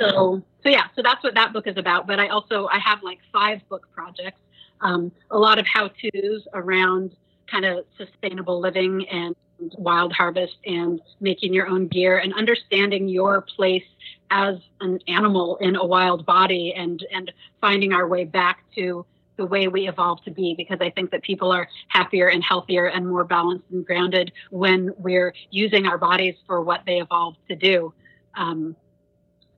[0.00, 2.06] so so yeah, so that's what that book is about.
[2.06, 4.40] But I also I have like five book projects,
[4.80, 7.12] um, a lot of how tos around
[7.50, 9.34] kind of sustainable living and
[9.76, 13.84] wild harvest and making your own gear and understanding your place
[14.30, 19.06] as an animal in a wild body and and finding our way back to
[19.36, 22.86] the way we evolved to be because I think that people are happier and healthier
[22.86, 27.56] and more balanced and grounded when we're using our bodies for what they evolved to
[27.56, 27.94] do.
[28.34, 28.76] Um,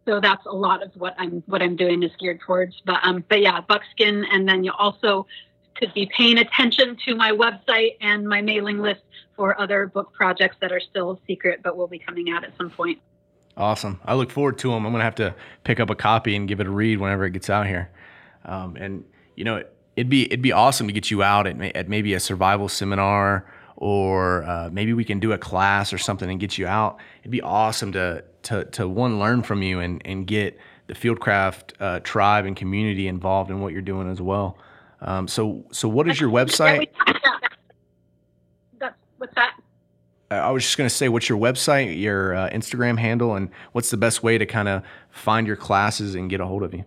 [0.07, 2.81] so that's a lot of what I'm what I'm doing is geared towards.
[2.85, 5.27] But um, but yeah, buckskin, and then you also
[5.75, 9.03] could be paying attention to my website and my mailing list
[9.37, 12.71] for other book projects that are still secret but will be coming out at some
[12.71, 12.99] point.
[13.61, 14.01] Awesome.
[14.07, 14.87] I look forward to them.
[14.87, 15.35] I'm gonna have to
[15.65, 17.91] pick up a copy and give it a read whenever it gets out here.
[18.47, 19.05] Um, and
[19.37, 19.63] you know,
[19.97, 22.71] it'd be it'd be awesome to get you out at, may- at maybe a survival
[22.71, 23.45] seminar
[23.77, 27.01] or uh, maybe we can do a class or something and get you out.
[27.21, 31.75] It'd be awesome to to to one learn from you and and get the Fieldcraft
[31.81, 34.57] uh, tribe and community involved in what you're doing as well.
[35.03, 36.89] Um, so so what is your website?
[36.97, 37.53] talked about that.
[38.79, 39.53] That's what's that?
[40.31, 43.91] I was just going to say, what's your website, your uh, Instagram handle, and what's
[43.91, 46.85] the best way to kind of find your classes and get a hold of you?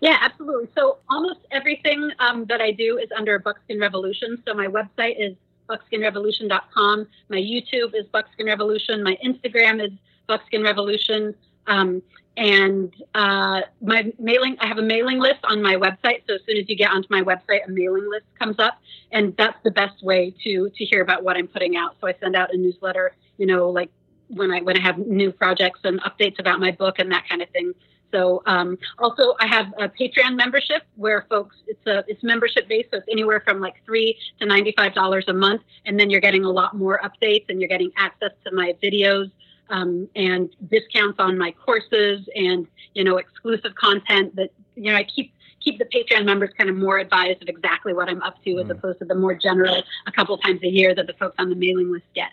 [0.00, 0.68] Yeah, absolutely.
[0.76, 4.42] So almost everything um, that I do is under Buckskin Revolution.
[4.46, 5.34] So my website is
[5.66, 7.06] buckskinrevolution.com.
[7.30, 9.02] My YouTube is Buckskin Revolution.
[9.02, 9.92] My Instagram is
[10.26, 11.34] Buckskin Revolution.
[11.66, 12.02] Um,
[12.36, 16.22] and uh, my mailing, I have a mailing list on my website.
[16.26, 18.78] So as soon as you get onto my website, a mailing list comes up,
[19.12, 21.96] and that's the best way to to hear about what I'm putting out.
[22.00, 23.90] So I send out a newsletter, you know, like
[24.28, 27.40] when I when I have new projects and updates about my book and that kind
[27.40, 27.72] of thing.
[28.10, 32.90] So um, also I have a Patreon membership where folks it's a it's membership based,
[32.90, 36.20] so it's anywhere from like three to ninety five dollars a month, and then you're
[36.20, 39.30] getting a lot more updates and you're getting access to my videos
[39.70, 45.04] um, and discounts on my courses and you know exclusive content that you know I
[45.04, 48.58] keep keep the Patreon members kind of more advised of exactly what I'm up to
[48.58, 48.70] as Mm.
[48.72, 51.56] opposed to the more general a couple times a year that the folks on the
[51.56, 52.30] mailing list get.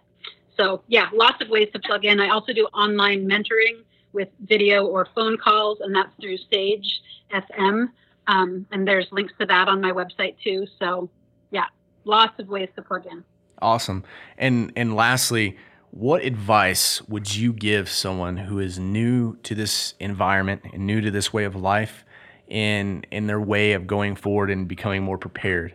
[0.57, 2.19] So yeah, lots of ways to plug in.
[2.19, 3.83] I also do online mentoring
[4.13, 7.01] with video or phone calls, and that's through Sage
[7.33, 7.87] FM.
[8.27, 10.67] Um, and there's links to that on my website too.
[10.77, 11.09] So
[11.51, 11.65] yeah,
[12.03, 13.23] lots of ways to plug in.
[13.61, 14.03] Awesome.
[14.37, 15.57] And and lastly,
[15.91, 21.11] what advice would you give someone who is new to this environment and new to
[21.11, 22.05] this way of life
[22.47, 25.73] in in their way of going forward and becoming more prepared?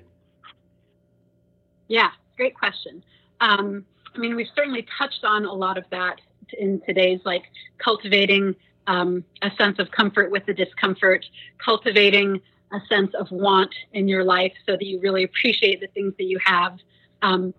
[1.89, 3.05] Yeah, great question.
[3.41, 3.85] Um,
[4.15, 6.21] I mean, we've certainly touched on a lot of that
[6.59, 7.45] in today's like
[7.79, 8.55] cultivating
[8.87, 11.27] um, a sense of comfort with the discomfort,
[11.63, 12.41] cultivating
[12.73, 16.25] a sense of want in your life so that you really appreciate the things that
[16.25, 16.79] you have.
[17.23, 17.53] Um,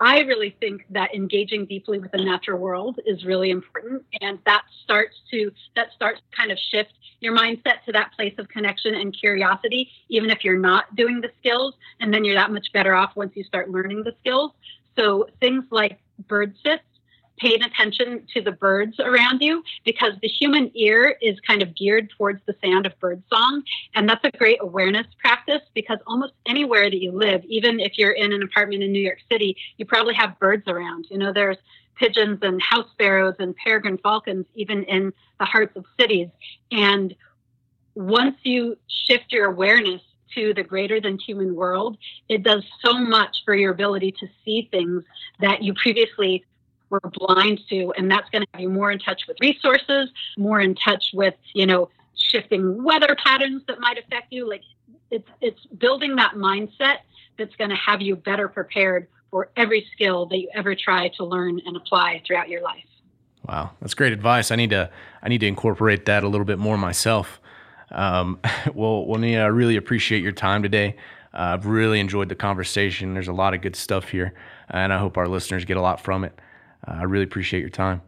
[0.00, 4.62] I really think that engaging deeply with the natural world is really important, and that
[4.82, 8.94] starts to that starts to kind of shift your mindset to that place of connection
[8.94, 12.94] and curiosity, even if you're not doing the skills, and then you're that much better
[12.94, 14.52] off once you start learning the skills.
[14.96, 15.98] So things like
[16.28, 16.82] bird sits,
[17.38, 22.10] paying attention to the birds around you because the human ear is kind of geared
[22.16, 23.62] towards the sound of bird song.
[23.94, 28.12] And that's a great awareness practice because almost anywhere that you live, even if you're
[28.12, 31.06] in an apartment in New York City, you probably have birds around.
[31.10, 31.58] You know, there's
[31.96, 36.28] pigeons and house sparrows and peregrine falcons, even in the hearts of cities.
[36.70, 37.14] And
[37.94, 40.02] once you shift your awareness
[40.34, 41.96] to the greater than human world,
[42.28, 45.04] it does so much for your ability to see things
[45.40, 46.44] that you previously
[46.90, 47.92] were blind to.
[47.96, 51.34] And that's going to have you more in touch with resources, more in touch with,
[51.52, 54.48] you know, shifting weather patterns that might affect you.
[54.48, 54.62] Like
[55.10, 56.98] it's, it's building that mindset
[57.38, 61.24] that's going to have you better prepared for every skill that you ever try to
[61.24, 62.84] learn and apply throughout your life.
[63.48, 64.50] Wow, that's great advice.
[64.50, 64.90] I need to
[65.22, 67.40] I need to incorporate that a little bit more myself.
[67.90, 68.38] Um,
[68.74, 70.96] well, Woniya, I really appreciate your time today.
[71.32, 73.12] Uh, I've really enjoyed the conversation.
[73.12, 74.34] There's a lot of good stuff here,
[74.70, 76.38] and I hope our listeners get a lot from it.
[76.86, 78.02] Uh, I really appreciate your time.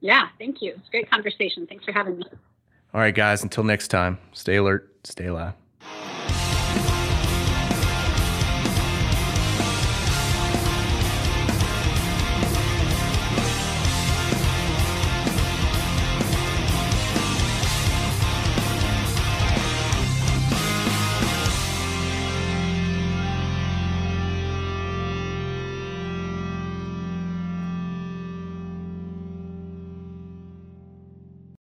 [0.00, 0.74] Yeah, thank you.
[0.76, 1.66] It's a great conversation.
[1.66, 2.24] Thanks for having me.
[2.94, 3.42] All right, guys.
[3.42, 5.54] Until next time, stay alert, stay alive.